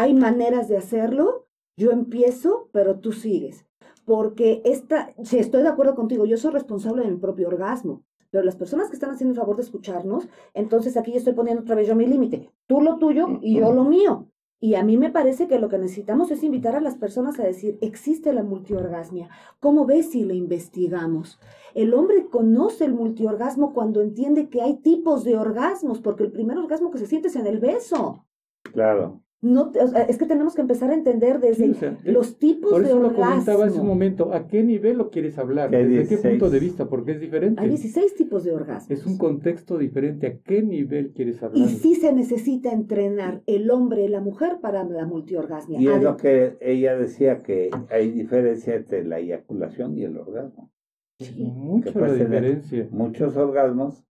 [0.00, 1.46] Hay maneras de hacerlo,
[1.76, 3.66] yo empiezo, pero tú sigues.
[4.06, 8.02] Porque esta, si estoy de acuerdo contigo, yo soy responsable de mi propio orgasmo.
[8.30, 11.64] Pero las personas que están haciendo el favor de escucharnos, entonces aquí yo estoy poniendo
[11.64, 12.50] otra vez yo mi límite.
[12.66, 14.26] Tú lo tuyo y yo lo mío.
[14.58, 17.44] Y a mí me parece que lo que necesitamos es invitar a las personas a
[17.44, 19.28] decir, existe la multiorgasmia.
[19.58, 21.38] ¿Cómo ves si la investigamos?
[21.74, 26.56] El hombre conoce el multiorgasmo cuando entiende que hay tipos de orgasmos, porque el primer
[26.56, 28.24] orgasmo que se siente es en el beso.
[28.62, 29.20] Claro.
[29.42, 29.72] No,
[30.06, 31.74] es que tenemos que empezar a entender desde
[32.04, 33.24] los tipos por de eso orgasmo.
[33.24, 35.70] lo comentaba hace un momento, ¿a qué nivel lo quieres hablar?
[35.70, 36.88] ¿Desde qué punto de vista?
[36.90, 37.58] Porque es diferente.
[37.58, 38.90] Hay 16 tipos de orgasmos.
[38.90, 40.26] Es un contexto diferente.
[40.26, 41.66] ¿A qué nivel quieres hablar?
[41.66, 45.80] Y sí se necesita entrenar el hombre y la mujer para la multiorgasmia.
[45.80, 50.70] Y es lo que ella decía, que hay diferencia entre la eyaculación y el orgasmo.
[51.18, 51.44] Sí.
[51.44, 52.88] Mucha la diferencia.
[52.90, 54.04] Muchos orgasmos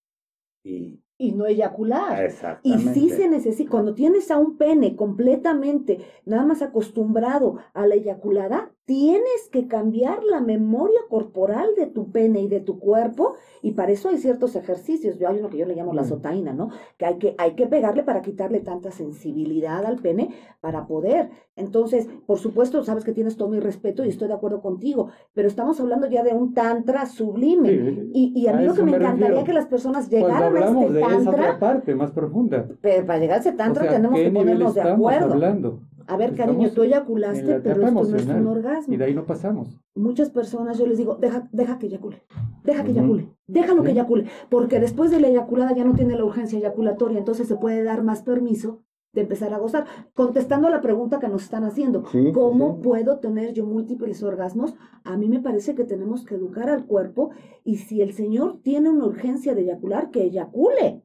[0.65, 2.25] y y no eyacular.
[2.25, 2.91] Exactamente.
[2.91, 7.95] Y sí se necesita, cuando tienes a un pene completamente nada más acostumbrado a la
[7.95, 13.71] eyaculada, tienes que cambiar la memoria corporal de tu pene y de tu cuerpo, y
[13.71, 15.17] para eso hay ciertos ejercicios.
[15.17, 16.71] Yo hay uno que yo le llamo la sotaina, ¿no?
[16.99, 20.31] Que hay que, hay que pegarle para quitarle tanta sensibilidad al pene
[20.61, 21.31] para poder.
[21.55, 25.47] Entonces, por supuesto, sabes que tienes todo mi respeto y estoy de acuerdo contigo, pero
[25.47, 27.71] estamos hablando ya de un tantra sublime.
[28.13, 31.01] y, y, a mí lo que me, encantaría que las personas llegaran a este de
[31.01, 31.21] tantra.
[31.21, 32.67] Esa otra parte más profunda.
[32.81, 35.35] Pero para llegar a ese tantra tenemos que ponernos de acuerdo.
[35.35, 35.81] Hablando?
[36.11, 38.93] A ver, cariño, tú eyaculaste, pero esto no es un orgasmo.
[38.93, 39.79] Y de ahí no pasamos.
[39.95, 42.25] Muchas personas yo les digo, deja, deja que eyacule,
[42.65, 46.25] deja que eyacule, déjalo que eyacule, porque después de la eyaculada ya no tiene la
[46.25, 48.83] urgencia eyaculatoria, entonces se puede dar más permiso
[49.13, 49.85] de empezar a gozar.
[50.15, 52.05] Contestando a la pregunta que nos están haciendo,
[52.35, 54.75] ¿cómo puedo tener yo múltiples orgasmos?
[55.05, 57.31] A mí me parece que tenemos que educar al cuerpo
[57.65, 61.05] y si el Señor tiene una urgencia de eyacular, que eyacule,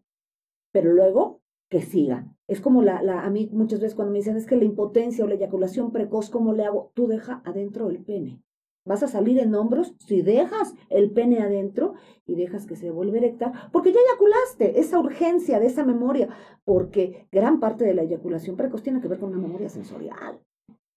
[0.71, 2.34] pero luego que siga.
[2.47, 5.23] Es como la, la, a mí muchas veces cuando me dicen es que la impotencia
[5.23, 6.91] o la eyaculación precoz, ¿cómo le hago?
[6.93, 8.41] Tú deja adentro el pene.
[8.87, 11.95] Vas a salir en hombros si dejas el pene adentro
[12.27, 16.29] y dejas que se vuelva erecta, porque ya eyaculaste esa urgencia de esa memoria,
[16.63, 20.39] porque gran parte de la eyaculación precoz tiene que ver con una memoria sensorial,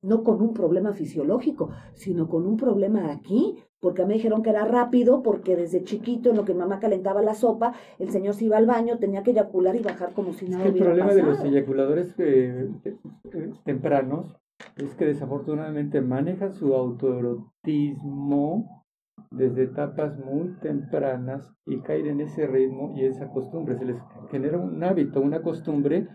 [0.03, 4.43] no con un problema fisiológico, sino con un problema aquí, porque a mí me dijeron
[4.43, 8.35] que era rápido, porque desde chiquito, en lo que mamá calentaba la sopa, el señor
[8.35, 10.97] se iba al baño, tenía que eyacular y bajar como si nada es hubiera El
[10.97, 11.27] problema pasado.
[11.27, 14.37] de los eyaculadores eh, eh, tempranos
[14.77, 18.85] es que desafortunadamente manejan su autoerotismo
[19.31, 23.77] desde etapas muy tempranas y caen en ese ritmo y esa costumbre.
[23.77, 23.97] Se les
[24.31, 26.09] genera un hábito, una costumbre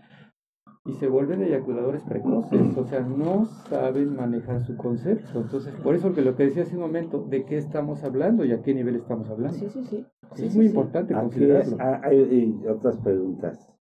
[0.86, 5.40] y se vuelven eyaculadores precoces, o sea, no saben manejar su concepto.
[5.40, 8.52] Entonces, por eso que lo que decía hace un momento, ¿de qué estamos hablando y
[8.52, 9.56] a qué nivel estamos hablando?
[9.56, 10.06] Sí, sí, sí.
[10.36, 10.74] es sí, muy sí.
[10.74, 11.72] importante Aquí considerarlo.
[11.76, 13.72] es, ah, hay, hay otras preguntas.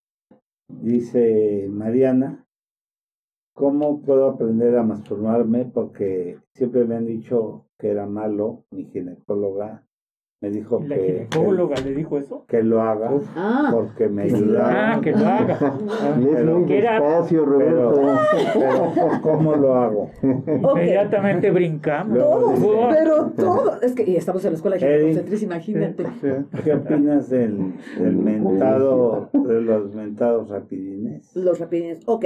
[0.69, 2.45] Dice Mariana,
[3.53, 5.65] ¿cómo puedo aprender a masturbarme?
[5.65, 9.83] Porque siempre me han dicho que era malo, mi ginecóloga
[10.43, 12.43] me dijo ¿Y la que, ginecóloga le dijo eso?
[12.49, 14.93] que lo haga Ah, porque me que ayuda.
[14.95, 15.57] Ah, que lo haga.
[16.19, 18.01] Lees pero- que era- despacio, Pero, Roberto.
[18.53, 20.09] pero, ¿cómo lo hago?
[20.21, 22.17] Inmediatamente brincamos.
[22.17, 23.81] Luego dice, todo, pero todo.
[23.81, 26.05] Es que y estamos en la escuela ginecocentriz, imagínate.
[26.63, 31.33] ¿Qué opinas del, del mentado, de los mentados rapidines?
[31.35, 32.01] Los rapidines.
[32.05, 32.25] Ok.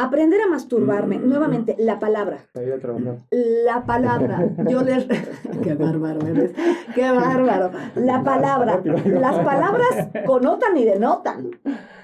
[0.00, 1.18] Aprender a masturbarme.
[1.18, 2.48] Nuevamente, la palabra.
[2.54, 3.18] Para ir a trabajar.
[3.30, 4.48] La palabra.
[4.66, 5.06] Yo les.
[5.62, 6.52] Qué bárbaro eres.
[6.94, 7.70] Qué bárbaro.
[7.96, 8.82] La palabra.
[9.04, 11.50] Las palabras connotan y denotan.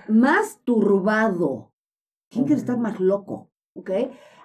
[0.09, 1.73] Masturbado.
[2.29, 3.51] ¿Quién quiere estar más loco?
[3.75, 3.91] ¿Ok?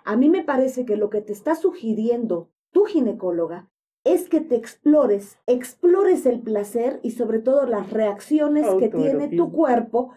[0.05, 3.69] A mí me parece que lo que te está sugiriendo tu ginecóloga
[4.05, 9.51] es que te explores, explores el placer y sobre todo las reacciones que tiene tu
[9.51, 10.11] cuerpo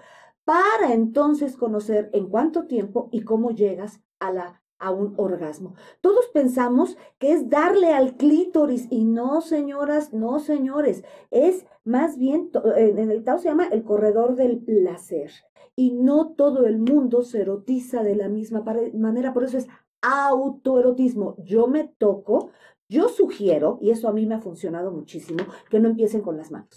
[0.45, 4.01] para entonces conocer en cuánto tiempo y cómo llegas
[4.79, 5.75] a un orgasmo.
[6.01, 12.51] Todos pensamos que es darle al clítoris y no, señoras, no, señores, es más bien,
[12.51, 15.31] to- en el Tao se llama el corredor del placer
[15.77, 18.65] y no todo el mundo se erotiza de la misma
[18.95, 19.69] manera, por eso es
[20.01, 21.37] autoerotismo.
[21.39, 22.51] Yo me toco,
[22.89, 26.51] yo sugiero, y eso a mí me ha funcionado muchísimo, que no empiecen con las
[26.51, 26.75] manos.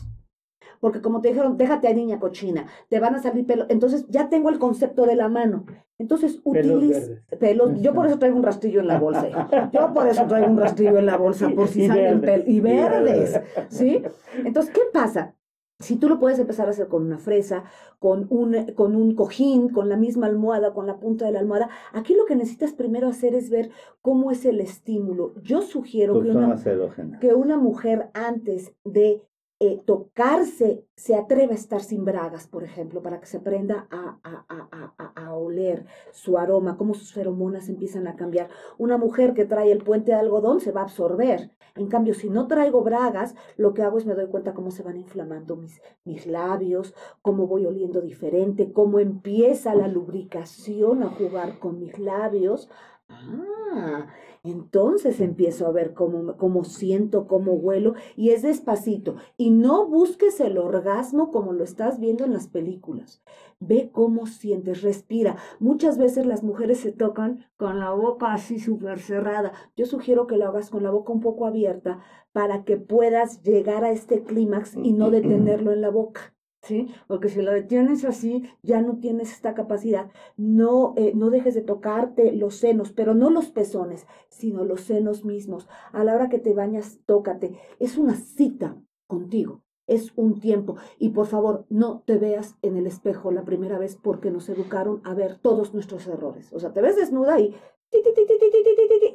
[0.80, 3.68] Porque como te dijeron, déjate a niña cochina, te van a salir pelos.
[3.70, 5.66] Entonces ya tengo el concepto de la mano.
[5.98, 7.82] Entonces utiliza pelos.
[7.82, 9.28] Yo por eso traigo un rastrillo en la bolsa.
[9.30, 9.70] hija.
[9.72, 12.48] Yo por eso traigo un rastrillo en la bolsa, por si salen pelos.
[12.48, 13.42] Y verdes.
[13.70, 14.04] ¿Sí?
[14.44, 15.34] Entonces, ¿qué pasa?
[15.80, 17.64] Si tú lo puedes empezar a hacer con una fresa,
[18.00, 21.70] con un, con un cojín, con la misma almohada, con la punta de la almohada,
[21.94, 23.70] aquí lo que necesitas primero hacer es ver
[24.02, 25.36] cómo es el estímulo.
[25.44, 29.22] Yo sugiero Tus que una, que una mujer antes de
[29.60, 34.20] eh, tocarse se atreva a estar sin bragas, por ejemplo, para que se aprenda a-
[34.24, 38.50] a- a- a oler su aroma, cómo sus feromonas empiezan a cambiar.
[38.78, 41.52] Una mujer que trae el puente de algodón se va a absorber.
[41.76, 44.84] En cambio, si no traigo bragas, lo que hago es me doy cuenta cómo se
[44.84, 51.60] van inflamando mis, mis labios, cómo voy oliendo diferente, cómo empieza la lubricación a jugar
[51.60, 52.70] con mis labios.
[53.10, 54.08] Ah,
[54.52, 59.16] entonces empiezo a ver cómo, cómo siento, cómo huelo, y es despacito.
[59.38, 63.22] Y no busques el orgasmo como lo estás viendo en las películas.
[63.60, 65.38] Ve cómo sientes, respira.
[65.60, 69.54] Muchas veces las mujeres se tocan con la boca así súper cerrada.
[69.76, 72.00] Yo sugiero que lo hagas con la boca un poco abierta
[72.32, 76.37] para que puedas llegar a este clímax y no detenerlo en la boca.
[76.68, 76.90] ¿Sí?
[77.08, 80.12] Porque si lo detienes así, ya no tienes esta capacidad.
[80.36, 85.24] No, eh, no dejes de tocarte los senos, pero no los pezones, sino los senos
[85.24, 85.70] mismos.
[85.94, 87.58] A la hora que te bañas, tócate.
[87.80, 88.76] Es una cita
[89.08, 89.64] contigo.
[89.86, 90.76] Es un tiempo.
[91.00, 95.00] Y por favor, no te veas en el espejo la primera vez porque nos educaron
[95.06, 96.52] a ver todos nuestros errores.
[96.52, 97.56] O sea, te ves desnuda y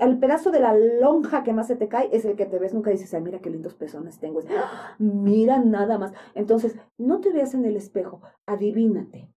[0.01, 2.75] el pedazo de la lonja que más se te cae es el que te ves,
[2.75, 4.97] nunca dices, ay, mira qué lindos pezones tengo, ¡ah!
[4.99, 6.13] mira nada más.
[6.35, 9.29] Entonces, no te veas en el espejo, adivínate,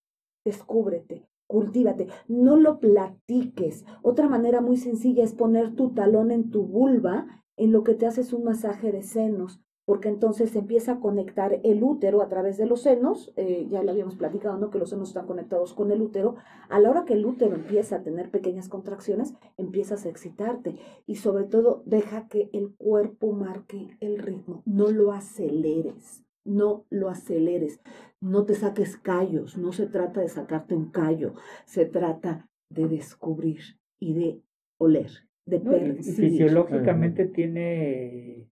[0.44, 3.84] descúbrete, cultívate, no lo platiques.
[4.02, 8.06] Otra manera muy sencilla es poner tu talón en tu vulva, en lo que te
[8.06, 12.56] haces un masaje de senos porque entonces se empieza a conectar el útero a través
[12.56, 14.70] de los senos, eh, ya lo habíamos platicado, ¿no?
[14.70, 16.36] Que los senos están conectados con el útero.
[16.68, 20.76] A la hora que el útero empieza a tener pequeñas contracciones, empiezas a excitarte
[21.06, 27.08] y sobre todo deja que el cuerpo marque el ritmo, no lo aceleres, no lo
[27.08, 27.80] aceleres,
[28.20, 31.34] no te saques callos, no se trata de sacarte un callo,
[31.66, 33.60] se trata de descubrir
[33.98, 34.42] y de
[34.78, 35.10] oler,
[35.46, 35.72] de No,
[36.02, 38.48] fisiológicamente tiene,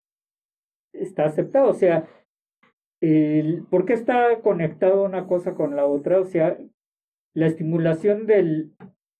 [0.94, 2.08] está aceptado, o sea,
[3.02, 6.20] el, ¿por qué está conectado una cosa con la otra?
[6.20, 6.58] O sea,
[7.36, 8.74] la estimulación del,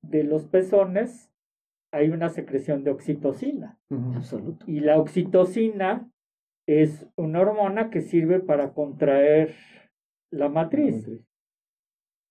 [0.04, 1.32] de los pezones,
[1.94, 3.80] hay una secreción de oxitocina,
[4.16, 4.66] Absoluto.
[4.68, 6.10] y la oxitocina
[6.68, 9.56] es una hormona que sirve para contraer
[10.32, 11.10] la matriz,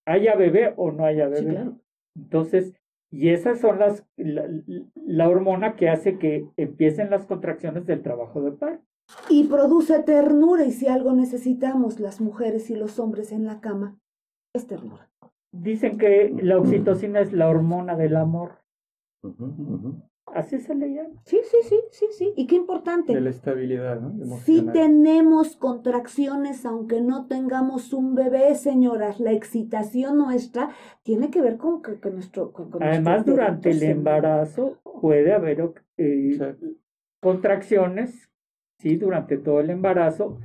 [0.07, 1.51] haya bebé o no haya Sí, bebé.
[1.55, 1.81] claro.
[2.17, 2.75] Entonces,
[3.13, 4.49] y esas son las, la,
[4.95, 8.85] la hormona que hace que empiecen las contracciones del trabajo de parto.
[9.29, 13.97] Y produce ternura, y si algo necesitamos las mujeres y los hombres en la cama,
[14.55, 15.09] es ternura.
[15.53, 18.53] Dicen que la oxitocina es la hormona del amor.
[20.33, 21.09] Así se le llama.
[21.25, 22.33] Sí, sí, sí, sí, sí.
[22.37, 23.13] Y qué importante.
[23.13, 24.13] De la estabilidad, ¿no?
[24.73, 30.71] Tenemos contracciones, aunque no tengamos un bebé, señoras, la excitación nuestra
[31.03, 32.53] tiene que ver con que, que nuestro.
[32.53, 36.39] con- con Además, nuestro durante el embarazo puede haber eh,
[37.21, 38.30] contracciones,
[38.81, 40.39] sí, durante todo el embarazo,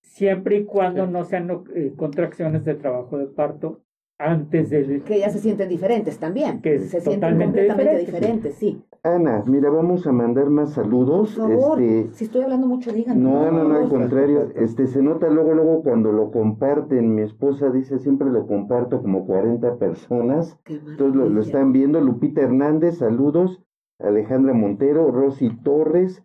[0.00, 1.12] siempre y cuando Sí.
[1.12, 3.80] no sean eh, contracciones de trabajo de parto
[4.18, 5.02] antes del...
[5.02, 6.62] Que ya se sienten diferentes también.
[6.62, 7.98] Que se sienten completamente diferente.
[8.06, 8.82] diferentes, sí.
[9.02, 11.34] Ana, mira, vamos a mandar más Por saludos.
[11.36, 13.20] favor, Este, si estoy hablando mucho, díganme.
[13.22, 17.70] No, no, no, al contrario, este se nota luego, luego cuando lo comparten, mi esposa
[17.70, 22.98] dice siempre lo comparto como 40 personas, Qué entonces lo, lo están viendo, Lupita Hernández,
[22.98, 23.62] saludos,
[24.00, 26.24] Alejandra Montero, Rosy Torres,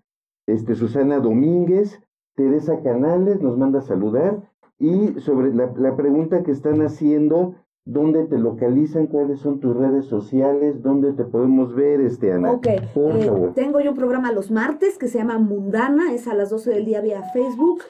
[0.53, 2.01] este Susana Domínguez,
[2.35, 4.41] Teresa Canales nos manda a saludar,
[4.79, 7.53] y sobre la, la pregunta que están haciendo,
[7.85, 9.07] ¿dónde te localizan?
[9.07, 10.81] ¿Cuáles son tus redes sociales?
[10.81, 12.51] ¿Dónde te podemos ver, este Ana?
[12.51, 13.53] Ok, Por eh, favor.
[13.53, 16.85] tengo yo un programa los martes que se llama Mundana, es a las 12 del
[16.85, 17.81] día vía Facebook.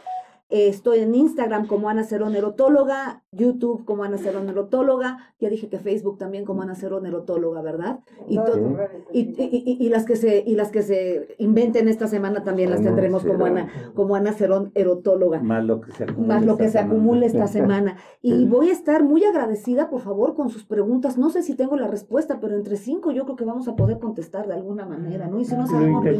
[0.51, 5.69] Eh, estoy en Instagram como Ana Cerón Erotóloga, YouTube como Ana Cerón Erotóloga, ya dije
[5.69, 7.99] que Facebook también como Ana Cerón Erotóloga, ¿verdad?
[8.27, 12.07] Y, redes y, y- y- y las que se y las que se inventen esta
[12.07, 13.45] semana también las tendremos como.
[13.45, 16.27] Ana como Ana Cerón Erotóloga Más lo que se acumula.
[16.35, 16.93] más lo que esta se semana.
[16.99, 17.95] acumule esta semana.
[18.21, 21.17] Y voy a estar muy agradecida, por favor, con sus preguntas.
[21.17, 23.99] No sé si tengo la respuesta, pero entre cinco yo creo que vamos a poder
[23.99, 25.39] contestar de alguna manera, ¿no?
[25.39, 26.11] Y si no sabemos, lo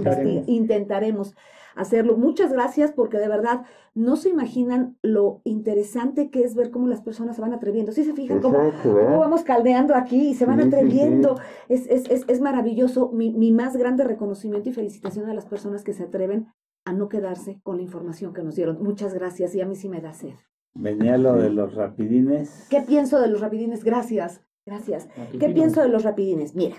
[0.47, 1.35] intentaremos
[1.75, 2.17] hacerlo.
[2.17, 3.61] Muchas gracias, porque de verdad
[3.93, 7.91] no se imaginan lo interesante que es ver cómo las personas se van atreviendo.
[7.91, 11.39] ¿Sí se fijan cómo, Exacto, cómo vamos caldeando aquí y se van Sí, sí, atreviendo?
[11.69, 13.09] Es, es, es, es maravilloso.
[13.11, 16.47] Mi, mi más grande reconocimiento y felicitación a las personas que se atreven
[16.85, 18.81] a no quedarse con la información que nos dieron.
[18.81, 20.33] Muchas gracias y a mí sí me da sed.
[20.73, 22.67] Venía lo de los rapidines.
[22.69, 23.83] ¿Qué pienso de los rapidines?
[23.83, 25.09] Gracias, gracias.
[25.37, 26.55] ¿Qué pienso de los rapidines?
[26.55, 26.77] Mira,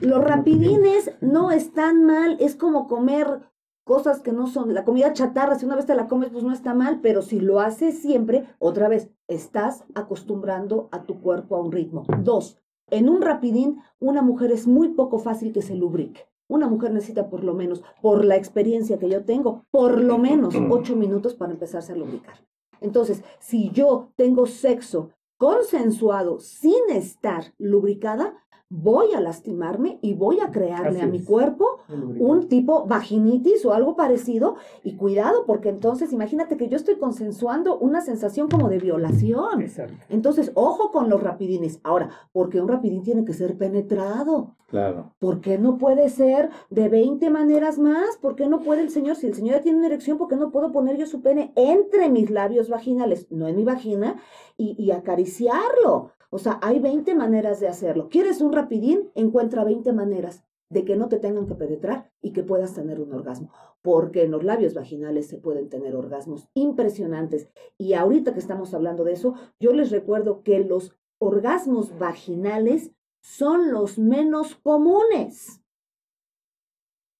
[0.00, 3.40] los rapidines no están mal, es como comer
[3.84, 6.52] cosas que no son, la comida chatarra, si una vez te la comes, pues no
[6.52, 11.60] está mal, pero si lo haces siempre, otra vez, estás acostumbrando a tu cuerpo a
[11.60, 12.04] un ritmo.
[12.22, 12.58] Dos,
[12.90, 16.26] en un rapidín, una mujer es muy poco fácil que se lubrique.
[16.48, 20.54] Una mujer necesita por lo menos, por la experiencia que yo tengo, por lo menos
[20.70, 22.34] ocho minutos para empezarse a lubricar.
[22.80, 28.43] Entonces, si yo tengo sexo consensuado sin estar lubricada,
[28.76, 31.24] voy a lastimarme y voy a crearle Así a mi es.
[31.26, 36.96] cuerpo un tipo vaginitis o algo parecido y cuidado porque entonces imagínate que yo estoy
[36.96, 39.62] consensuando una sensación como de violación.
[39.62, 39.94] Exacto.
[40.08, 41.78] Entonces, ojo con los rapidines.
[41.84, 44.56] Ahora, porque un rapidín tiene que ser penetrado.
[44.66, 45.12] Claro.
[45.20, 48.16] ¿Por qué no puede ser de 20 maneras más?
[48.20, 50.34] ¿Por qué no puede el señor, si el señor ya tiene una erección, por qué
[50.36, 54.16] no puedo poner yo su pene entre mis labios vaginales, no en mi vagina,
[54.56, 56.10] y, y acariciarlo?
[56.34, 58.08] O sea, hay 20 maneras de hacerlo.
[58.08, 59.08] ¿Quieres un rapidín?
[59.14, 63.12] Encuentra 20 maneras de que no te tengan que penetrar y que puedas tener un
[63.12, 63.52] orgasmo.
[63.82, 67.48] Porque en los labios vaginales se pueden tener orgasmos impresionantes.
[67.78, 73.70] Y ahorita que estamos hablando de eso, yo les recuerdo que los orgasmos vaginales son
[73.70, 75.60] los menos comunes.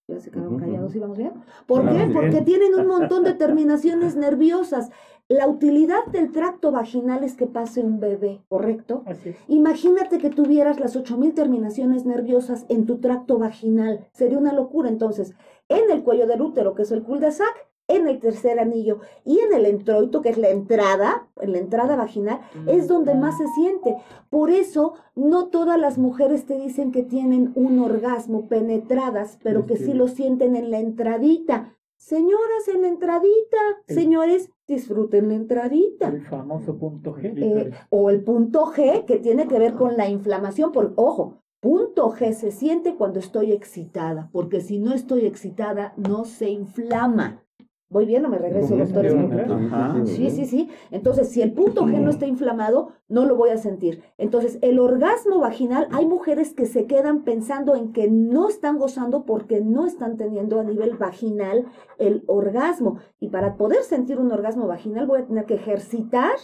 [0.08, 0.94] Ya se quedaron callados.
[0.94, 1.32] ¿y vamos bien?
[1.68, 2.10] ¿Por qué?
[2.12, 4.90] Porque tienen un montón de terminaciones nerviosas.
[5.28, 9.02] La utilidad del tracto vaginal es que pase un bebé, ¿correcto?
[9.06, 9.36] Así es.
[9.48, 14.06] Imagínate que tuvieras las 8000 terminaciones nerviosas en tu tracto vaginal.
[14.12, 14.90] Sería una locura.
[14.90, 15.32] Entonces,
[15.70, 19.52] en el cuello del útero, que es el cul-de-sac, en el tercer anillo y en
[19.52, 23.96] el entroito, que es la entrada, en la entrada vaginal, es donde más se siente.
[24.30, 29.76] Por eso, no todas las mujeres te dicen que tienen un orgasmo penetradas, pero que
[29.76, 31.74] sí lo sienten en la entradita.
[31.96, 33.56] Señoras, en la entradita.
[33.86, 36.08] El- Señores, disfruten la entradita.
[36.08, 37.32] El famoso punto G.
[37.36, 42.10] Eh, o el punto G que tiene que ver con la inflamación, por ojo, punto
[42.12, 47.42] G se siente cuando estoy excitada, porque si no estoy excitada no se inflama.
[47.90, 48.74] ¿Voy bien o me regreso.
[49.54, 50.04] Ajá.
[50.04, 50.68] Sí, sí, sí.
[50.90, 54.02] Entonces, si el punto G no está inflamado, no lo voy a sentir.
[54.18, 59.24] Entonces, el orgasmo vaginal, hay mujeres que se quedan pensando en que no están gozando
[59.24, 61.66] porque no están teniendo a nivel vaginal
[61.98, 62.98] el orgasmo.
[63.20, 66.34] Y para poder sentir un orgasmo vaginal, voy a tener que ejercitar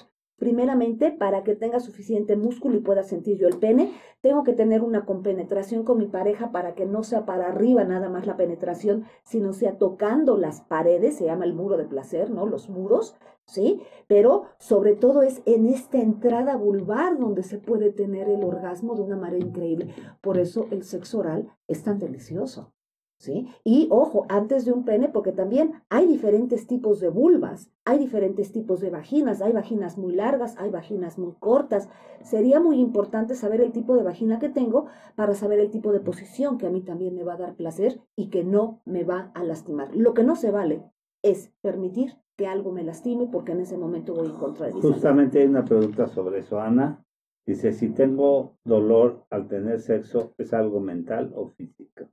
[0.40, 3.92] primeramente para que tenga suficiente músculo y pueda sentir yo el pene.
[4.22, 8.08] Tengo que tener una compenetración con mi pareja para que no sea para arriba nada
[8.08, 12.46] más la penetración, sino sea tocando las paredes, se llama el muro de placer, ¿no?
[12.46, 13.82] Los muros, ¿sí?
[14.08, 19.02] Pero sobre todo es en esta entrada vulvar donde se puede tener el orgasmo de
[19.02, 19.94] una manera increíble.
[20.22, 22.72] Por eso el sexo oral es tan delicioso.
[23.20, 23.46] ¿Sí?
[23.64, 28.50] Y ojo, antes de un pene, porque también hay diferentes tipos de vulvas, hay diferentes
[28.50, 31.90] tipos de vaginas, hay vaginas muy largas, hay vaginas muy cortas.
[32.22, 36.00] Sería muy importante saber el tipo de vagina que tengo para saber el tipo de
[36.00, 39.30] posición que a mí también me va a dar placer y que no me va
[39.34, 39.94] a lastimar.
[39.94, 40.82] Lo que no se vale
[41.22, 44.72] es permitir que algo me lastime porque en ese momento voy en contra de.
[44.72, 47.04] Justamente hay una pregunta sobre eso, Ana.
[47.44, 52.08] Dice, si tengo dolor al tener sexo, ¿es algo mental o físico?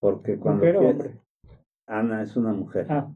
[0.00, 1.20] Porque cuando ¿Mujer o quie- hombre?
[1.86, 2.86] Ana es una mujer.
[2.90, 3.08] Ah,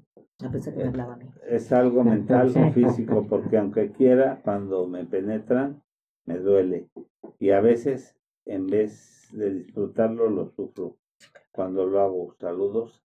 [0.50, 1.26] pensé que me hablaba a mí.
[1.48, 5.82] Es algo mental o físico, porque aunque quiera, cuando me penetran,
[6.26, 6.88] me duele.
[7.38, 8.16] Y a veces,
[8.46, 10.96] en vez de disfrutarlo, lo sufro
[11.52, 12.34] cuando lo hago.
[12.38, 13.02] Saludos.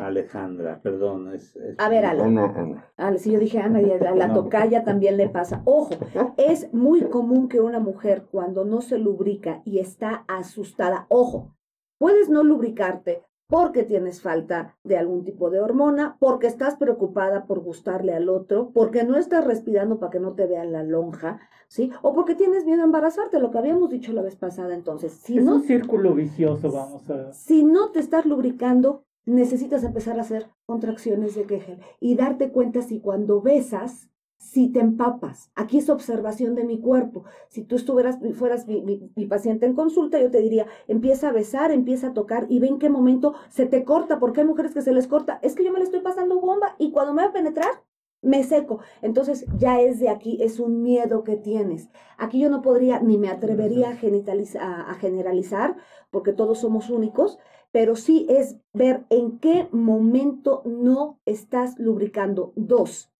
[0.00, 0.78] Alejandra.
[0.82, 1.56] Perdón, es...
[1.56, 2.22] es- A ver, Ale.
[2.22, 2.92] Ana, Ana.
[2.98, 4.34] Ah, sí, yo dije Ana, y a la No.
[4.34, 5.62] tocaya también le pasa.
[5.64, 5.94] Ojo,
[6.36, 11.54] es muy común que una mujer cuando no se lubrica y está asustada, ojo,
[12.00, 17.60] puedes no lubricarte porque tienes falta de algún tipo de hormona, porque estás preocupada por
[17.60, 21.90] gustarle al otro, porque no estás respirando para que no te vean la lonja, ¿sí?
[22.00, 24.74] O porque tienes miedo a embarazarte, lo que habíamos dicho la vez pasada.
[24.74, 27.32] Entonces, si es no, un círculo vicioso, vamos a...
[27.32, 32.82] si no te estás lubricando, necesitas empezar a hacer contracciones de Kegel y darte cuenta
[32.82, 34.08] si cuando besas
[34.40, 35.52] si te empapas.
[35.54, 37.24] Aquí es observación de mi cuerpo.
[37.50, 41.70] Si tú estuvieras, fueras mi, mi, paciente en consulta, yo te diría, empieza a besar,
[41.70, 44.80] empieza a tocar y ve en qué momento se te corta, porque hay mujeres que
[44.80, 45.38] se les corta.
[45.42, 47.84] Es que yo me le estoy pasando bomba y cuando me va a penetrar,
[48.22, 48.80] me seco.
[49.02, 51.90] Entonces ya es de aquí, es un miedo que tienes.
[52.16, 55.76] Aquí yo no podría ni me atrevería a, a generalizar,
[56.10, 57.38] porque todos somos únicos,
[57.72, 62.54] pero sí es ver en qué momento no estás lubricando.
[62.56, 63.10] Dos,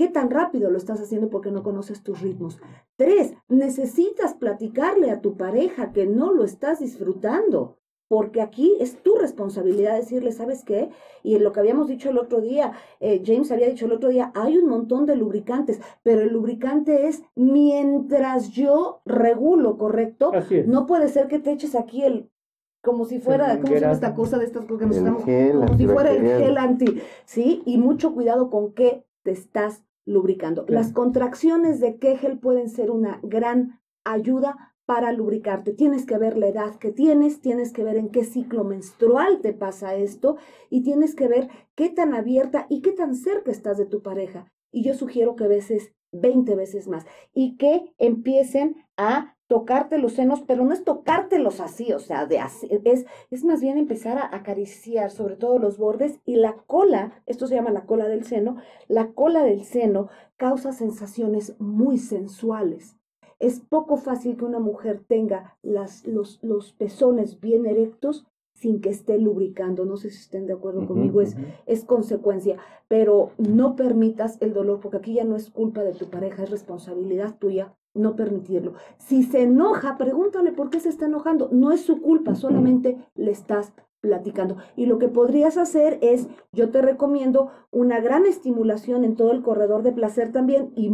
[0.00, 2.58] ¿Qué tan rápido lo estás haciendo porque no conoces tus ritmos?
[2.96, 7.76] Tres, necesitas platicarle a tu pareja que no lo estás disfrutando,
[8.08, 10.88] porque aquí es tu responsabilidad decirle, ¿sabes qué?
[11.22, 14.08] Y en lo que habíamos dicho el otro día, eh, James había dicho el otro
[14.08, 20.32] día, hay un montón de lubricantes, pero el lubricante es mientras yo regulo, ¿correcto?
[20.66, 22.30] No puede ser que te eches aquí el
[22.80, 25.24] como si fuera, ¿cómo se llama esta cosa de estas cosas que nos estamos?
[25.24, 27.62] como si fuera el gel anti, ¿sí?
[27.66, 30.64] Y mucho cuidado con qué te estás lubricando.
[30.68, 35.72] Las contracciones de Kegel pueden ser una gran ayuda para lubricarte.
[35.72, 39.52] Tienes que ver la edad que tienes, tienes que ver en qué ciclo menstrual te
[39.52, 40.36] pasa esto
[40.68, 44.52] y tienes que ver qué tan abierta y qué tan cerca estás de tu pareja.
[44.72, 50.44] Y yo sugiero que veces 20 veces más y que empiecen a tocarte los senos,
[50.46, 52.40] pero no es tocártelos así, o sea, de
[52.84, 57.48] es, es más bien empezar a acariciar sobre todo los bordes y la cola, esto
[57.48, 62.96] se llama la cola del seno, la cola del seno causa sensaciones muy sensuales.
[63.40, 68.90] Es poco fácil que una mujer tenga las, los, los pezones bien erectos sin que
[68.90, 69.84] esté lubricando.
[69.84, 71.36] No sé si estén de acuerdo conmigo, es,
[71.66, 76.08] es consecuencia, pero no permitas el dolor, porque aquí ya no es culpa de tu
[76.08, 78.74] pareja, es responsabilidad tuya no permitirlo.
[78.98, 81.48] Si se enoja, pregúntale por qué se está enojando.
[81.52, 84.56] No es su culpa, solamente le estás platicando.
[84.76, 89.42] Y lo que podrías hacer es, yo te recomiendo una gran estimulación en todo el
[89.42, 90.90] corredor de placer también y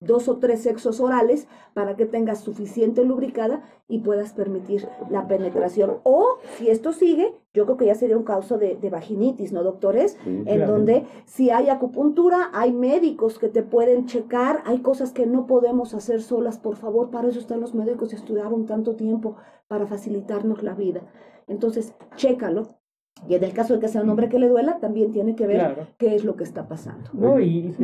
[0.00, 5.98] dos o tres sexos orales para que tengas suficiente lubricada y puedas permitir la penetración.
[6.04, 10.16] O si esto sigue, yo creo que ya sería un caso de, vaginitis, ¿no, doctores?
[10.24, 15.46] en donde si hay acupuntura, hay médicos que te pueden checar, hay cosas que no
[15.46, 19.36] podemos hacer solas, por favor, para eso están los médicos y estudiaron tanto tiempo
[19.66, 21.02] para facilitarnos la vida.
[21.48, 22.77] Entonces, chécalo,
[23.26, 25.46] y en el caso de que sea un hombre que le duela, también tiene que
[25.46, 27.10] ver qué es lo que está pasando.
[27.12, 27.74] No, y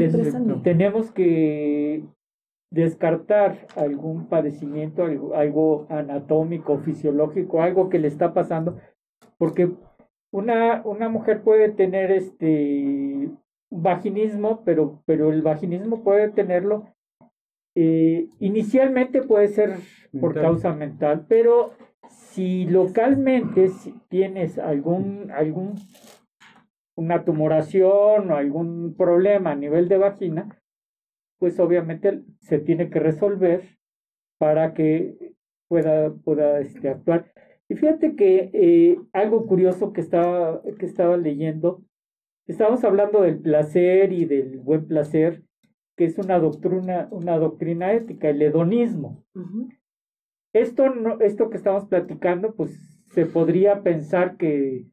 [0.63, 2.05] tenemos que
[2.71, 5.05] descartar algún padecimiento,
[5.35, 8.79] algo, anatómico, fisiológico, algo que le está pasando,
[9.39, 9.71] porque
[10.33, 13.31] una, una mujer puede tener este
[13.71, 16.89] vaginismo, pero, pero el vaginismo puede tenerlo,
[17.77, 19.77] eh, inicialmente puede ser
[20.21, 21.73] por causa mental, pero
[22.35, 23.71] si localmente
[24.09, 25.77] tienes algún, algún,
[26.97, 30.61] una tumoración o algún problema a nivel de vagina,
[31.39, 33.79] pues obviamente se tiene que resolver
[34.41, 35.35] para que
[35.69, 37.33] pueda, pueda este, actuar.
[37.69, 41.85] Y fíjate que eh, algo curioso que estaba, que estaba leyendo,
[42.49, 45.45] estábamos hablando del placer y del buen placer,
[45.97, 49.25] que es una doctrina, una doctrina ética, el hedonismo.
[50.55, 52.79] Esto, no, esto que estamos platicando, pues
[53.11, 54.87] se podría pensar que,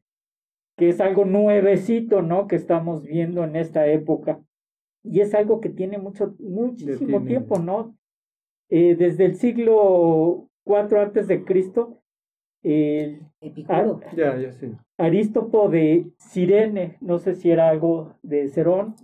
[0.76, 2.48] que es algo nuevecito, ¿no?
[2.48, 4.40] Que estamos viendo en esta época.
[5.04, 7.96] Y es algo que tiene mucho, muchísimo tiempo, ¿no?
[8.70, 12.02] Eh, desde el siglo IV antes de Cristo,
[12.62, 13.20] el
[14.16, 14.72] ya, ya sé.
[14.98, 18.94] Arístopo de Sirene, no sé si era algo de Cerón,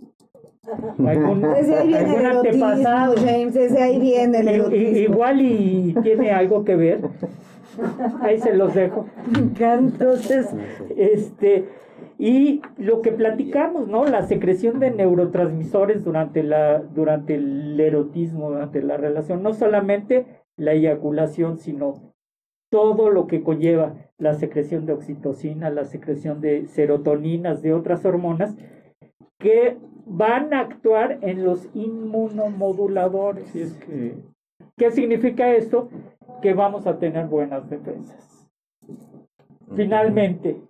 [0.97, 3.15] desde ahí viene el antepasado.
[3.17, 7.01] James, desde ahí viene el Igual y tiene algo que ver.
[8.21, 9.05] Ahí se los dejo.
[9.59, 10.47] Entonces,
[10.97, 11.65] este,
[12.17, 14.05] y lo que platicamos, ¿no?
[14.05, 20.25] La secreción de neurotransmisores durante, la, durante el erotismo, durante la relación, no solamente
[20.57, 22.13] la eyaculación, sino
[22.69, 28.55] todo lo que conlleva la secreción de oxitocina, la secreción de serotoninas, de otras hormonas,
[29.39, 29.77] que
[30.09, 33.55] van a actuar en los inmunomoduladores.
[33.55, 34.15] es que...
[34.75, 35.89] ¿Qué significa esto?
[36.41, 38.49] Que vamos a tener buenas defensas.
[39.75, 40.61] Finalmente,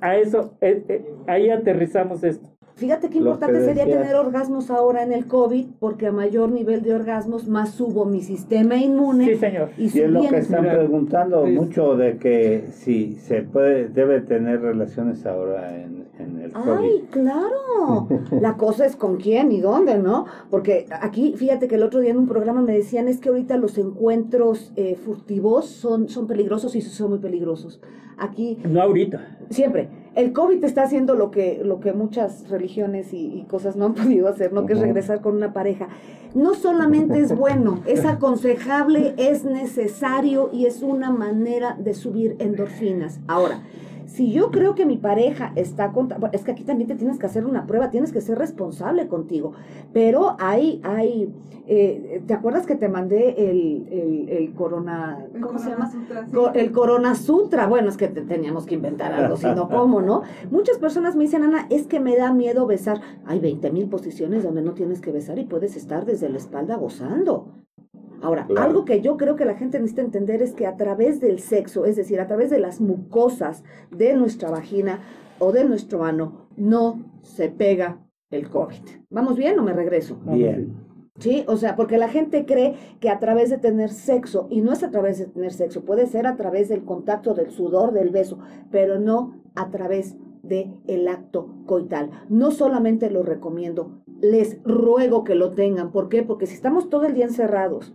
[0.00, 2.48] a eso, eh, eh, ahí aterrizamos esto.
[2.76, 6.94] Fíjate qué importante sería tener orgasmos ahora en el COVID, porque a mayor nivel de
[6.94, 9.24] orgasmos, más subo mi sistema inmune.
[9.24, 9.70] Sí, señor.
[9.78, 15.24] Y, es lo que están preguntando mucho de que si se puede, debe tener relaciones
[15.24, 16.70] ahora en, el COVID.
[16.70, 18.08] Ay, claro.
[18.30, 20.26] La cosa es con quién y dónde, ¿no?
[20.50, 23.56] Porque aquí, fíjate que el otro día en un programa me decían es que ahorita
[23.56, 27.80] los encuentros eh, furtivos son, son peligrosos y son muy peligrosos.
[28.18, 28.58] Aquí.
[28.64, 29.38] No ahorita.
[29.50, 33.84] Siempre el COVID está haciendo lo que, lo que muchas religiones y, y cosas no
[33.84, 34.66] han podido hacer, ¿no?
[34.66, 35.88] Que es regresar con una pareja.
[36.34, 43.20] No solamente es bueno, es aconsejable, es necesario y es una manera de subir endorfinas.
[43.28, 43.62] Ahora,
[44.06, 47.18] si yo creo que mi pareja está contra, bueno, es que aquí también te tienes
[47.18, 49.52] que hacer una prueba, tienes que ser responsable contigo.
[49.92, 51.32] Pero hay, hay,
[51.66, 55.90] eh, ¿te acuerdas que te mandé el, el, el corona, El ¿cómo se llama?
[55.90, 56.36] Sutra, sí.
[56.54, 57.66] El Corona Sutra.
[57.66, 60.22] Bueno, es que te- teníamos que inventar algo, si no, ¿cómo, no?
[60.50, 63.00] Muchas personas me dicen, Ana, es que me da miedo besar.
[63.24, 66.76] Hay 20 mil posiciones donde no tienes que besar y puedes estar desde la espalda
[66.76, 67.48] gozando.
[68.22, 68.62] Ahora, Claro.
[68.62, 71.84] algo que yo creo que la gente necesita entender es que a través del sexo,
[71.84, 75.00] es decir, a través de las mucosas de nuestra vagina
[75.38, 77.98] o de nuestro ano, no se pega
[78.30, 78.80] el COVID.
[79.10, 80.18] ¿Vamos bien o me regreso?
[80.24, 80.74] Bien.
[81.18, 84.72] Sí, o sea, porque la gente cree que a través de tener sexo, y no
[84.72, 88.10] es a través de tener sexo, puede ser a través del contacto, del sudor, del
[88.10, 88.38] beso,
[88.70, 92.10] pero no a través de el acto coital.
[92.28, 95.90] No solamente lo recomiendo, les ruego que lo tengan.
[95.90, 96.22] ¿Por qué?
[96.22, 97.94] Porque si estamos todo el día encerrados,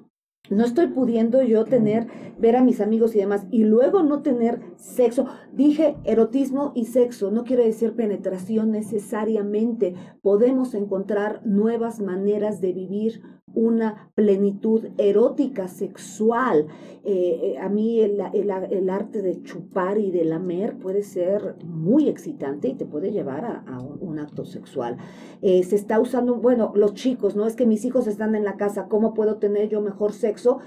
[0.50, 2.08] no estoy pudiendo yo tener,
[2.38, 5.28] ver a mis amigos y demás, y luego no tener sexo.
[5.54, 9.96] Dije erotismo y sexo, no quiere decir penetración necesariamente.
[10.22, 13.22] Podemos encontrar nuevas maneras de vivir
[13.54, 16.68] una plenitud erótica, sexual.
[17.04, 21.56] Eh, eh, a mí el, el- el arte de chupar y de lamer puede ser
[21.66, 24.98] muy excitante y te puede llevar a, a un, acto sexual.
[25.42, 27.48] Eh, se está usando, bueno, los chicos, ¿no?
[27.48, 30.60] Es que mis hijos están en la casa, ¿cómo puedo tener yo mejor sexo?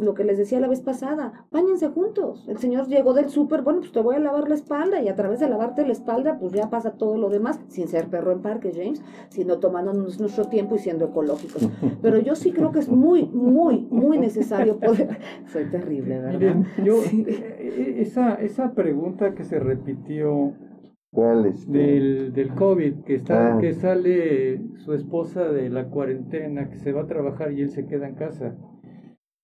[0.00, 2.46] Lo que les decía la vez pasada, bañense juntos.
[2.48, 5.14] El señor llegó del súper, bueno, pues te voy a lavar la espalda y a
[5.14, 8.40] través de lavarte la espalda, pues ya pasa todo lo demás, sin ser perro en
[8.40, 11.68] parque, James, sino tomándonos nuestro tiempo y siendo ecológicos.
[12.02, 15.18] Pero yo sí creo que es muy, muy, muy necesario poder...
[15.52, 16.32] Soy terrible, ¿verdad?
[16.38, 17.24] Miren, yo, Sí.
[17.28, 20.54] eh, eh, esa, esa pregunta que se repitió
[21.12, 21.68] ¿Cuál es?
[21.70, 23.58] del, del COVID, que, está, Ah.
[23.60, 27.86] que sale su esposa de la cuarentena, que se va a trabajar y él se
[27.86, 28.54] queda en casa.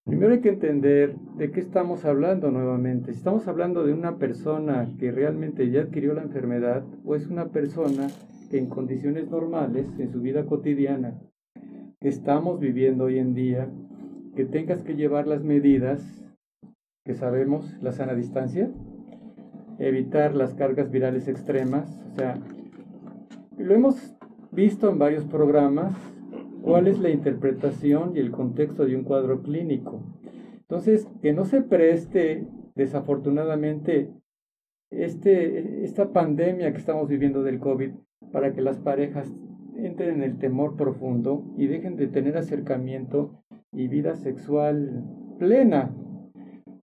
[0.06, 3.10] Primero hay que entender de qué estamos hablando nuevamente.
[3.10, 7.48] Si estamos hablando de una persona que realmente ya adquirió la enfermedad o es una
[7.48, 8.06] persona
[8.48, 11.18] que en condiciones normales, en su vida cotidiana,
[12.00, 13.68] que estamos viviendo hoy en día,
[14.36, 16.22] que tengas que llevar las medidas
[17.04, 18.70] que sabemos, la sana distancia,
[19.80, 22.38] evitar las cargas virales extremas, o sea,
[23.58, 24.16] lo hemos
[24.52, 25.92] visto en varios programas,
[26.66, 30.02] cuál es la interpretación y el contexto de un cuadro clínico.
[30.62, 34.10] Entonces, que no se preste, desafortunadamente,
[34.90, 37.92] este, esta pandemia que estamos viviendo del COVID
[38.32, 39.32] para que las parejas
[39.76, 45.04] entren en el temor profundo y dejen de tener acercamiento y vida sexual
[45.38, 45.94] plena.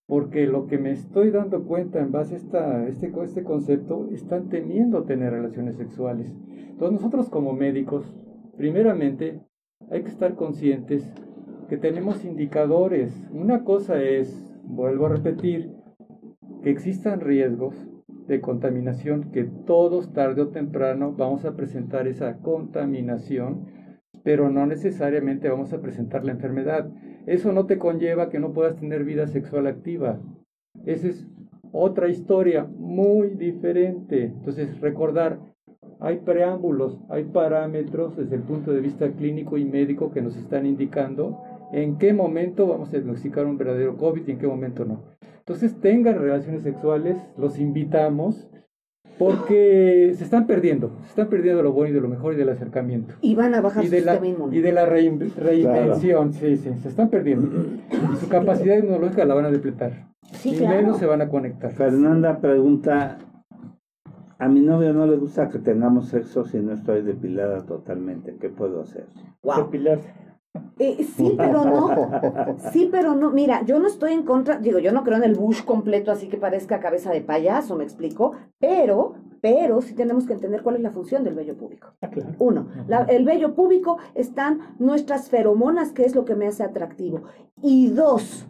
[0.06, 4.50] Porque lo que me estoy dando cuenta en base a esta, este, este concepto, están
[4.50, 6.32] temiendo tener relaciones sexuales.
[6.70, 8.16] Entonces nosotros como médicos,
[8.58, 9.42] primeramente,
[9.90, 11.10] hay que estar conscientes
[11.70, 13.14] que tenemos indicadores.
[13.32, 15.72] Una cosa es, vuelvo a repetir,
[16.64, 17.76] que existan riesgos
[18.28, 23.66] de contaminación, que todos tarde o temprano vamos a presentar esa contaminación,
[24.24, 26.90] pero no necesariamente vamos a presentar la enfermedad.
[27.26, 30.20] Eso no te conlleva que no puedas tener vida sexual activa.
[30.86, 31.28] Esa es
[31.72, 34.26] otra historia muy diferente.
[34.26, 35.40] Entonces, recordar,
[36.02, 40.66] hay preámbulos, hay parámetros desde el punto de vista clínico y médico que nos están
[40.66, 41.40] indicando
[41.72, 45.04] en qué momento vamos a diagnosticar un verdadero COVID y en qué momento no.
[45.40, 48.48] Entonces tengan relaciones sexuales, los invitamos,
[49.18, 52.50] porque se están perdiendo, se están perdiendo lo bueno y de lo mejor y del
[52.50, 53.14] acercamiento.
[53.22, 54.58] Y van a bajar Y su de, la, sistema inmune.
[54.58, 57.48] y de la rein- reinvención, sí, sí, se están perdiendo.
[58.12, 60.08] Y su capacidad inmunológica la van a depletar.
[60.34, 60.76] Sí, y claro.
[60.78, 61.72] menos se van a conectar.
[61.72, 63.20] Fernanda pregunta,
[64.42, 68.50] a mi novio no le gusta que tengamos sexo si no estoy depilada totalmente, ¿qué
[68.50, 69.06] puedo hacer?
[69.44, 69.58] Wow.
[69.66, 70.14] Depilarse.
[70.80, 71.90] Eh, sí, pero no.
[72.74, 73.32] Sí, pero no.
[73.32, 76.28] Mira, yo no estoy en contra, digo, yo no creo en el bush completo así
[76.28, 80.82] que parezca cabeza de payaso, me explico, pero, pero sí tenemos que entender cuál es
[80.82, 81.94] la función del vello público.
[82.02, 82.32] Ah, claro.
[82.40, 87.22] Uno, la- el vello púbico están nuestras feromonas, que es lo que me hace atractivo.
[87.62, 88.46] Y dos,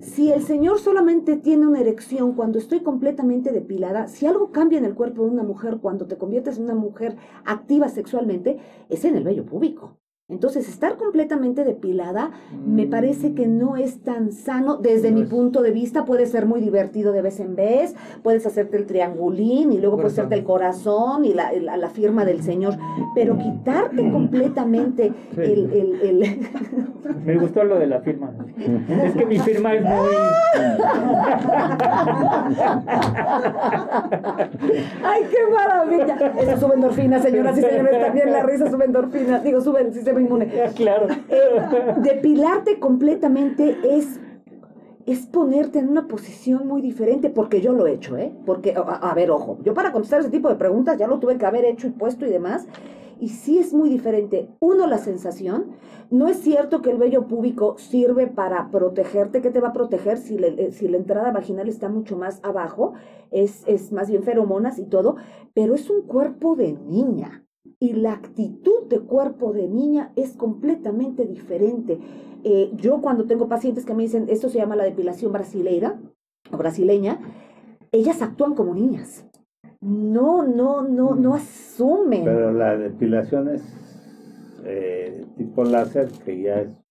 [0.00, 4.84] si el señor solamente tiene una erección cuando estoy completamente depilada, si algo cambia en
[4.84, 8.58] el cuerpo de una mujer cuando te conviertes en una mujer activa sexualmente,
[8.88, 9.98] es en el vello púbico.
[10.30, 12.32] Entonces, estar completamente depilada
[12.66, 14.76] me parece que no es tan sano.
[14.76, 17.94] Desde No mi es- punto de vista, puede ser muy divertido de vez en vez.
[18.22, 22.26] Puedes hacerte el triangulín y luego puedes hacerte el corazón y la, la- la firma
[22.26, 22.74] del Señor.
[23.14, 25.40] Pero quitarte completamente Sí.
[25.40, 26.38] el, el- el-
[27.24, 28.30] Me gustó lo de la firma.
[29.02, 29.92] Es que mi firma es muy...
[35.04, 36.32] ¡Ay, qué maravilla!
[36.38, 37.98] Eso sube endorfina, señoras y señores.
[38.04, 39.38] También la risa sube endorfina.
[39.40, 40.48] Digo, sube el sistema inmune.
[40.76, 41.06] Claro.
[42.02, 44.20] Depilarte completamente es,
[45.06, 48.32] es ponerte en una posición muy diferente, porque yo lo he hecho, ¿eh?
[48.46, 51.38] Porque, a, a ver, ojo, yo para contestar ese tipo de preguntas ya lo tuve
[51.38, 52.66] que haber hecho y puesto y demás,
[53.20, 54.48] y sí es muy diferente.
[54.60, 55.72] Uno, la sensación.
[56.10, 59.42] No es cierto que el vello púbico sirve para protegerte.
[59.42, 62.40] ¿Qué te va a proteger si, le- eh, si la entrada vaginal está mucho más
[62.44, 62.94] abajo?
[63.30, 65.16] Es, es más bien feromonas y todo,
[65.52, 67.44] pero es un cuerpo de niña.
[67.80, 71.98] Y la actitud de cuerpo de niña es completamente diferente.
[72.44, 76.00] Eh, yo cuando tengo pacientes que me dicen, esto se llama la depilación brasileira
[76.50, 77.20] o brasileña,
[77.92, 79.24] ellas actúan como niñas.
[79.80, 82.24] No, no, no, no asumen.
[82.24, 83.62] Pero la depilación es
[84.64, 86.82] eh, tipo láser que ya es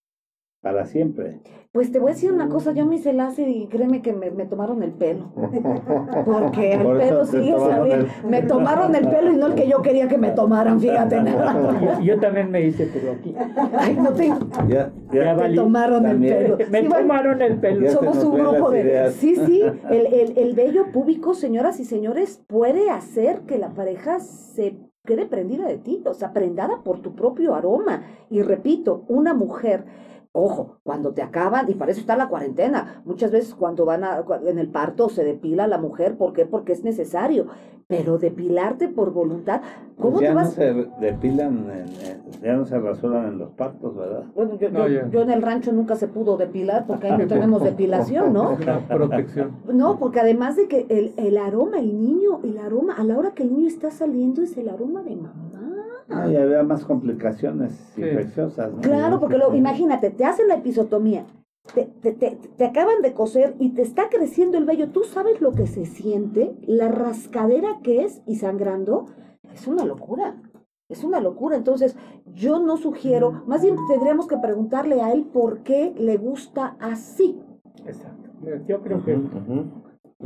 [0.60, 1.40] para siempre.
[1.78, 4.32] Pues te voy a decir una cosa, yo me hice láser y créeme que me,
[4.32, 5.26] me tomaron el pelo.
[6.24, 7.94] Porque el Por pelo sigue saliendo.
[7.94, 11.22] el- Me tomaron el pelo y no el que yo quería que me tomaran, fíjate
[11.22, 11.54] nada.
[12.00, 13.32] Yo, yo también me hice, pero aquí.
[13.78, 14.26] Ay, no te,
[14.66, 15.54] Ya, Ya valí.
[15.54, 16.32] tomaron También.
[16.36, 16.58] el pelo.
[16.68, 17.90] Me Sí, tomaron el pelo.
[17.92, 18.80] Somos un grupo de...
[18.80, 19.14] ideas.
[19.14, 24.18] Sí, sí, el, el, el vello púbico, señoras y señores, puede hacer que la pareja
[24.18, 24.74] se
[25.06, 28.02] quede prendida de ti, o sea, prendada por tu propio aroma.
[28.30, 29.84] Y repito, una mujer,
[30.38, 34.24] ojo, cuando te acaban, y para eso está la cuarentena, muchas veces cuando van a,
[34.24, 36.46] cua- en el parto se depila la mujer, ¿por qué?
[36.46, 37.46] Porque es necesario,
[37.86, 39.62] pero depilarte por voluntad,
[39.98, 40.52] ¿cómo Pues ya te no vas?
[40.52, 44.24] se depilan, en- en- ya no se rasuran en los partos, ¿verdad?
[44.34, 47.62] Bueno, yo, No, yo- en el rancho nunca se pudo depilar porque ahí no tenemos
[47.64, 48.56] depilación, ¿no?
[48.88, 49.52] Protección.
[49.72, 53.32] No, porque además de que el, el aroma, el niño, el aroma, a la hora
[53.32, 55.47] que el niño está saliendo es el aroma de mamá.
[56.08, 58.00] No, y había más complicaciones Sí.
[58.02, 58.72] infecciosas.
[58.72, 58.80] ¿no?
[58.80, 61.26] Claro, porque luego, imagínate, te hacen la episotomía,
[61.74, 64.88] te, te, te, te acaban de coser y te está creciendo el vello.
[64.88, 66.54] ¿Tú sabes lo que se siente?
[66.66, 69.06] La rascadera que es y sangrando.
[69.52, 70.36] Es una locura.
[70.88, 71.56] Es una locura.
[71.56, 71.94] Entonces,
[72.32, 77.38] yo no sugiero, más bien tendríamos que preguntarle a él por qué le gusta así.
[77.86, 78.30] Exacto.
[78.66, 79.12] Yo creo que...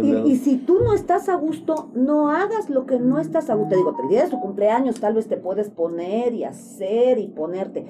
[0.00, 3.70] y si tú no estás a gusto, no hagas lo que no estás a gusto.
[3.70, 7.28] Te digo, el día de su cumpleaños tal vez te puedes poner y hacer y
[7.28, 7.84] ponerte.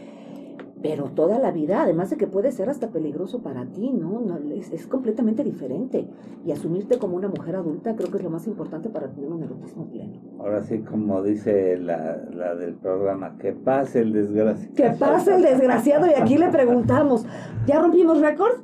[0.83, 4.21] Pero toda la vida, además de que puede ser hasta peligroso para ti, ¿no?
[4.21, 6.09] No, es, es completamente diferente.
[6.45, 9.45] Y asumirte como una mujer adulta creo que es lo más importante para tener un
[9.45, 10.19] erotismo pleno.
[10.41, 14.69] Ahora sí, como dice la, la del programa, que pase el desgracia.
[14.75, 17.27] Que pase el desgraciado y aquí le preguntamos,
[17.65, 18.55] ¿ya rompimos récord?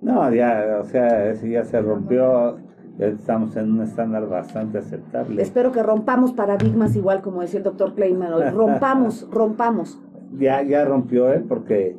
[0.00, 2.58] No, ya, o sea, ya se rompió.
[3.00, 5.40] Ya estamos en un estándar bastante aceptable.
[5.40, 8.50] Espero que rompamos paradigmas igual como decía el doctor Kleiman hoy.
[8.50, 9.98] Rompamos, rompamos.
[10.38, 11.96] Ya, ya rompió él porque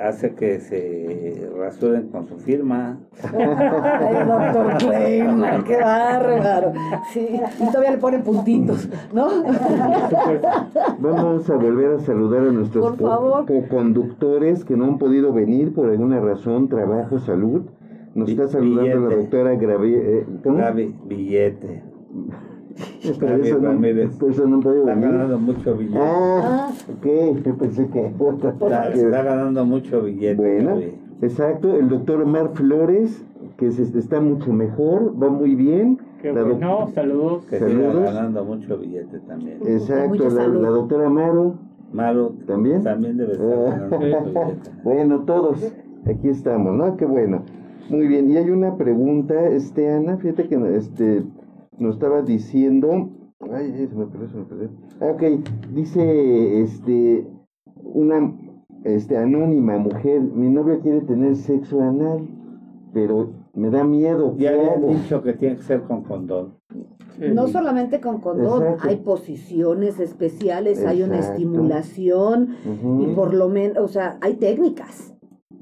[0.00, 3.00] hace que se rasuren con su firma.
[3.24, 6.74] Ay, doctor Kleiman, qué bárbaro.
[7.12, 9.28] Sí, y todavía le ponen puntitos, ¿no?
[11.00, 16.20] Vamos a volver a saludar a nuestros co-conductores que no han podido venir por alguna
[16.20, 17.62] razón, trabajo, salud.
[18.18, 19.16] Nos está saludando la billete.
[19.22, 20.26] doctora Gravi, eh.
[20.44, 21.82] Gaby, billete.
[23.20, 23.84] Gaby eso no,
[24.28, 24.94] eso no Está venir.
[25.10, 25.98] ganando mucho billete.
[26.00, 27.06] Ah, ok,
[27.44, 28.06] yo pensé que.
[28.06, 30.36] Está, está ganando mucho billete.
[30.36, 30.92] Bueno, Gaby.
[31.22, 33.24] exacto, el doctor Omar Flores,
[33.56, 35.98] que se- está mucho mejor, va muy bien.
[36.22, 37.44] Qué La bueno, saludos.
[37.46, 38.02] Que Saludos.
[38.02, 39.58] ganando mucho billete también.
[39.66, 41.54] Exacto, la, la doctora Maru,
[41.92, 42.82] Maru ¿También?
[42.82, 43.88] también debe estar Ah.
[43.90, 44.70] ganando mucho billete.
[44.84, 45.72] Bueno, todos,
[46.06, 46.96] aquí estamos, ¿no?
[46.96, 47.42] Qué bueno.
[47.90, 51.22] Muy bien, y hay una pregunta, este, Ana, fíjate que este,
[51.78, 53.10] nos estaba diciendo,
[53.40, 54.68] ay, ay, se me perdió, se me perdió.
[55.00, 55.22] Ah, ok,
[55.72, 57.26] dice, este,
[57.82, 58.36] una,
[58.84, 62.28] este, anónima mujer, mi novio quiere tener sexo anal,
[62.92, 64.34] pero me da miedo.
[64.36, 66.54] ¿qué Ya habían dicho que tiene que ser con condón.
[67.18, 67.24] Sí.
[67.32, 68.88] No solamente con condón, Exacto.
[68.88, 72.54] hay posiciones especiales, hay una estimulación
[73.00, 75.14] y por lo menos, o sea, hay técnicas.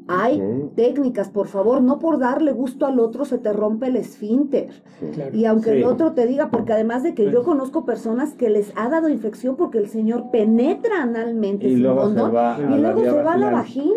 [0.09, 0.41] Hay
[0.77, 4.71] técnicas, por favor, no por darle gusto al otro se te rompe el esfínter.
[5.01, 5.07] Sí.
[5.13, 5.37] Claro.
[5.37, 5.77] Y aunque Sí.
[5.79, 9.09] el otro te diga, porque además de que yo conozco personas que les ha dado
[9.09, 13.01] infección porque el señor penetra analmente Y sin luego se va a y la luego
[13.03, 13.95] se va a la vagina.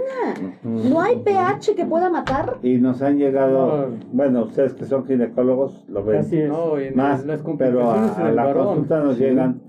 [0.63, 2.57] No hay pH que pueda matar.
[2.63, 3.95] Y nos han llegado, No.
[4.11, 6.49] bueno, ustedes que son ginecólogos lo ven Así es.
[6.49, 8.65] No, más, las pero a, la varón.
[8.67, 9.23] consulta nos Sí.
[9.25, 9.61] llegan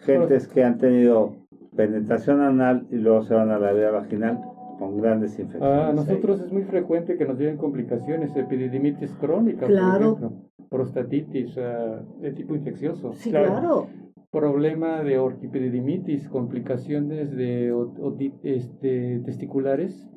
[0.00, 1.34] gentes que han tenido
[1.76, 4.40] penetración anal y luego se van a la vía vaginal
[4.82, 5.78] con grandes infecciones.
[5.78, 5.94] A ahí.
[5.94, 10.16] nosotros es muy frecuente que nos lleven complicaciones, epididimitis crónica, Claro.
[10.16, 13.12] por ejemplo, prostatitis ah, de tipo infeccioso.
[13.12, 13.48] Sí, Claro.
[13.50, 13.86] claro.
[14.30, 17.70] Problema de orquipedidimitis, complicaciones de
[18.42, 20.08] este, testiculares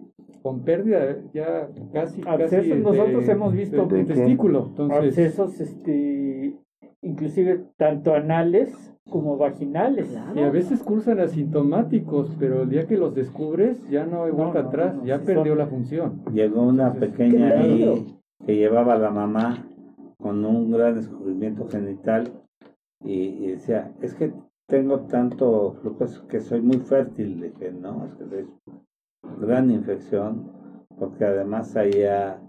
[0.41, 4.67] con pérdida ya casi casi Abscesos, nosotros hemos visto de, de ¿De testículo.
[4.69, 6.55] Entonces, Abscesos, este,
[7.01, 10.07] inclusive tanto anales como vaginales.
[10.09, 10.39] Claro.
[10.39, 14.37] y a veces cursan asintomáticos, pero el día que los descubres ya no hay No,
[14.37, 16.21] vuelta no, atrás, no, ya sí perdió son- la función.
[16.33, 19.67] Llegó una Entonces, pequeña ¡qué ahí que llevaba a la mamá
[20.17, 22.31] con un gran descubrimiento genital
[23.03, 24.33] y, y decía, es que
[24.67, 27.39] tengo tanto flujo que soy muy fértil.
[27.39, 28.47] Le dije, no, es que es
[29.39, 30.51] gran infección
[30.97, 32.39] porque además había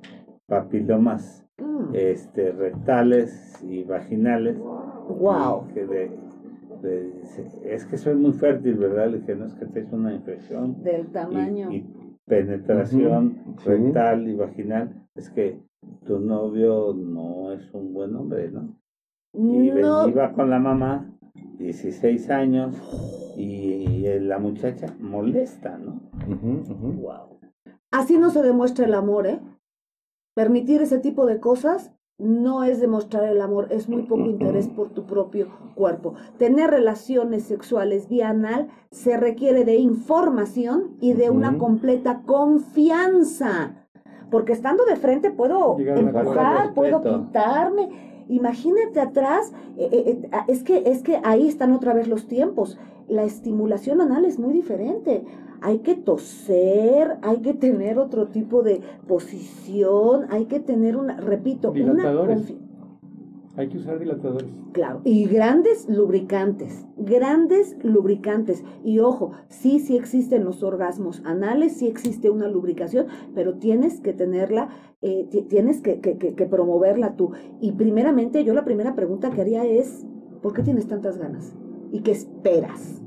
[0.47, 1.95] papilomas Mm.
[1.95, 4.59] este, rectales y vaginales.
[4.59, 5.65] Wow.
[5.71, 6.26] Y que de-
[6.85, 9.11] es que soy muy fértil, ¿verdad?
[9.11, 11.71] Le dije, no es que te una infección Del tamaño.
[11.73, 11.87] y,
[12.27, 13.69] penetración sí.
[13.69, 15.61] rectal y vaginal, es que
[16.05, 18.77] tu novio no es un buen hombre, ¿no?
[19.33, 20.09] Y no.
[20.09, 21.13] iba con la mamá,
[21.59, 22.75] 16 años,
[23.37, 23.87] y,
[24.21, 26.01] la muchacha molesta, ¿no?
[26.27, 27.39] Wow.
[27.91, 29.41] Así no se demuestra el amor, ¿eh?
[30.35, 34.89] Permitir ese tipo de cosas no es demostrar el amor, es muy poco interés por
[34.91, 36.15] tu propio cuerpo.
[36.39, 43.87] Tener relaciones sexuales vía anal se requiere de información y de una completa confianza.
[44.31, 48.25] Porque estando de frente puedo Llegar empujar, puedo quitarme.
[48.29, 52.79] Imagínate atrás, eh, eh, eh, es, que, es que ahí están otra vez los tiempos.
[53.09, 55.25] La estimulación anal es muy diferente.
[55.63, 61.71] Hay que toser, hay que tener otro tipo de posición, hay que tener una, repito,
[61.71, 62.39] una Dilatadores.
[62.51, 62.59] confi-
[63.59, 64.51] Hay que usar dilatadores.
[64.73, 68.63] Claro, y grandes lubricantes, grandes lubricantes.
[68.85, 74.13] Y ojo, sí, sí existen los orgasmos anales, sí existe una lubricación, pero tienes que
[74.13, 74.69] tenerla,
[75.01, 77.31] eh, ti- tienes que, que- que- que promoverla tú.
[77.61, 80.05] Y primeramente, yo la primera pregunta que haría es,
[80.43, 81.57] ¿por qué tienes tantas ganas?
[81.97, 83.01] ¿Y qué esperas?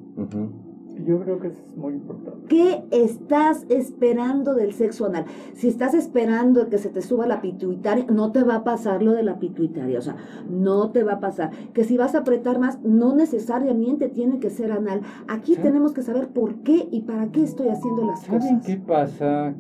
[1.06, 2.48] Yo creo que eso es muy importante.
[2.48, 5.26] ¿Qué estás esperando del sexo anal?
[5.54, 9.12] Si estás esperando que se te suba la pituitaria, no te va a pasar lo
[9.12, 10.16] de la pituitaria, o sea,
[10.50, 11.52] no te va a pasar.
[11.74, 15.02] Que si vas a apretar más, no necesariamente tiene que ser anal.
[15.28, 15.62] Aquí Sí.
[15.62, 18.66] tenemos que saber por qué y para qué estoy haciendo las ¿Saben cosas.
[18.66, 19.56] qué pasa?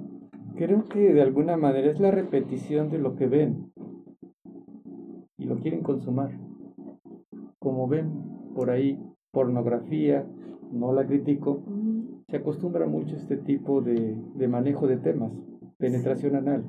[0.55, 3.71] Creo que de alguna manera es la repetición de lo que ven
[5.37, 6.31] y lo quieren consumar.
[7.59, 8.11] Como ven
[8.55, 8.99] por ahí
[9.31, 10.25] pornografía,
[10.71, 11.61] no la critico,
[12.27, 15.31] se acostumbra mucho este tipo de, de manejo de temas,
[15.77, 16.63] penetración anal.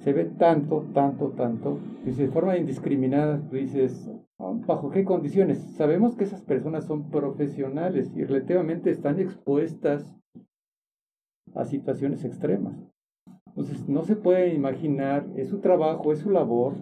[0.00, 5.58] Se ve tanto, tanto, tanto, y de forma indiscriminada, tú dices, "Ah, ¿bajo qué condiciones?
[5.76, 10.14] Sabemos que esas personas son profesionales y relativamente están expuestas
[11.54, 12.76] a situaciones extremas.
[13.46, 16.74] Entonces, no se puede imaginar, es su trabajo, es su labor,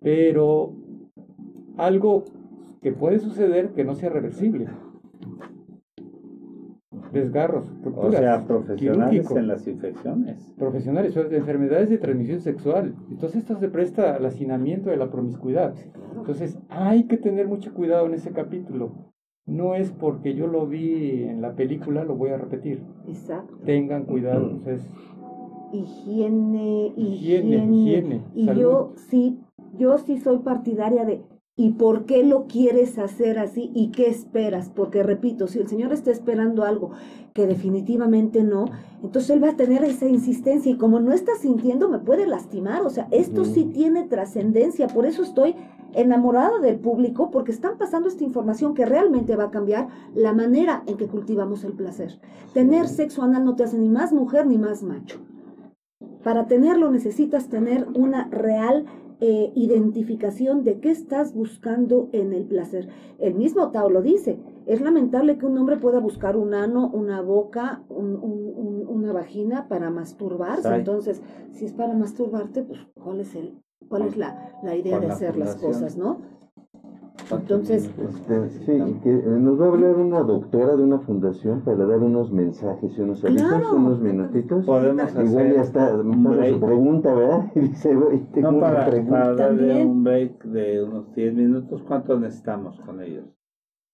[0.00, 0.74] pero
[1.76, 2.24] algo
[2.82, 4.66] que puede suceder que no sea reversible.
[7.12, 9.38] Desgarros, O rupturas, sea, profesionales quirúrgico.
[9.38, 10.50] en las infecciones.
[10.56, 12.94] profesionales, o sea, de enfermedades de transmisión sexual.
[13.10, 15.74] Entonces esto se presta al hacinamiento de la promiscuidad.
[16.16, 18.92] Entonces hay que tener mucho cuidado en ese capítulo.
[19.44, 22.82] No es porque yo lo vi en la película, lo voy a repetir.
[23.06, 23.56] Exacto.
[23.64, 24.48] Tengan cuidado.
[24.50, 24.88] Entonces,
[25.72, 27.76] Higiene, Higiene, higiene.
[27.76, 28.60] higiene, y salud.
[28.60, 29.40] yo sí,
[29.78, 31.22] yo sí soy partidaria de
[31.56, 33.70] ¿y por qué lo quieres hacer así?
[33.74, 34.70] ¿Y qué esperas?
[34.70, 36.92] Porque repito, si el Señor está esperando algo
[37.34, 38.66] que definitivamente no,
[39.02, 42.82] entonces Él va a tener esa insistencia y como no está sintiendo me puede lastimar.
[42.82, 45.54] O sea, esto sí tiene trascendencia, por eso estoy
[45.94, 50.82] enamorada del público porque están pasando esta información que realmente va a cambiar la manera
[50.86, 52.18] en que cultivamos el placer.
[52.54, 55.20] Tener sexo anal no te hace ni más mujer ni más macho.
[56.22, 58.86] Para tenerlo necesitas tener una real
[59.24, 62.88] eh, identificación de qué estás buscando en el placer.
[63.20, 64.40] El mismo Tao lo dice.
[64.66, 69.12] Es lamentable que un hombre pueda buscar un ano, una boca, un- un- un- una
[69.12, 70.62] vagina para masturbarse.
[70.78, 71.22] Entonces,
[71.52, 75.36] si es para masturbarte, pues ¿cuál es el, cuál es la, la idea de hacer
[75.36, 76.41] las cosas, no?
[77.32, 81.62] ¿Cuántos Entonces, Este, sí, que eh, nos va a hablar una doctora de una fundación
[81.62, 83.74] para dar unos mensajes y unos avisos, Claro.
[83.76, 84.66] unos minutitos.
[84.66, 86.60] Podemos Igual hacer ya está, un para su break.
[86.64, 87.50] pregunta, ¿verdad?
[87.54, 89.12] Y dice, "Oye, tengo No, una para, pregunta.
[89.12, 89.88] para darle También.
[89.88, 93.24] un break de unos 10 minutos, ¿cuánto necesitamos con ellos?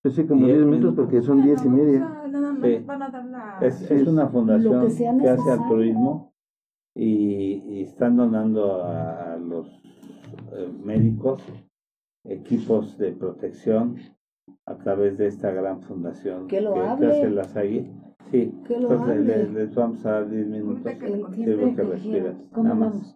[0.02, 1.04] Pues sí, como 10 Diez minutos minutos.
[1.04, 2.00] porque son 10 y media.
[2.00, 2.84] vamos a- nada más Sí.
[2.86, 3.58] van a dar la...
[3.60, 6.32] Es, es una fundación que que hace altruismo
[6.94, 9.66] y, y están donando a, los
[10.52, 11.42] eh, médicos
[12.28, 13.96] equipos de protección
[14.66, 17.06] a través de esta gran fundación Que lo que hable.
[17.10, 17.90] hace la SAGI.
[18.30, 19.52] Sí, Que lo entonces le- hable.
[19.64, 20.82] les vamos a dar 10 minutos.
[20.82, 22.36] Sí, porque que respiras.
[22.52, 22.90] ¿Cómo nada más.
[22.92, 23.14] vamos?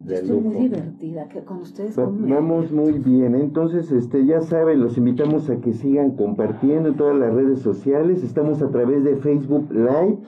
[0.00, 0.58] De Estoy muy lujo.
[0.64, 1.98] divertida que con ustedes.
[1.98, 6.16] Va- ¿cómo me- Vamos muy bien, entonces este ya saben, los invitamos a que sigan
[6.16, 10.18] compartiendo en todas las redes sociales, estamos a través de Facebook Live,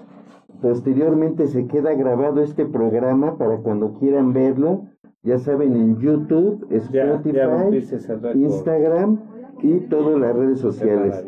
[0.61, 4.85] posteriormente se queda grabado este programa para cuando quieran verlo,
[5.23, 8.39] ya saben en YouTube, Ya, ya Spotify.
[8.43, 9.21] Instagram
[9.63, 11.25] y todas las redes sociales.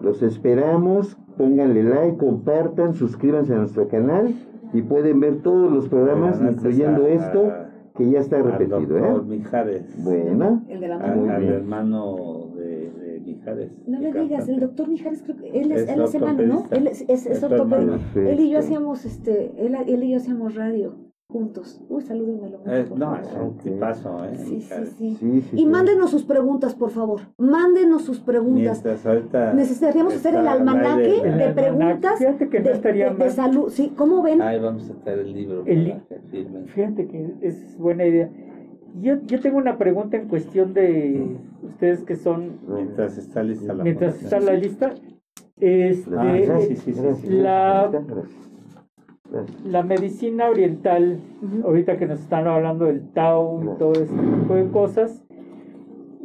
[0.00, 4.34] Los esperamos, pónganle like, compartan, suscríbanse a nuestro canal
[4.74, 7.52] y pueden ver todos los programas, incluyendo a- esto,
[7.96, 8.78] que ya está repetido.
[8.78, 9.26] doctor ¿eh?
[9.26, 10.04] Mijares.
[10.04, 11.30] Bueno, El de la mano.
[11.32, 13.72] Al hermano de, de Mijares.
[13.86, 14.52] No me digas, cantante.
[14.52, 16.64] el doctor Mijares, creo que él es, Es él es hermano, ¿no?
[16.70, 18.20] Él es, es, es Es tu ortopedista.
[18.20, 20.92] Él y yo hacíamos, este, él, él y yo hacíamos radio
[21.38, 21.78] juntos.
[21.90, 22.60] Uy, salúdenmelo.
[22.66, 24.34] Eh, no, es un tipazo, ¿eh?
[24.36, 25.16] Sí, sí, sí.
[25.20, 25.56] sí, sí.
[25.56, 25.66] Y sí.
[25.66, 27.20] mándenos sus preguntas, por favor.
[27.36, 28.82] Mándenos sus preguntas.
[29.54, 33.30] Necesitaríamos hacer el almanaque de almanaque, preguntas fíjate que no de, estaría de- de mal.
[33.30, 33.68] salud.
[33.70, 34.40] Sí, ¿cómo ven?
[34.40, 35.64] Ahí vamos a traer el libro.
[35.66, 36.46] El que.
[36.68, 38.30] Fíjate que es buena idea.
[39.02, 43.84] Yo, yo tengo una pregunta en cuestión de ustedes que son, Mientras está lista la
[43.84, 44.94] mientras está la lista,
[45.60, 47.28] este, Ah, Gracias, sí, sí, sí, gracias, sí.
[47.34, 47.90] La-.
[49.64, 51.18] La medicina oriental,
[51.64, 55.24] ahorita que nos están hablando del Tao y todo este tipo de cosas,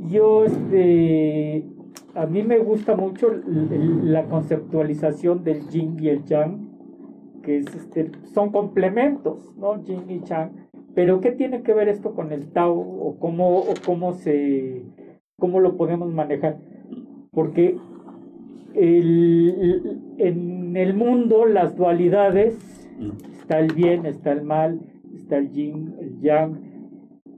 [0.10, 1.66] yo, este,
[2.16, 3.28] a mí me gusta mucho
[4.04, 6.70] la conceptualización del yin y el yang,
[7.42, 9.84] que es, este, son complementos, ¿no?
[9.84, 10.52] Yin y yang.
[10.96, 14.84] Pero ¿qué tiene que ver esto con el Tao o cómo, o cómo se,
[15.38, 16.58] cómo lo podemos manejar?
[17.32, 17.78] Porque
[18.76, 22.83] el- en el mundo las dualidades
[23.40, 24.80] está el bien, está el mal,
[25.16, 26.58] está el yin, el yang,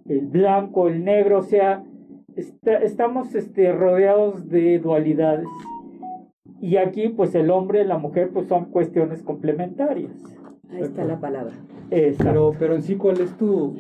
[0.07, 1.83] el blanco, el negro, o sea,
[2.35, 5.47] está- estamos este, rodeados de dualidades.
[6.61, 10.11] Y aquí, pues el hombre y la mujer, pues son cuestiones complementarias.
[10.71, 11.53] Ahí está la palabra.
[11.89, 13.75] Pero, pero en sí, ¿cuál es tu,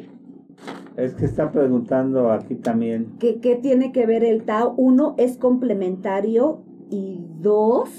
[0.95, 3.07] Es que está preguntando aquí también.
[3.19, 4.73] ¿Qué, qué tiene que ver el Tao?
[4.77, 7.89] Uno, es complementario y dos,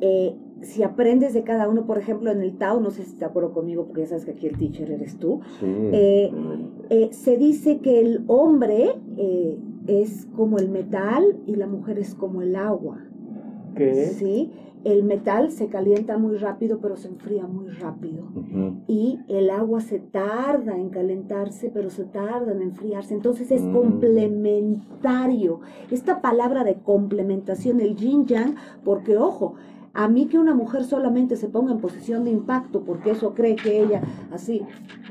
[0.00, 0.36] eh,
[0.66, 3.52] si aprendes de cada uno, por ejemplo, en el Tao, no sé si de acuerdo
[3.52, 5.66] conmigo, porque ya sabes que aquí el teacher eres tú, Sí.
[5.92, 6.30] Eh,
[6.90, 9.56] eh, se dice que el hombre eh,
[9.86, 12.98] es como el metal y la mujer es como el agua.
[13.76, 14.50] que ¿sí?
[14.84, 18.24] El metal se calienta muy rápido, pero se enfría muy rápido.
[18.86, 23.12] Y el agua se tarda en calentarse, pero se tarda en enfriarse.
[23.14, 23.72] Entonces es Mm.
[23.72, 25.60] complementario.
[25.90, 29.54] Esta palabra de complementación, el yin yang, porque ojo,
[29.96, 33.56] a mí que una mujer solamente se ponga en posición de impacto, porque eso cree
[33.56, 34.60] que ella, así,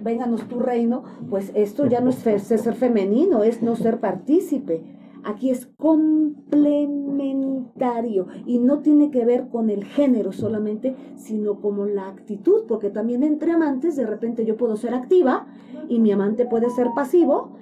[0.04, 4.84] vénganos tu reino, pues esto ya no es ser femenino, es no ser partícipe.
[5.24, 12.08] Aquí es complementario y no tiene que ver con el género solamente, sino como la
[12.08, 15.48] actitud, porque también entre amantes de repente yo puedo ser activa
[15.90, 17.56] y mi amante puede ser pasivo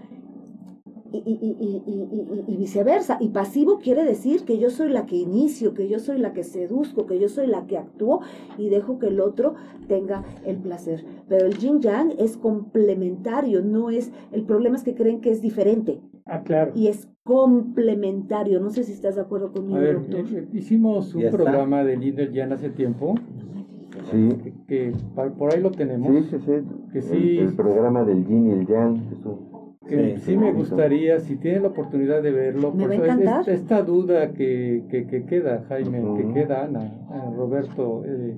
[1.14, 3.18] y, y- y- y- y- y- y viceversa.
[3.22, 6.44] Y pasivo quiere decir que yo soy la que inicio, que yo soy la que
[6.44, 8.22] seduzco, que yo soy la que actúo
[8.58, 9.54] y dejo que el otro
[9.88, 11.06] tenga el placer.
[11.30, 15.42] Pero el yin yang es complementario, no es, el problema es que creen que es
[15.42, 16.72] diferente ah, claro.
[16.76, 18.60] y es complementario.
[18.60, 20.26] No sé si estás de acuerdo conmigo, A ver, doctor.
[20.38, 21.38] eh, hicimos un Ya está.
[21.44, 23.16] programa de Lidl Jan hace tiempo,
[24.12, 24.30] Sí,
[24.68, 24.92] que,
[25.38, 26.52] por ahí lo tenemos, sí, sí, sí.
[26.92, 27.38] Que El- sí.
[27.40, 29.08] El, programa del yin y el yang.
[29.08, 29.16] que
[29.88, 30.16] Sí.
[30.18, 33.12] sí, me gustaría, si tiene la oportunidad de verlo, Me por va a eso es-
[33.12, 33.50] es- encantar.
[33.54, 36.34] esta duda que, que, que queda, Jaime, que Ujú.
[36.34, 36.80] queda Ana,
[37.10, 38.38] a Roberto, eh,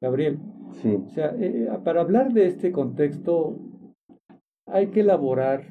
[0.00, 0.38] Gabriel.
[0.82, 0.98] Sí.
[1.04, 3.56] O sea, eh, para hablar de este contexto
[4.66, 5.64] hay que elaborar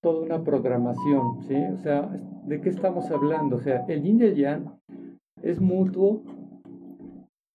[0.00, 1.56] toda una programación, ¿sí?
[1.72, 2.10] O sea,
[2.46, 3.56] ¿de qué estamos hablando?
[3.56, 4.64] O sea, el yin y el yang
[5.42, 6.22] es mutuo,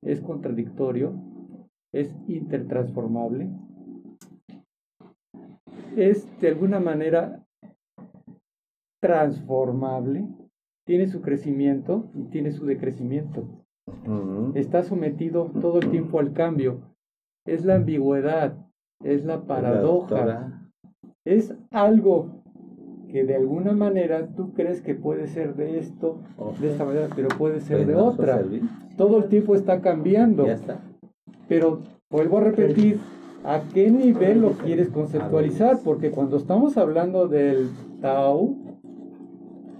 [0.02, 1.14] es contradictorio,
[1.94, 3.50] es intertransformable,
[5.98, 7.44] es de alguna manera
[9.02, 10.28] transformable,
[10.86, 13.62] tiene su crecimiento y tiene su decrecimiento
[14.56, 16.82] está sometido todo el tiempo al cambio.
[17.46, 18.56] Es la ambigüedad,
[19.04, 20.62] es la paradoja,
[21.26, 22.44] es algo
[23.10, 26.20] que de alguna manera tú crees que puede ser de esto,
[26.60, 28.42] de esta manera, pero puede ser de penoso otra.
[28.96, 30.80] Todo el tiempo está cambiando, Ya está.
[31.48, 33.00] pero vuelvo a repetir,
[33.44, 35.80] ¿a qué nivel lo quieres conceptualizar?
[35.84, 37.70] Porque cuando estamos hablando del
[38.02, 38.56] Tao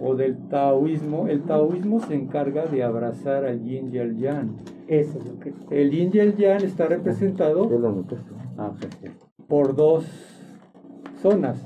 [0.00, 4.56] o del taoísmo, el taoísmo se encarga de abrazar al yin y al yang.
[4.88, 5.54] Eso es lo que...
[5.70, 7.68] El yin y el yang está representado.
[8.58, 8.72] Ah,
[9.46, 10.04] por dos
[11.20, 11.64] zonas.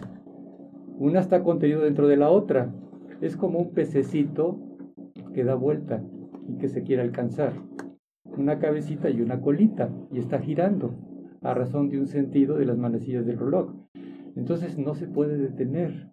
[0.98, 2.74] Una está contenido dentro de la otra.
[3.20, 4.59] Es como un pececito
[5.32, 6.02] que da vuelta
[6.47, 7.55] y que se quiere alcanzar.
[8.36, 10.94] Una cabecita y una colita y está girando
[11.47, 13.73] a razón de un sentido de las manecillas del reloj.
[14.35, 16.12] Entonces no se puede detener.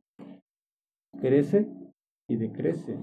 [1.19, 1.67] Crece
[2.29, 2.99] y decrece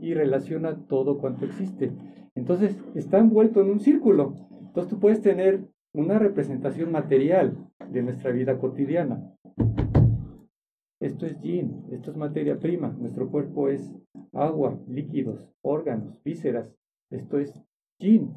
[0.00, 1.92] y relaciona todo cuanto existe.
[2.36, 4.34] Entonces está envuelto en un círculo.
[4.66, 7.56] Entonces tú puedes tener una representación material
[7.90, 9.34] de nuestra vida cotidiana.
[11.00, 12.94] Esto es yin, esto es materia prima.
[12.98, 13.92] Nuestro cuerpo es
[14.32, 16.72] agua, líquidos, órganos, vísceras.
[17.10, 17.52] Esto es
[17.98, 18.32] yin.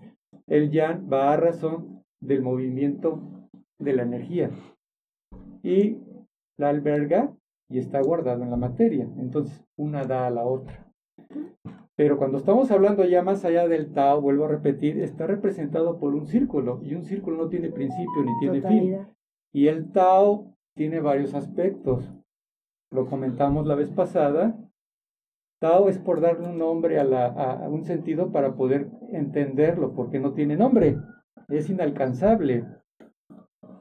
[0.47, 3.22] El yang va a razón del movimiento
[3.80, 4.52] de la energía.
[5.64, 5.98] Y
[6.57, 7.34] la alberga
[7.69, 9.07] y está guardada en la materia.
[9.18, 10.88] Entonces, una da a la otra.
[11.95, 16.14] Pero cuando estamos hablando ya más allá del Tao, vuelvo a repetir, está representado por
[16.14, 19.07] un círculo y un círculo no tiene principio ni tiene fin.
[19.52, 22.14] Y el Tao tiene varios aspectos.
[22.91, 24.56] Lo comentamos la vez pasada.
[25.60, 30.19] Tao es por darle un nombre a, la, a un sentido para poder entenderlo, porque
[30.19, 30.98] no tiene nombre.
[31.47, 32.65] Es inalcanzable.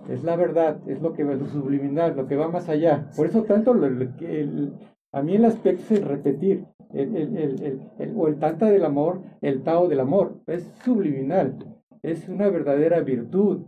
[0.08, 3.10] Es la verdad, es lo que va lo subliminal, lo que va más allá.
[3.16, 4.72] Por eso tanto el,
[5.12, 7.16] a mí el aspecto es repetir el,
[7.98, 11.56] el, o el tanta del amor, el tao del amor, es subliminal,
[12.02, 13.64] es una verdadera virtud,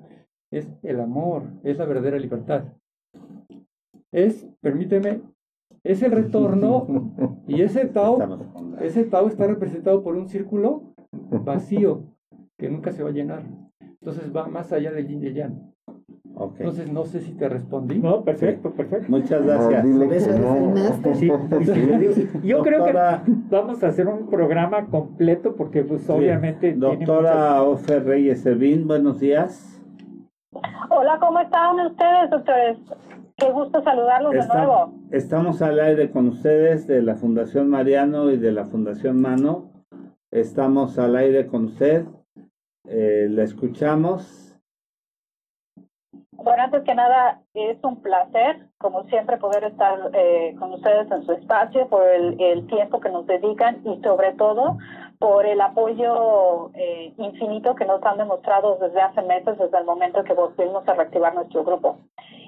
[0.51, 2.65] es el amor, es la verdadera libertad.
[4.13, 5.23] Es, permíteme,
[5.83, 6.87] es el retorno
[7.47, 8.19] y ese tao,
[8.81, 12.05] ese tao está representado por un círculo vacío
[12.57, 13.43] que nunca se va a llenar.
[14.09, 15.71] Entonces va más allá del yin y yang.
[16.59, 17.99] Entonces no sé si te respondí.
[17.99, 19.05] No, perfecto, perfecto.
[19.11, 19.85] Muchas gracias.
[22.43, 22.95] Yo creo que
[23.51, 26.73] vamos a hacer un programa completo porque pues obviamente...
[26.73, 29.79] Doctora Ofer Reyes Servín, buenos días.
[30.89, 32.79] Hola, ¿cómo están ustedes, doctores?
[33.37, 34.95] Qué gusto saludarlos de nuevo.
[35.11, 39.71] Estamos al aire con ustedes de la Fundación Mariano y de la Fundación Mano.
[40.31, 42.07] Estamos al aire con usted.
[42.89, 44.49] Eh, la escuchamos
[46.49, 51.27] bueno, antes que nada, es un placer, como siempre, poder estar eh, con ustedes en
[51.27, 54.79] su espacio, por el, tiempo que nos dedican y sobre todo
[55.19, 60.23] por el apoyo eh, infinito que nos han demostrado desde hace meses, desde el momento
[60.23, 61.99] que volvimos a reactivar nuestro grupo.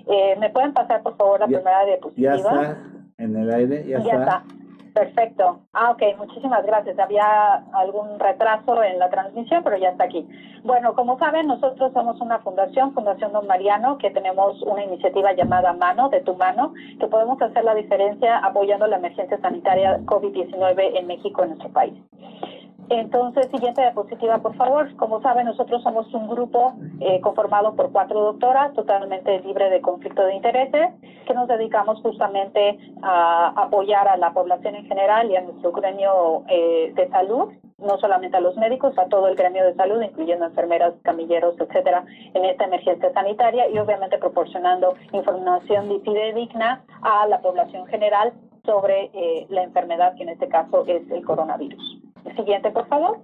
[0.06, 2.36] Eh, ¿Me pueden pasar, por favor, la primera diapositiva?
[2.36, 2.78] Ya está
[3.18, 4.44] en el aire, ya, ya está.
[4.94, 5.60] Perfecto.
[5.72, 6.98] Ah, ok, muchísimas gracias.
[6.98, 10.26] Había algún retraso en la transmisión, pero ya está aquí.
[10.64, 15.72] Bueno, como saben, nosotros somos una fundación, Fundación Don Mariano, que tenemos una iniciativa llamada
[15.72, 21.06] Mano, de tu mano, que podemos hacer la diferencia apoyando la emergencia sanitaria COVID-19 en
[21.06, 21.94] México, en nuestro país.
[22.90, 24.92] Entonces, siguiente diapositiva, por favor.
[24.96, 30.24] Como saben, nosotros somos un grupo eh, conformado por cuatro doctoras, totalmente libre de conflicto
[30.24, 30.90] de intereses,
[31.24, 36.42] que nos dedicamos justamente a apoyar a la población en general y a nuestro gremio
[36.48, 40.46] eh, de salud, no solamente a los médicos, a todo el gremio de salud, incluyendo
[40.46, 42.04] enfermeras, camilleros, etcétera,
[42.34, 45.88] en esta emergencia sanitaria y obviamente proporcionando información
[46.34, 48.32] digna a la población general
[48.64, 52.09] sobre eh, la enfermedad que en este caso es el coronavirus.
[52.36, 53.20] Siguiente, por favor.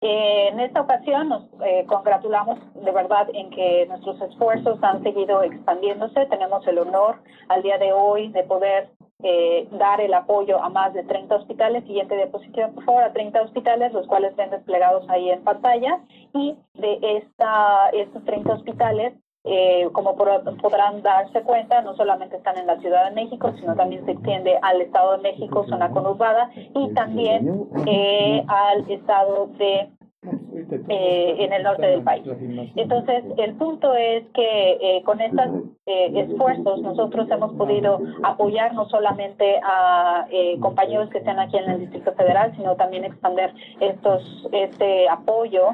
[0.00, 5.42] Eh, en esta ocasión nos eh, congratulamos de verdad en que nuestros esfuerzos han seguido
[5.42, 6.26] expandiéndose.
[6.26, 7.16] Tenemos el honor
[7.48, 8.90] al día de hoy de poder
[9.22, 11.84] eh, dar el apoyo a más de 30 hospitales.
[11.84, 16.00] Siguiente diapositiva, por favor, a 30 hospitales, los cuales ven desplegados ahí en pantalla.
[16.34, 19.14] Y de esta, estos 30 hospitales,
[19.48, 24.04] eh, como podrán darse cuenta, no solamente están en la Ciudad de México, sino también
[24.04, 29.88] se extiende al Estado de México, zona conurbada, y también eh, al Estado de
[30.88, 32.26] eh, en el norte del país.
[32.74, 35.46] Entonces, el punto es que con estos
[35.86, 40.26] esfuerzos nosotros hemos podido apoyar no solamente a
[40.58, 45.68] compañeros que están aquí en el Distrito Federal, sino también expandir estos este apoyo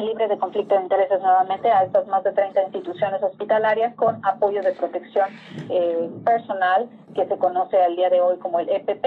[0.00, 4.60] libre de conflicto de intereses nuevamente a estas más de 30 instituciones hospitalarias con apoyo
[4.60, 5.28] de protección
[5.70, 9.04] eh, personal que se conoce al día de hoy como el EPP,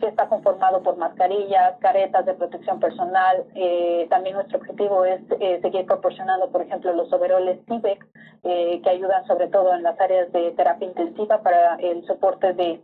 [0.00, 3.44] que está conformado por mascarillas, caretas de protección personal.
[3.54, 8.06] Eh, también nuestro objetivo es eh, seguir proporcionando, por ejemplo, los overoles TIBEC,
[8.42, 12.82] que ayudan sobre todo en las áreas de terapia intensiva para el soporte de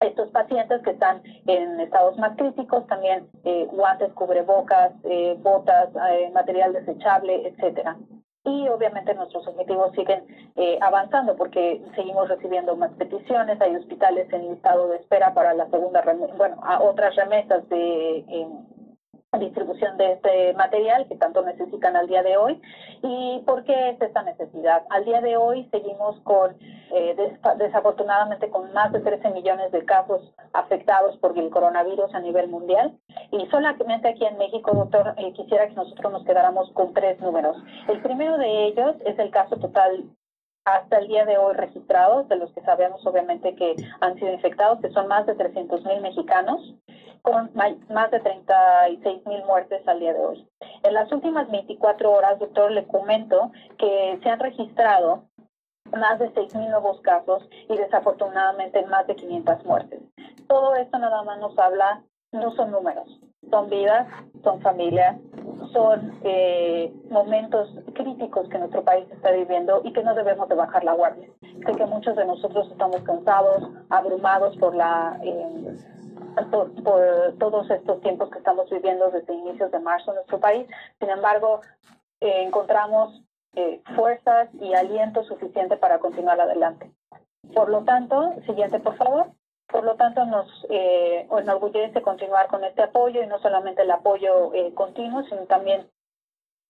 [0.00, 6.30] estos pacientes que están en estados más críticos, también eh, guantes, cubrebocas, eh, botas, eh,
[6.32, 7.98] material desechable, etcétera.
[8.44, 10.24] Y obviamente nuestros objetivos siguen
[10.80, 16.02] avanzando porque seguimos recibiendo más peticiones, hay hospitales en estado de espera para la segunda,
[16.36, 18.24] bueno, a otras remesas de
[19.38, 22.60] distribución de este material que tanto necesitan al día de hoy.
[23.02, 24.84] ¿Y por qué es esta necesidad?
[24.90, 27.16] Al día de hoy seguimos con, eh,
[27.56, 32.98] desafortunadamente, con más de 13 millones de casos afectados por el coronavirus a nivel mundial.
[33.30, 37.56] Y solamente aquí en México, doctor, eh, quisiera que nosotros nos quedáramos con tres números.
[37.86, 40.04] El primero de ellos es el caso total
[40.64, 44.80] hasta el día de hoy registrados, de los que sabemos obviamente que han sido infectados,
[44.80, 46.74] que son más de 300 mil mexicanos,
[47.22, 50.48] con más de 36 mil muertes al día de hoy.
[50.82, 55.24] En las últimas 24 horas, doctor, le comento que se han registrado
[55.92, 60.00] más de 6 mil nuevos casos y desafortunadamente más de 500 muertes.
[60.46, 62.02] Todo esto nada más nos habla,
[62.32, 63.20] no son números,
[63.50, 64.06] son vidas,
[64.42, 65.16] son familias,
[65.72, 70.84] son eh, momentos críticos que nuestro país está viviendo y que no debemos de bajar
[70.84, 71.28] la guardia.
[71.40, 75.18] Sé que muchos de nosotros estamos cansados, abrumados por la...
[75.22, 75.76] Eh,
[76.50, 76.70] por,
[77.38, 80.66] todos estos tiempos que estamos viviendo desde inicios de marzo en nuestro país.
[80.98, 81.60] Sin embargo,
[82.20, 83.22] eh, encontramos
[83.96, 86.92] fuerzas y aliento suficiente para continuar adelante.
[87.54, 89.32] Por lo tanto, siguiente, por favor.
[89.70, 94.52] Por lo tanto, nos eh, enorgullece continuar con este apoyo y no solamente el apoyo
[94.52, 95.88] eh, continuo, sino también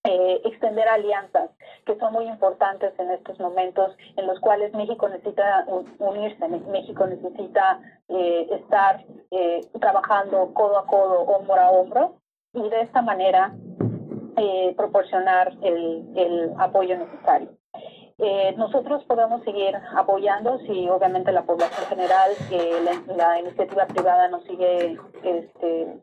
[0.05, 1.51] eh, extender alianzas
[1.85, 5.67] que son muy importantes en estos momentos en los cuales México necesita
[5.99, 9.05] unirse, México necesita eh, estar
[9.79, 12.17] trabajando codo a codo, hombro a hombro
[12.55, 13.55] y de esta manera
[14.77, 17.51] proporcionar el, apoyo necesario.
[18.23, 22.31] Eh, nosotros podemos seguir apoyando si obviamente la población general,
[23.17, 26.03] la, iniciativa privada nos sigue este,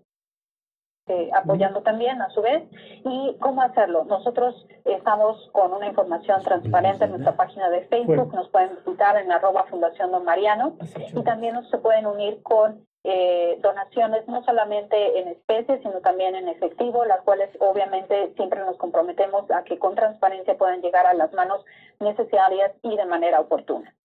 [1.07, 2.63] eh, apoyando también a su vez.
[3.03, 4.05] ¿Y cómo hacerlo?
[4.05, 9.31] Nosotros estamos con una información transparente en nuestra página de Facebook, nos pueden visitar en
[9.31, 10.75] arroba Fundación Don Mariano
[11.13, 16.49] y también se pueden unir con eh, donaciones no solamente en especie, sino también en
[16.49, 21.31] efectivo, las cuales obviamente siempre nos comprometemos a que con transparencia puedan llegar a las
[21.31, 21.63] manos
[22.01, 23.95] necesarias y de manera oportuna.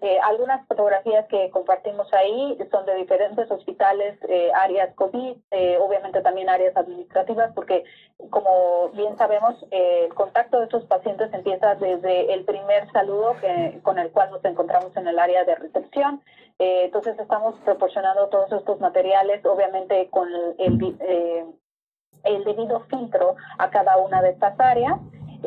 [0.00, 6.20] Eh, algunas fotografías que compartimos ahí son de diferentes hospitales, eh, áreas COVID, eh, obviamente
[6.20, 7.84] también áreas administrativas, porque
[8.30, 13.36] como bien sabemos, el contacto de estos pacientes empieza desde el primer saludo
[13.82, 16.22] con el cual nos encontramos en el área de recepción.
[16.58, 20.28] entonces estamos proporcionando todos estos materiales, obviamente con
[20.58, 20.96] el,
[22.24, 24.98] el debido filtro a cada una de estas áreas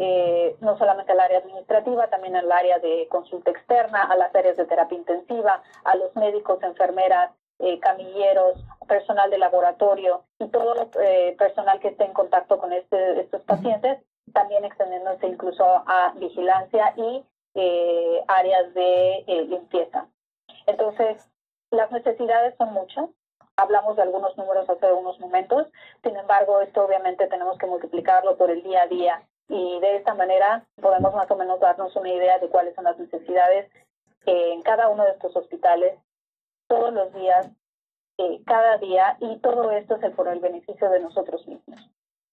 [0.02, 4.56] eh, no solamente al área administrativa, también al área de consulta externa, a las áreas
[4.56, 10.90] de terapia intensiva, a los médicos, enfermeras, eh, camilleros, personal de laboratorio y todo el
[11.02, 14.00] eh, personal que esté en contacto con este, estos pacientes,
[14.32, 20.08] también extendiéndose incluso a vigilancia y eh, áreas de limpieza.
[20.66, 21.30] Entonces,
[21.72, 23.10] las necesidades son muchas.
[23.58, 25.68] Hablamos de algunos números hace unos momentos,
[26.02, 30.14] sin embargo, esto obviamente tenemos que multiplicarlo por el día a día y de esta
[30.14, 33.70] manera podemos más o menos darnos una idea de cuáles son las necesidades
[34.26, 35.98] en cada uno de estos hospitales
[36.68, 37.50] todos los días,
[38.20, 41.90] eh, cada día y todo esto es por el beneficio de nosotros mismos.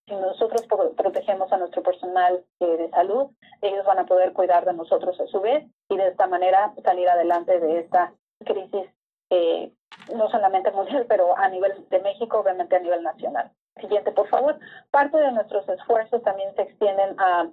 [0.06, 0.64] Si nosotros
[0.96, 3.30] protegemos a nuestro personal eh, de salud,
[3.62, 7.08] ellos van a poder cuidar de nosotros a su vez y de esta manera salir
[7.08, 8.12] adelante de esta
[8.44, 8.88] crisis,
[9.30, 9.72] eh,
[10.14, 13.50] no solamente mundial, pero a nivel de México, obviamente a nivel nacional.
[13.80, 14.58] Siguiente, por favor.
[14.90, 17.50] Parte de nuestros esfuerzos también se extienden a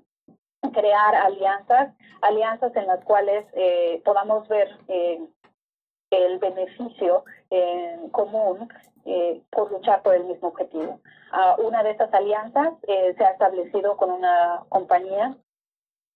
[0.71, 5.19] crear alianzas, alianzas en las cuales eh, podamos ver eh,
[6.11, 8.69] el beneficio en común
[9.05, 10.99] eh, por luchar por el mismo objetivo.
[11.57, 15.35] Una de estas alianzas se ha establecido con una compañía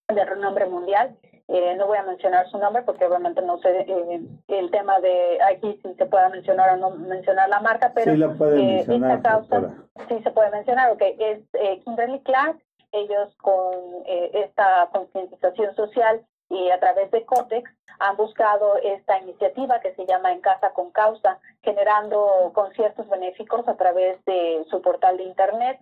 [0.07, 1.17] de renombre mundial
[1.49, 5.41] eh, no voy a mencionar su nombre porque obviamente no sé eh, el tema de
[5.43, 8.21] aquí si se puede mencionar o no mencionar la marca, pero sí
[8.59, 9.73] eh, esta causa
[10.09, 11.39] sí se puede mencionar, ok, es
[11.85, 12.59] Kimberly Clark,
[12.91, 13.73] ellos con
[14.05, 17.69] esta concientización social y a través de Cortex
[17.99, 23.75] han buscado esta iniciativa que se llama En Casa con Causa, generando conciertos benéficos a
[23.75, 25.79] través de su portal de Internet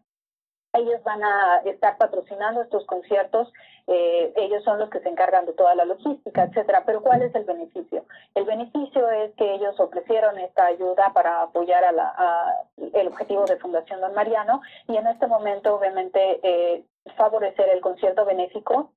[0.78, 3.52] ellos van a estar patrocinando estos conciertos,
[3.88, 6.84] eh, ellos son los que se encargan de toda la logística, etcétera.
[6.86, 8.06] Pero ¿cuál es el beneficio?
[8.34, 13.58] El beneficio es que ellos ofrecieron esta ayuda para apoyar a la, el objetivo de
[13.58, 16.84] Fundación Don Mariano y en este momento, obviamente, eh,
[17.16, 18.92] favorecer el concierto benéfico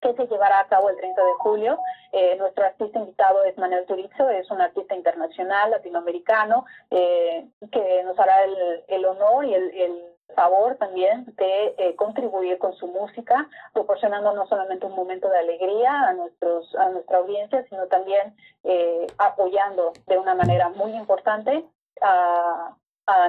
[0.00, 1.78] que se llevará a cabo el 30 de julio.
[2.10, 8.44] Eh, nuestro artista invitado es Manuel Turizo, es un artista internacional latinoamericano que nos hará
[8.44, 14.46] el, el honor y el favor también de eh, contribuir con su música, proporcionando no
[14.46, 18.34] solamente un momento de alegría a, nuestros, a nuestra audiencia, sino también
[18.64, 21.64] eh, apoyando de una manera muy importante
[22.00, 22.76] a,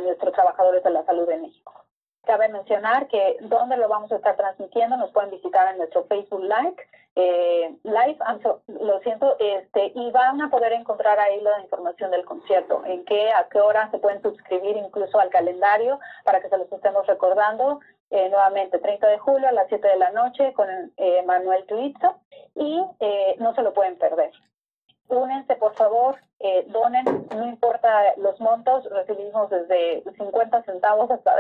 [0.02, 1.83] nuestros trabajadores de la salud en México.
[2.26, 6.42] Cabe mencionar que donde lo vamos a estar transmitiendo, nos pueden visitar en nuestro Facebook
[6.42, 6.76] Live,
[7.16, 8.18] eh, live,
[8.68, 13.32] lo siento, este, y van a poder encontrar ahí la información del concierto, en qué,
[13.32, 17.82] a qué hora se pueden suscribir incluso al calendario para que se los estemos recordando.
[18.10, 20.68] Eh, nuevamente, 30 de julio a las 7 de la noche con
[20.98, 22.16] eh, Manuel Tuitzo
[22.56, 24.32] y eh, no se lo pueden perder
[25.10, 27.06] únense por favor, eh, donen,
[27.36, 31.34] no importa los montos, recibimos desde 50 centavos hasta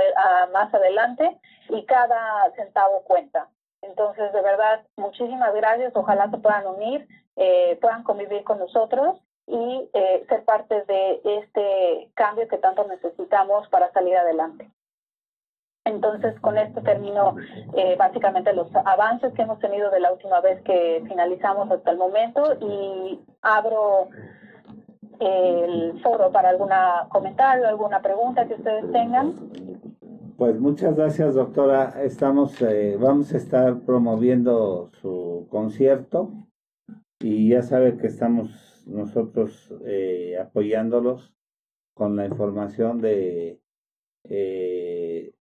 [0.51, 1.37] más adelante
[1.69, 3.49] y cada centavo cuenta.
[3.81, 9.89] Entonces, de verdad, muchísimas gracias, ojalá se puedan unir, eh, puedan convivir con nosotros y
[9.93, 14.69] eh, ser parte de este cambio que tanto necesitamos para salir adelante.
[15.85, 17.35] Entonces, con esto termino
[17.75, 21.97] eh, básicamente los avances que hemos tenido de la última vez que finalizamos hasta el
[21.97, 24.07] momento y abro
[25.19, 29.33] el foro para alguna comentario, alguna pregunta que ustedes tengan.
[30.37, 32.01] Pues muchas gracias, doctora.
[32.01, 36.31] Estamos, eh, vamos a estar promoviendo su concierto
[37.19, 41.33] y ya sabe que estamos nosotros eh, apoyándolos
[41.93, 43.59] con la información de
[44.23, 45.33] eh,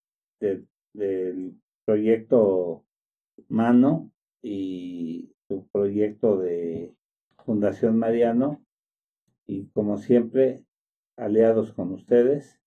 [0.93, 2.85] del proyecto
[3.49, 4.11] Mano
[4.43, 6.95] y su proyecto de
[7.45, 8.65] Fundación Mariano
[9.47, 10.65] y como siempre
[11.17, 12.61] aliados con ustedes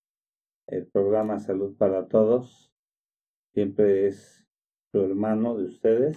[0.66, 2.72] el programa Salud para Todos
[3.52, 4.44] siempre es
[4.92, 6.16] su hermano de ustedes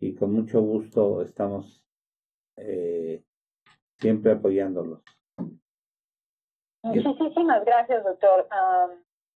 [0.00, 1.84] y con mucho gusto estamos
[2.56, 3.24] eh,
[3.98, 5.02] siempre apoyándolos.
[6.82, 8.48] Muchísimas gracias, doctor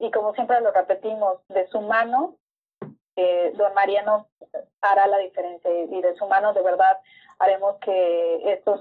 [0.00, 2.36] y como siempre lo repetimos, de su mano,
[3.16, 4.26] eh, don Mariano
[4.80, 6.98] hará la diferencia y de su mano de verdad
[7.38, 8.80] haremos que estos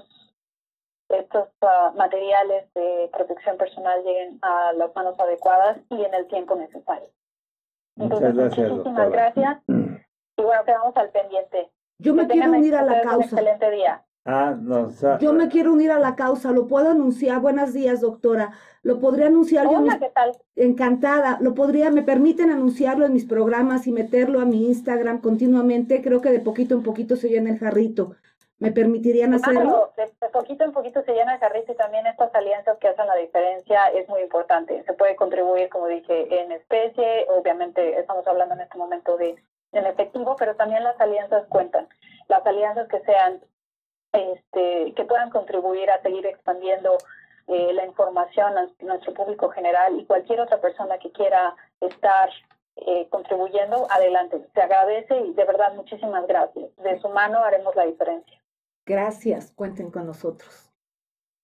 [1.10, 6.54] estos ah, materiales de protección personal lleguen a las manos adecuadas y en el tiempo
[6.54, 7.08] necesario.
[7.96, 8.70] Muchas gracias.
[8.70, 9.58] Muchísimas gracias.
[9.66, 11.68] Y bueno, quedamos al pendiente.
[11.98, 13.16] Yo me quiero unir a la causa.
[13.16, 14.04] Un excelente día.
[14.26, 17.40] Ah, no, yo me quiero unir a la causa, lo puedo anunciar.
[17.40, 18.52] Buenos días, doctora.
[18.82, 20.32] Lo podría anunciar Hola, ¿qué tal?
[20.56, 21.38] Encantada.
[21.40, 26.02] Lo podría, me permiten anunciarlo en mis programas y meterlo a mi Instagram continuamente.
[26.02, 28.14] Creo que de poquito en poquito se llena el jarrito.
[28.58, 29.90] ¿Me permitirían hacerlo?
[29.96, 33.16] de, poquito en poquito se llena el jarrito y también estas alianzas que hacen la
[33.16, 34.82] diferencia es muy importante.
[34.84, 37.26] Se puede contribuir, como dije, en especie.
[37.30, 39.36] Obviamente estamos hablando en este momento de
[39.72, 41.88] en efectivo, pero también las alianzas cuentan.
[42.28, 43.40] Las alianzas que sean
[44.12, 46.96] este, que puedan contribuir a seguir expandiendo
[47.46, 52.30] eh, la información a nuestro público general y cualquier otra persona que quiera estar
[52.76, 54.46] eh, contribuyendo, adelante.
[54.54, 56.74] Se agradece y de verdad muchísimas gracias.
[56.76, 58.40] De su mano haremos la diferencia.
[58.86, 60.69] Gracias, cuenten con nosotros.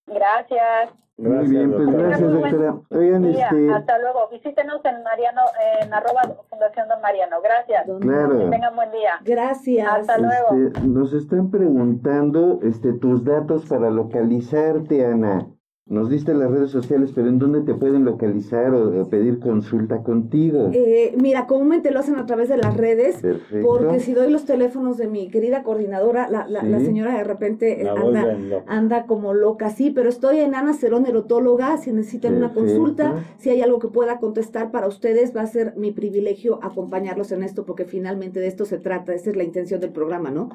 [0.07, 0.91] Gracias.
[1.19, 2.74] Muy bien, pues gracias, doctora.
[2.91, 3.73] Oigan, este...
[3.73, 4.28] Hasta luego.
[4.31, 5.41] Visítenos en Mariano,
[5.81, 6.20] en arroba
[6.51, 7.41] Fundación Don Mariano.
[7.43, 7.87] Gracias.
[8.01, 8.39] Claro.
[8.39, 9.12] Que tengan buen día.
[9.24, 9.89] Gracias.
[9.89, 10.66] Hasta luego.
[10.66, 15.47] Este, nos están preguntando este, tus datos para localizarte, Ana.
[15.89, 20.71] Nos diste las redes sociales, pero ¿en dónde te pueden localizar o, pedir consulta contigo?
[20.73, 23.23] Eh, mira, comúnmente lo hacen a través de las redes,
[23.63, 28.37] porque si doy los teléfonos de mi querida coordinadora, la, la, señora de repente anda,
[28.67, 33.51] anda como loca, sí, pero estoy en Ana Cerón, erotóloga, si necesitan una consulta, si
[33.51, 37.65] hay algo que pueda contestar para ustedes, va a ser mi privilegio acompañarlos en esto,
[37.65, 40.49] porque finalmente de esto se trata, esa es la intención del programa, ¿no?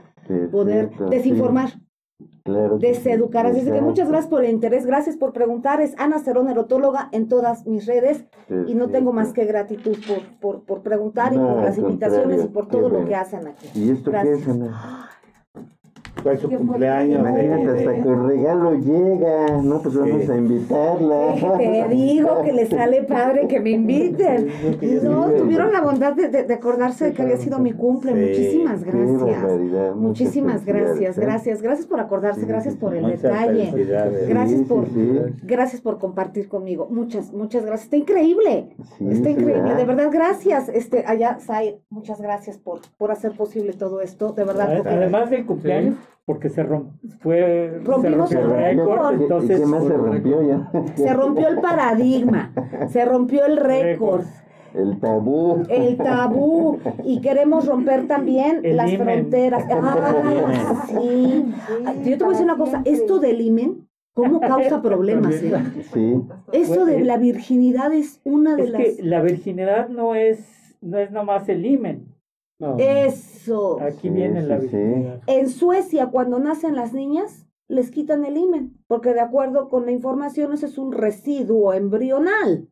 [0.52, 1.70] Poder desinformar.
[2.44, 3.46] Claro deseducar.
[3.46, 5.82] Así que muchas gracias por el interés, gracias por preguntar.
[5.82, 8.26] Es Ana Cerón, erotóloga, en todas mis redes.
[8.68, 12.48] y no tengo más que gratitud por, por, por preguntar y por las invitaciones y
[12.48, 13.70] por todo lo que hacen aquí.
[13.76, 15.10] ¿Y esto qué es, Ana?
[16.22, 17.20] Fue su cumpleaños.
[17.20, 19.62] Imagínate, hasta con regalo llega.
[19.62, 21.58] No, pues vamos a invitarla.
[21.58, 24.50] Te digo que le sale padre que me inviten.
[25.04, 28.14] No, tuvieron la bondad de, de, acordarse de que había sido mi cumple.
[28.14, 29.96] Muchísimas gracias.
[29.96, 31.22] Muchísimas gracias, ¿eh?
[31.22, 31.62] gracias.
[31.62, 33.72] Gracias por acordarse, gracias por el detalle.
[34.28, 34.86] Gracias por,
[35.44, 36.88] gracias por compartir conmigo.
[36.90, 37.86] Muchas, muchas gracias.
[37.86, 38.76] Está increíble.
[39.00, 39.74] Está increíble.
[39.76, 40.70] De verdad, gracias.
[40.70, 44.34] Este, allá, Sai, muchas gracias por, por hacer posible todo esto.
[44.34, 44.82] De verdad.
[44.86, 45.91] Además del cumpleaños
[46.26, 49.22] porque se rompió, fue, Rompimos el récord.
[49.22, 50.72] Entonces, ¿Qué más se rompió ya?
[50.96, 52.54] Se rompió el paradigma,
[52.88, 54.24] se rompió el récord.
[54.74, 55.64] El tabú.
[55.70, 56.80] El tabú.
[57.04, 59.66] Y queremos romper también las fronteras.
[59.70, 61.46] Ah, sí.
[62.06, 65.34] Yo te voy a decir una cosa, esto del imen, ¿cómo causa problemas?
[65.36, 65.54] Eh?
[65.94, 66.22] Sí.
[66.54, 68.82] Esto de la virginidad es una de es las...
[68.82, 72.08] Que la virginidad no es, no es nomás el imen.
[72.78, 73.82] Eso.
[73.82, 74.60] Aquí viene la
[75.28, 79.92] En Suecia, cuando nacen las niñas, les quitan el himen, porque de acuerdo con la
[79.92, 82.70] información, ese es un residuo embrional.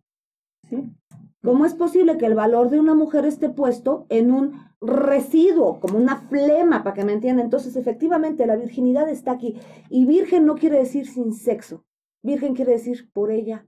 [0.70, 0.94] Sí.
[1.42, 5.98] ¿Cómo es posible que el valor de una mujer esté puesto en un residuo, como
[5.98, 7.46] una flema, para que me entiendan?
[7.46, 9.58] Entonces, efectivamente, la virginidad está aquí.
[9.90, 11.86] Y virgen no quiere decir sin sexo.
[12.22, 13.66] Virgen quiere decir por ella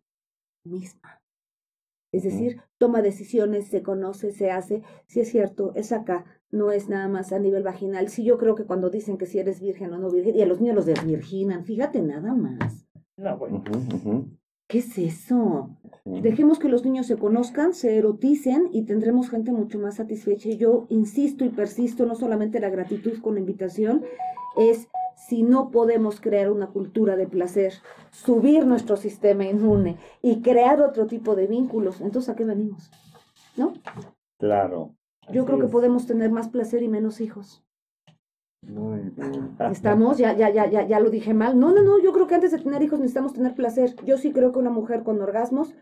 [0.66, 1.21] misma.
[2.12, 4.84] Es decir, toma decisiones, se conoce, se hace.
[5.08, 8.10] Si es cierto, es acá, no es nada más a nivel vaginal.
[8.10, 10.46] Sí, yo creo que cuando dicen que si eres virgen o no virgen, y a
[10.46, 12.86] los niños los desvirginan, fíjate nada más.
[13.18, 13.64] No, bueno.
[14.68, 15.78] ¿Qué es eso?
[16.06, 20.48] Dejemos que los niños se conozcan, se eroticen y tendremos gente mucho más satisfecha.
[20.48, 24.04] Y yo insisto y persisto, no solamente la gratitud con la invitación,
[24.58, 24.88] es
[25.32, 27.76] si no podemos crear una cultura de placer,
[28.12, 32.92] subir nuestro sistema inmune y crear otro tipo de vínculos, entonces ¿a qué venimos?
[33.56, 33.72] ¿No?
[34.38, 34.94] Claro.
[35.32, 37.64] Yo creo que podemos tener más placer y menos hijos.
[38.62, 39.56] Muy bien.
[39.72, 40.18] ¿Estamos?
[40.18, 41.58] Ya, ya, ya, ya, ya lo dije mal.
[41.58, 43.96] No, no, no, yo creo que antes de tener hijos necesitamos tener placer.
[44.04, 45.74] Yo sí creo que una mujer con orgasmos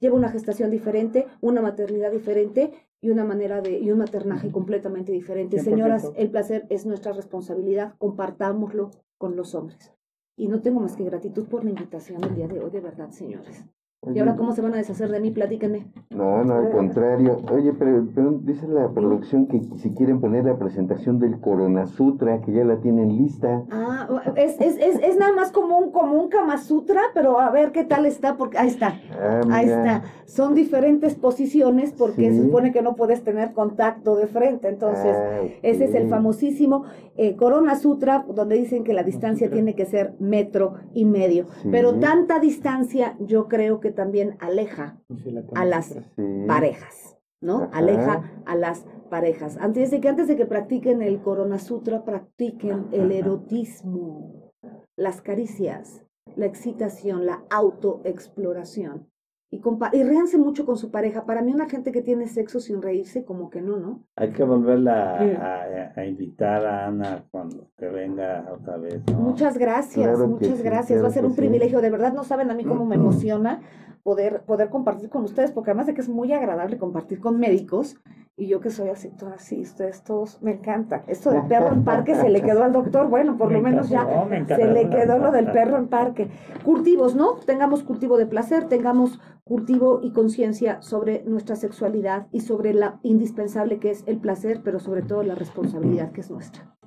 [0.00, 5.12] lleva una gestación diferente, una maternidad diferente y una manera de, y un maternaje completamente
[5.12, 5.58] diferente.
[5.58, 5.64] 100%.
[5.64, 9.92] Señoras, el placer es nuestra responsabilidad, compartámoslo con los hombres.
[10.36, 13.10] Y no tengo más que gratitud por la invitación el día de hoy, de verdad,
[13.10, 13.64] señores.
[14.06, 15.32] ¿Y ahora cómo se van a deshacer de mí?
[15.32, 15.88] Platíquenme.
[16.10, 17.38] No, no, al contrario.
[17.52, 22.40] Oye, pero, pero dice la producción que si quieren poner la presentación del Corona Sutra,
[22.40, 23.64] que ya la tienen lista.
[23.72, 27.50] Ah, es, es, es, es nada más como un, como un Kama Sutra, pero a
[27.50, 29.00] ver qué tal está, porque ahí está.
[29.20, 30.04] Ah, Ahí está.
[30.26, 32.36] Son diferentes posiciones porque Sí.
[32.36, 34.68] se supone que no puedes tener contacto de frente.
[34.68, 36.84] Entonces, Ah, ese es el famosísimo
[37.16, 41.46] eh, Corona Sutra, donde dicen que la distancia tiene que ser metro y medio.
[41.62, 41.68] Sí.
[41.72, 45.86] Pero tanta distancia yo creo que también aleja la a las.
[45.86, 46.44] Sí.
[46.46, 47.64] parejas, ¿no?
[47.64, 47.78] Ajá.
[47.78, 49.56] Aleja a las parejas.
[49.58, 54.52] Antes de que antes de que practiquen el Corona Sutra, practiquen el erotismo,
[54.96, 56.04] las caricias,
[56.36, 59.08] la excitación, la autoexploración.
[59.50, 61.24] Y, compa- y ríanse mucho con su pareja.
[61.24, 64.04] Para mí, una gente que tiene sexo sin reírse, como que no, ¿no?
[64.16, 65.30] Hay que volverla Sí.
[65.40, 69.00] a, a- a invitar a Ana cuando que venga otra vez.
[69.10, 69.18] ¿no?
[69.20, 71.02] Muchas gracias, Claro muchas sí, gracias.
[71.02, 71.38] Va a ser un sí.
[71.38, 71.80] privilegio.
[71.80, 73.62] De verdad, no saben a mí cómo me emociona
[74.08, 78.00] poder, poder compartir con ustedes, porque además de que es muy agradable compartir con médicos,
[78.38, 81.04] y yo que soy así, toda así, ustedes todos, me encanta.
[81.08, 83.90] Esto del perro en parque se le quedó al doctor, bueno, por lo Me menos
[83.90, 86.30] ya me se le quedó lo del perro en parque.
[86.64, 87.34] Cultivos, ¿no?
[87.44, 93.78] Tengamos cultivo de placer, tengamos cultivo y conciencia sobre nuestra sexualidad y sobre la indispensable
[93.78, 96.77] que es el placer, pero sobre todo la responsabilidad que es nuestra.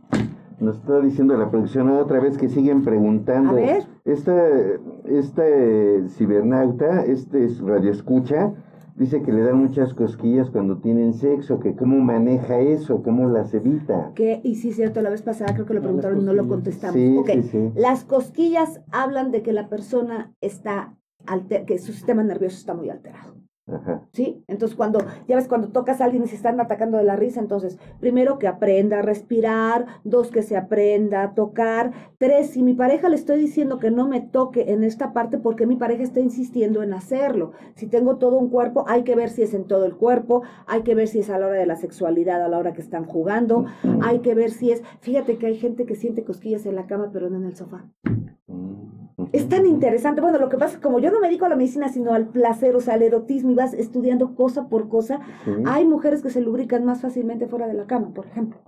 [0.62, 3.50] Nos está diciendo la producción otra vez que siguen preguntando.
[3.50, 3.84] A ver.
[4.06, 4.34] Esta,
[5.06, 8.54] esta eh, cibernauta, este es radioescucha,
[8.96, 13.54] dice que le dan muchas cosquillas cuando tienen sexo, que cómo maneja eso, cómo las
[13.54, 14.12] evita.
[14.14, 16.94] que, y sí, cierto, la vez pasada creo que lo preguntaron y no lo contestamos.
[16.96, 17.72] Sí, Ok, sí, sí.
[17.76, 22.90] Las cosquillas hablan de que la persona está, alter- que su sistema nervioso está muy
[22.90, 23.34] alterado.
[23.68, 24.08] Ajá.
[24.12, 24.44] ¿Sí?
[24.48, 27.40] Entonces, cuando, ya ves, cuando tocas a alguien y se están atacando de la risa,
[27.40, 32.74] entonces, primero que aprenda a respirar, dos, que se aprenda a tocar, tres, si mi
[32.74, 36.20] pareja le estoy diciendo que no me toque en esta parte porque mi pareja está
[36.20, 37.52] insistiendo en hacerlo.
[37.76, 40.82] Si tengo todo un cuerpo, hay que ver si es en todo el cuerpo, hay
[40.82, 43.06] que ver si es a la hora de la sexualidad, a la hora que están
[43.06, 43.66] jugando,
[44.02, 47.10] hay que ver si es, fíjate que hay gente que siente cosquillas en la cama,
[47.14, 47.86] pero no en el sofá.
[48.48, 50.20] Mm, Es tan interesante.
[50.22, 52.14] Bueno, lo que pasa es que como yo no me dedico a la medicina, sino
[52.14, 55.52] al placer, o sea, al erotismo, y vas estudiando cosa por cosa, Sí.
[55.65, 58.60] hay mujeres que se lubrican más fácilmente fuera de la cama, por ejemplo.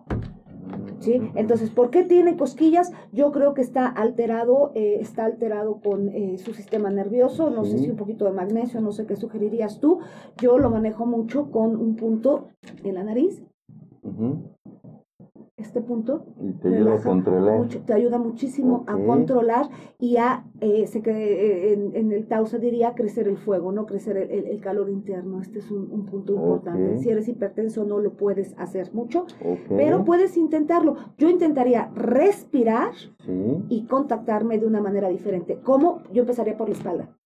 [1.00, 1.22] ¿Sí?
[1.36, 2.92] Entonces, ¿por qué tiene cosquillas?
[3.12, 7.78] Yo creo que está alterado, eh, está alterado con eh, su sistema nervioso, no sé
[7.78, 10.00] si un poquito de magnesio, no sé qué sugerirías tú.
[10.38, 12.48] Yo lo manejo mucho con un punto
[12.86, 13.44] en la nariz,
[14.04, 14.38] Ujú.
[15.64, 17.58] Este punto, Y te ayuda a relaja controlar.
[17.60, 19.70] mucho, te ayuda muchísimo a controlar
[20.00, 23.72] y a, eh, se que, eh, en, en el Tao se diría crecer el fuego,
[23.72, 25.42] no crecer el, el- el calor interno.
[25.42, 26.98] Este es un, un punto importante.
[27.00, 29.26] Si eres hipertenso no lo puedes hacer mucho,
[29.70, 30.96] pero puedes intentarlo.
[31.18, 32.92] Yo intentaría respirar
[33.26, 33.58] Sí.
[33.70, 35.60] y contactarme de una manera diferente.
[35.64, 36.02] ¿Cómo?
[36.14, 37.18] Yo empezaría por la espalda.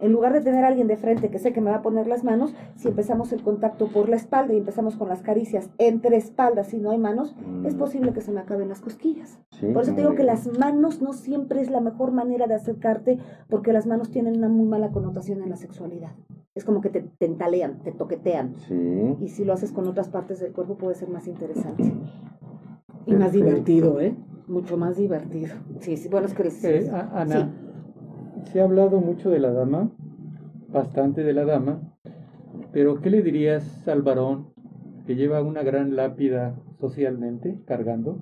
[0.00, 2.06] En lugar de tener a alguien de frente que sé que me va a poner
[2.06, 6.16] las manos, si empezamos el contacto por la espalda y empezamos con las caricias entre
[6.16, 7.78] espaldas y no hay manos, es Mm.
[7.78, 9.38] posible que se me acaben las cosquillas.
[9.52, 12.54] Sí, Por eso te digo que las manos no siempre es la mejor manera de
[12.54, 13.18] acercarte,
[13.48, 16.12] porque las manos tienen una muy mala connotación en la sexualidad.
[16.54, 18.54] Es como que te tentalean, te toquetean.
[18.68, 19.16] Sí.
[19.20, 21.84] Y si lo haces con otras partes del cuerpo puede ser más interesante.
[23.08, 23.18] Y Perfecto.
[23.24, 24.16] más divertido, ¿eh?
[24.48, 25.54] Mucho más divertido.
[25.80, 26.50] Sí, sí, bueno, es que...
[26.50, 27.52] sí, Eh, Ana,
[28.44, 29.90] se ha hablado mucho de la dama,
[30.68, 31.80] bastante de la dama,
[32.72, 34.52] pero ¿qué le dirías al varón
[35.06, 38.18] que lleva una gran lápida socialmente cargando?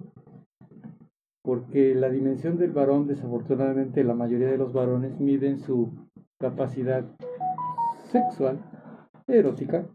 [1.42, 5.92] Porque la dimensión del varón, desafortunadamente, la mayoría de los varones miden su
[6.38, 7.04] capacidad
[8.10, 8.58] sexual
[9.26, 9.86] erótica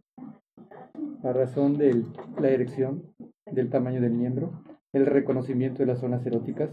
[1.23, 2.03] a razón de
[2.39, 3.03] la erección,
[3.51, 4.51] del tamaño del miembro,
[4.94, 6.70] el reconocimiento de las zonas eróticas.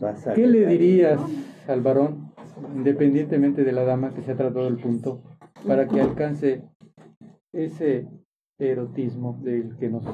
[0.00, 0.34] Pasa.
[0.34, 1.20] ¿Qué le dirías
[1.66, 2.32] al varón,
[2.74, 5.22] independientemente de la dama que se ha tratado el punto,
[5.66, 6.62] para que alcance
[7.52, 8.06] ese
[8.58, 10.04] erotismo del que nos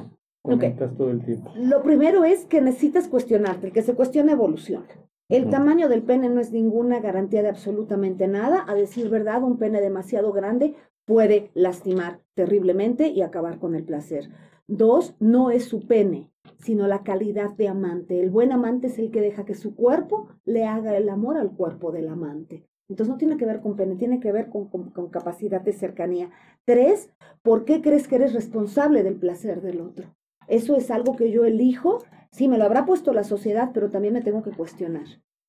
[0.41, 1.51] comentas todo el tiempo?
[1.55, 4.83] Lo primero es que necesitas cuestionarte, el que se cuestiona evolución.
[5.29, 8.63] El tamaño del pene no es ninguna garantía de absolutamente nada.
[8.65, 14.29] A decir verdad, un pene demasiado grande puede lastimar terriblemente y acabar con el placer.
[14.67, 16.29] Dos, no es su pene,
[16.59, 18.19] sino la calidad de amante.
[18.19, 21.51] El buen amante es el que deja que su cuerpo le haga el amor al
[21.51, 22.67] cuerpo del amante.
[22.89, 24.69] Entonces no tiene que ver con pene, tiene que ver con,
[25.09, 26.31] capacidad de cercanía.
[26.65, 27.09] Tres,
[27.41, 30.13] ¿por qué crees que eres responsable del placer del otro?
[30.47, 32.03] Eso es algo que yo elijo.
[32.31, 35.05] Sí, me lo habrá puesto la sociedad, pero también me tengo que cuestionar.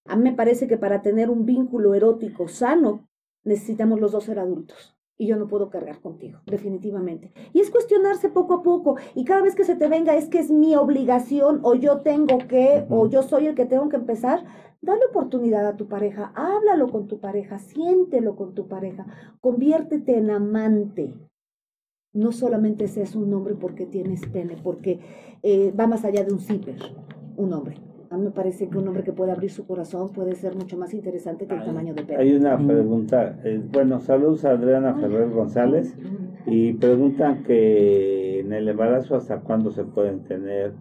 [0.07, 3.09] A mí me parece que para tener un vínculo erótico sano,
[3.45, 4.98] necesitamos los dos ser adultos.
[5.21, 7.33] Y yo no puedo cargar contigo, definitivamente.
[7.53, 8.97] Y es cuestionarse poco a poco.
[9.17, 12.39] Y cada vez que se te venga es que es mi obligación o yo tengo
[12.47, 14.45] que o yo soy el que tengo que empezar.
[14.81, 19.07] Dale oportunidad a tu pareja, háblalo con tu pareja, siéntelo con tu pareja,
[19.41, 21.15] conviértete en amante.
[22.13, 25.01] No solamente seas un hombre porque tienes pene, porque
[25.43, 26.79] eh, va más allá de un zipper,
[27.37, 27.88] un hombre.
[28.11, 30.79] A mí me parece que un hombre que puede abrir su corazón puede ser mucho
[30.79, 32.23] más interesante que el tamaño de pene.
[32.23, 33.39] Hay una pregunta.
[33.45, 35.95] Eh, bueno, saludos a Adriana Ferrer González.
[36.47, 40.73] Y preguntan que en el embarazo hasta cuándo se pueden tener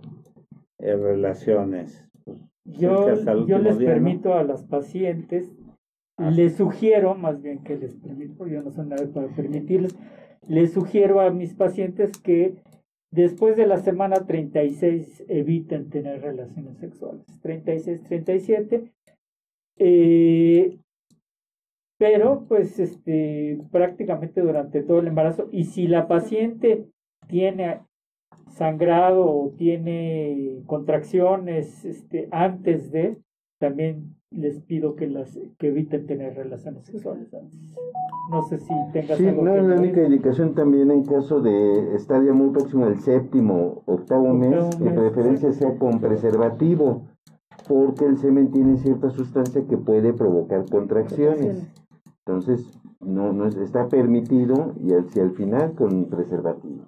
[0.80, 2.06] eh, relaciones.
[2.24, 3.14] Pues, yo,
[3.45, 5.54] yo les permito a las pacientes,
[6.18, 6.32] ah.
[6.32, 9.98] les sugiero, más bien que les permito, yo no soy nadie para permitirles,
[10.48, 12.56] les sugiero a mis pacientes que
[13.12, 17.26] Después de la semana 36 eviten tener relaciones sexuales.
[17.42, 18.92] 36, 37.
[19.80, 20.78] Eh,
[21.98, 25.50] pero pues este, prácticamente durante todo el embarazo.
[25.52, 26.88] Y si la paciente
[27.28, 27.82] tiene
[28.50, 33.18] sangrado o tiene contracciones este, antes de,
[33.60, 37.60] también les pido que las que eviten tener relaciones sexuales antes.
[38.30, 42.24] No sé si tengas sí, algo no, la única indicación también en caso de estar
[42.26, 47.04] ya muy próximo al séptimo, octavo, mes, que preferencia sea con preservativo,
[47.68, 51.66] porque el semen tiene cierta sustancia que puede provocar contracciones.
[52.26, 56.84] Entonces, no, no está permitido y si al final con preservativo.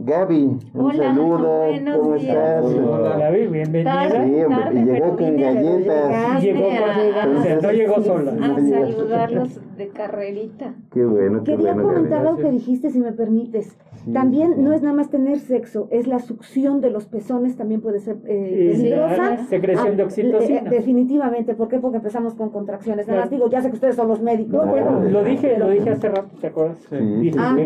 [0.00, 1.66] Gaby, un saludo,
[1.96, 2.64] ¿cómo estás?
[2.64, 4.08] Hola, Gaby, bienvenida.
[4.08, 6.42] Sí, hombre, y llegó con galletas.
[6.42, 8.32] Llegó con, no llegó sola.
[8.40, 10.74] A saludarlos de carrerita.
[10.92, 11.88] Qué bueno, qué Quería bueno.
[11.88, 13.76] comentar algo que dijiste, si me permites.
[14.12, 17.98] también no es nada más tener sexo, es la succión de los pezones, también puede
[17.98, 19.38] ser eh, peligrosa.
[19.48, 20.60] secreción de ah, oxitocina.
[20.60, 21.80] Eh, definitivamente, ¿por qué?
[21.80, 23.08] Porque empezamos con contracciones.
[23.08, 24.64] Nada más digo, ya sé que ustedes son los médicos.
[24.64, 26.78] bueno, lo dije, lo dije hace rato, ¿te acuerdas?
[26.88, 26.96] Sí.
[26.96, 27.56] Dije, ah,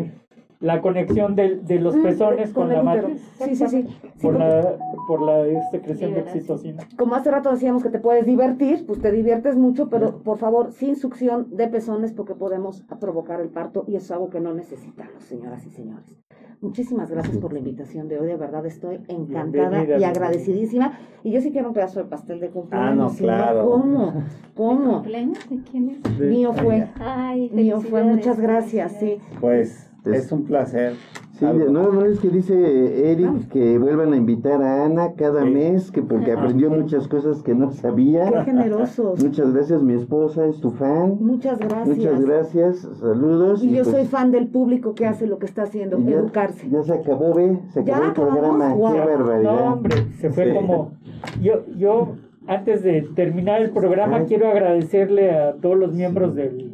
[0.62, 3.16] la conexión de, de los mm, pezones con, la madre.
[3.39, 3.86] Sí, sí, sí.
[4.22, 4.78] Por, la,
[5.09, 6.86] por la secreción de oxitocina.
[6.97, 10.72] Como hace rato decíamos que te puedes divertir, pues te diviertes mucho, pero por favor,
[10.72, 14.55] sin succión de pezones porque podemos provocar el parto y eso es algo que no
[14.55, 16.16] necesitamos, señoras y señores.
[16.60, 20.97] Muchísimas gracias por la invitación de hoy, de verdad estoy encantada y agradecidísima.
[21.24, 22.93] Y yo sí quiero un pedazo de pastel de cumpleaños.
[22.93, 23.68] Ah, no, claro.
[23.68, 24.14] ¿Cómo?
[24.55, 24.93] ¿Cómo?
[24.93, 26.20] ¿Cumpleaños de quién es?
[26.20, 26.89] Mío fue.
[27.01, 29.18] Ay, Mío fue, muchas gracias, sí.
[29.40, 30.94] Pues es, un placer.
[31.38, 35.90] Sí, no, no es que dice Eric que vuelvan a invitar a Ana cada mes,
[35.90, 38.30] que porque aprendió muchas cosas que no sabía.
[38.30, 39.22] Qué generosos.
[39.22, 41.18] Muchas gracias, mi esposa es tu fan.
[41.20, 41.96] Muchas gracias.
[41.96, 43.62] Muchas gracias, saludos.
[43.62, 46.68] Y, yo pues soy fan del público que hace lo que está haciendo, educarse.
[46.68, 48.74] Ya se acabó, ve, se acabó el programa.
[48.74, 49.42] Qué barbaridad.
[49.42, 50.92] No, hombre, se fue como.
[51.40, 52.16] Yo, yo,
[52.46, 56.72] antes de terminar el programa, quiero agradecerle a todos los miembros del.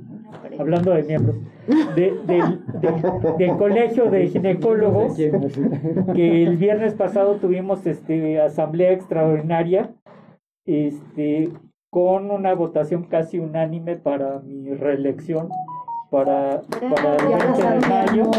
[0.58, 1.36] Hablando de miembros
[1.68, 9.94] del colegio de ginecólogos que el viernes pasado tuvimos este asamblea extraordinaria
[10.64, 11.50] este
[11.90, 15.48] con una votación casi unánime para mi reelección
[16.10, 18.30] para, para el 20 de mayo.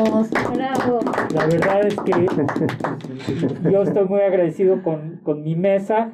[1.36, 6.12] La verdad es que yo estoy muy agradecido con, con mi mesa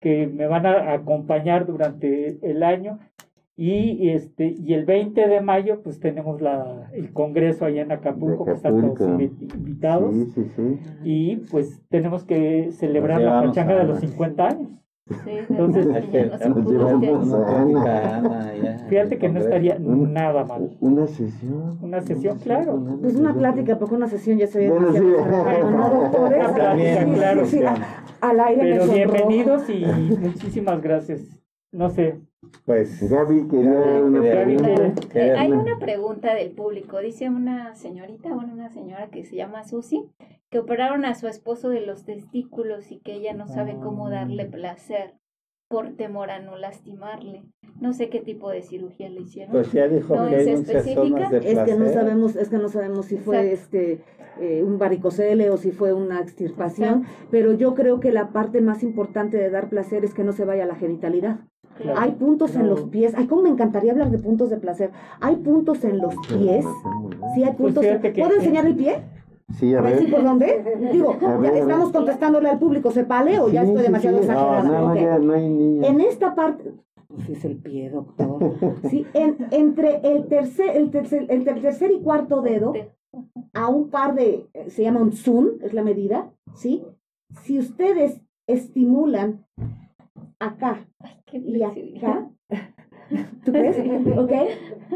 [0.00, 2.98] que me van a acompañar durante el año
[3.56, 8.44] y, este, y el 20 de mayo, pues tenemos la, el congreso allá en Acapulco,
[8.44, 10.12] que están todos invitados.
[10.12, 10.80] Sí, sí, sí.
[11.04, 14.70] Y pues tenemos que celebrar la pachanga de los 50 años.
[15.26, 15.86] Entonces,
[18.88, 20.76] fíjate que no estaría nada mal.
[20.80, 21.78] Una sesión.
[21.80, 22.82] Una sesión, claro.
[23.00, 24.98] Pues una plática, porque una sesión ya se bueno, sí.
[24.98, 27.42] Una plática, claro.
[28.20, 31.44] Al aire Pero bienvenidos y muchísimas gracias
[31.74, 32.20] no sé.
[32.66, 33.70] Pues Gaby quería
[34.02, 34.68] una pregunta.
[34.86, 36.98] Eh, quería- hay una pregunta del público.
[37.00, 40.04] Dice una señorita, bueno, una señora que se llama Susi,
[40.50, 44.46] que operaron a su esposo de los testículos y que ella no sabe cómo darle
[44.46, 45.14] placer
[45.68, 47.42] por temor a no lastimarle.
[47.80, 49.52] No sé qué tipo de cirugía le hicieron.
[49.52, 51.30] Pues ya dijo ¿No que es hay específica?
[51.42, 53.76] Es que no sabemos, es que no sabemos si fue Exacto.
[53.78, 54.04] este
[54.40, 58.82] eh, un varicocele o si fue una extirpación, pero yo creo que la parte más
[58.82, 61.38] importante de dar placer es que no se vaya a la genitalidad.
[61.76, 62.00] Claro.
[62.00, 64.90] Hay puntos en los pies, ay, cómo me encantaría hablar de puntos de placer.
[65.20, 66.64] Hay puntos en los pies,
[67.34, 67.84] sí hay Pues puntos.
[67.84, 69.02] fíjate que- ¿Puedo enseñar el pie?
[69.52, 70.14] Sí, a ver si ver.
[70.14, 70.78] por dónde.
[70.92, 74.22] Digo, ya estamos contestándole al público, ¿se pale o ya Sí, estoy sí, demasiado sí.
[74.24, 74.62] exagerada?
[74.62, 74.96] No, no, Ok.
[74.98, 75.86] ya no hay niños.
[75.88, 76.72] En esta parte,
[77.08, 78.54] pues es el pie, doctor.
[78.88, 82.72] Sí, en- entre el tercer, el tercer, el ter- tercer y cuarto dedo,
[83.52, 86.82] a un par de, eh, se llama un zoom, es la medida, ¿sí?
[87.42, 89.44] Si ustedes estimulan
[90.40, 90.86] acá
[91.26, 92.28] Qué y acá,
[93.44, 93.76] ¿tú crees?
[94.18, 94.32] ¿Ok?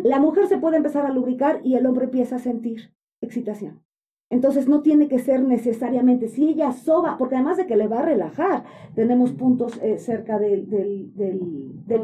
[0.05, 3.81] La mujer se puede empezar a lubricar y el hombre empieza a sentir excitación.
[4.31, 8.01] Entonces no tiene que ser necesariamente, si ella soba, porque además de que le va
[8.01, 8.65] a relajar,
[8.95, 11.41] tenemos puntos eh, cerca del, del, del,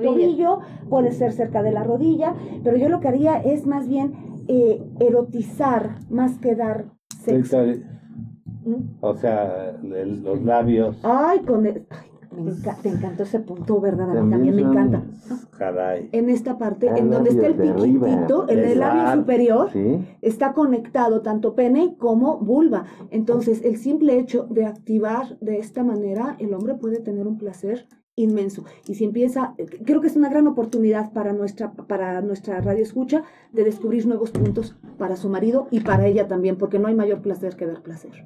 [0.01, 4.15] tobillo, puede ser cerca de la rodilla, pero yo lo que haría es más bien
[4.49, 6.87] eh, erotizar más que dar
[7.23, 7.59] sexo.
[8.65, 8.75] ¿Mm?
[9.03, 10.99] O sea, el- los labios.
[11.03, 12.09] Ay, con el- ay,
[12.43, 14.11] me enca- te encantó ese punto, ¿verdad?
[14.11, 15.03] A mí También también me encanta.
[15.57, 16.09] Caray.
[16.13, 20.05] En esta parte, Ah, en donde está el piquitito, en el labio superior, Sí.
[20.23, 22.85] está conectado tanto pene como vulva.
[23.11, 27.87] Entonces, el simple hecho de activar de esta manera, el hombre puede tener un placer
[28.17, 28.65] inmenso.
[28.87, 29.55] Y si empieza,
[29.85, 34.31] creo que es una gran oportunidad para nuestra, para nuestra radio escucha de descubrir nuevos
[34.31, 37.83] puntos para su marido y para ella también, porque no hay mayor placer que dar
[37.83, 38.25] placer.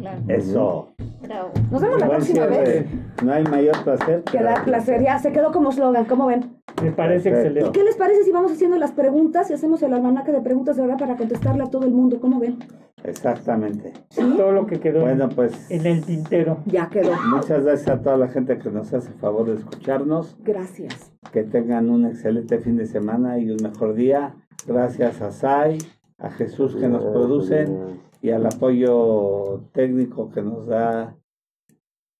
[0.00, 0.22] Claro.
[0.28, 0.94] Eso.
[1.22, 1.50] Bravo.
[1.70, 2.86] Nos vemos la próxima vez.
[3.22, 6.61] No hay mayor placer Que dar placer, ya se quedó como slogan, ¿cómo ven?
[6.82, 7.48] Me parece Perfecto.
[7.58, 7.78] excelente.
[7.78, 10.82] ¿Qué les parece si vamos haciendo las preguntas y hacemos el almanaque de preguntas de
[10.82, 12.18] ahora para contestarle a todo el mundo?
[12.20, 12.58] ¿Cómo ven?
[13.04, 13.92] Exactamente.
[14.14, 16.58] Todo lo que quedó Bueno, pues en el tintero.
[16.66, 17.12] Ya quedó.
[17.30, 20.36] muchas gracias a toda la gente que nos hace favor de escucharnos.
[20.44, 21.12] Gracias.
[21.32, 24.34] Que tengan un excelente fin de semana y un mejor día.
[24.66, 25.78] Gracias a Sai,
[26.18, 31.16] a Jesús que nos producen y al apoyo técnico que nos da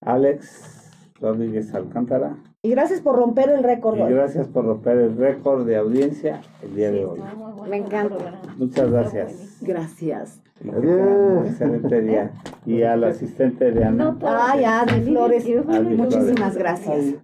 [0.01, 2.37] Alex Rodríguez Alcántara.
[2.65, 3.99] Y gracias por romper el récord.
[3.99, 4.13] Y hoy.
[4.13, 7.19] gracias por romper el récord de audiencia el día Sí, de hoy.
[7.37, 8.41] bueno Me encanta.
[8.57, 9.57] Muchas gracias.
[9.63, 10.41] Gracias.
[10.73, 11.47] Adiós.
[11.49, 12.31] excelente día.
[12.65, 14.17] Y al asistente de Ana.
[14.21, 15.45] No, Adri Flores.
[15.45, 15.99] Adri Flores.
[15.99, 17.15] Muchísimas gracias.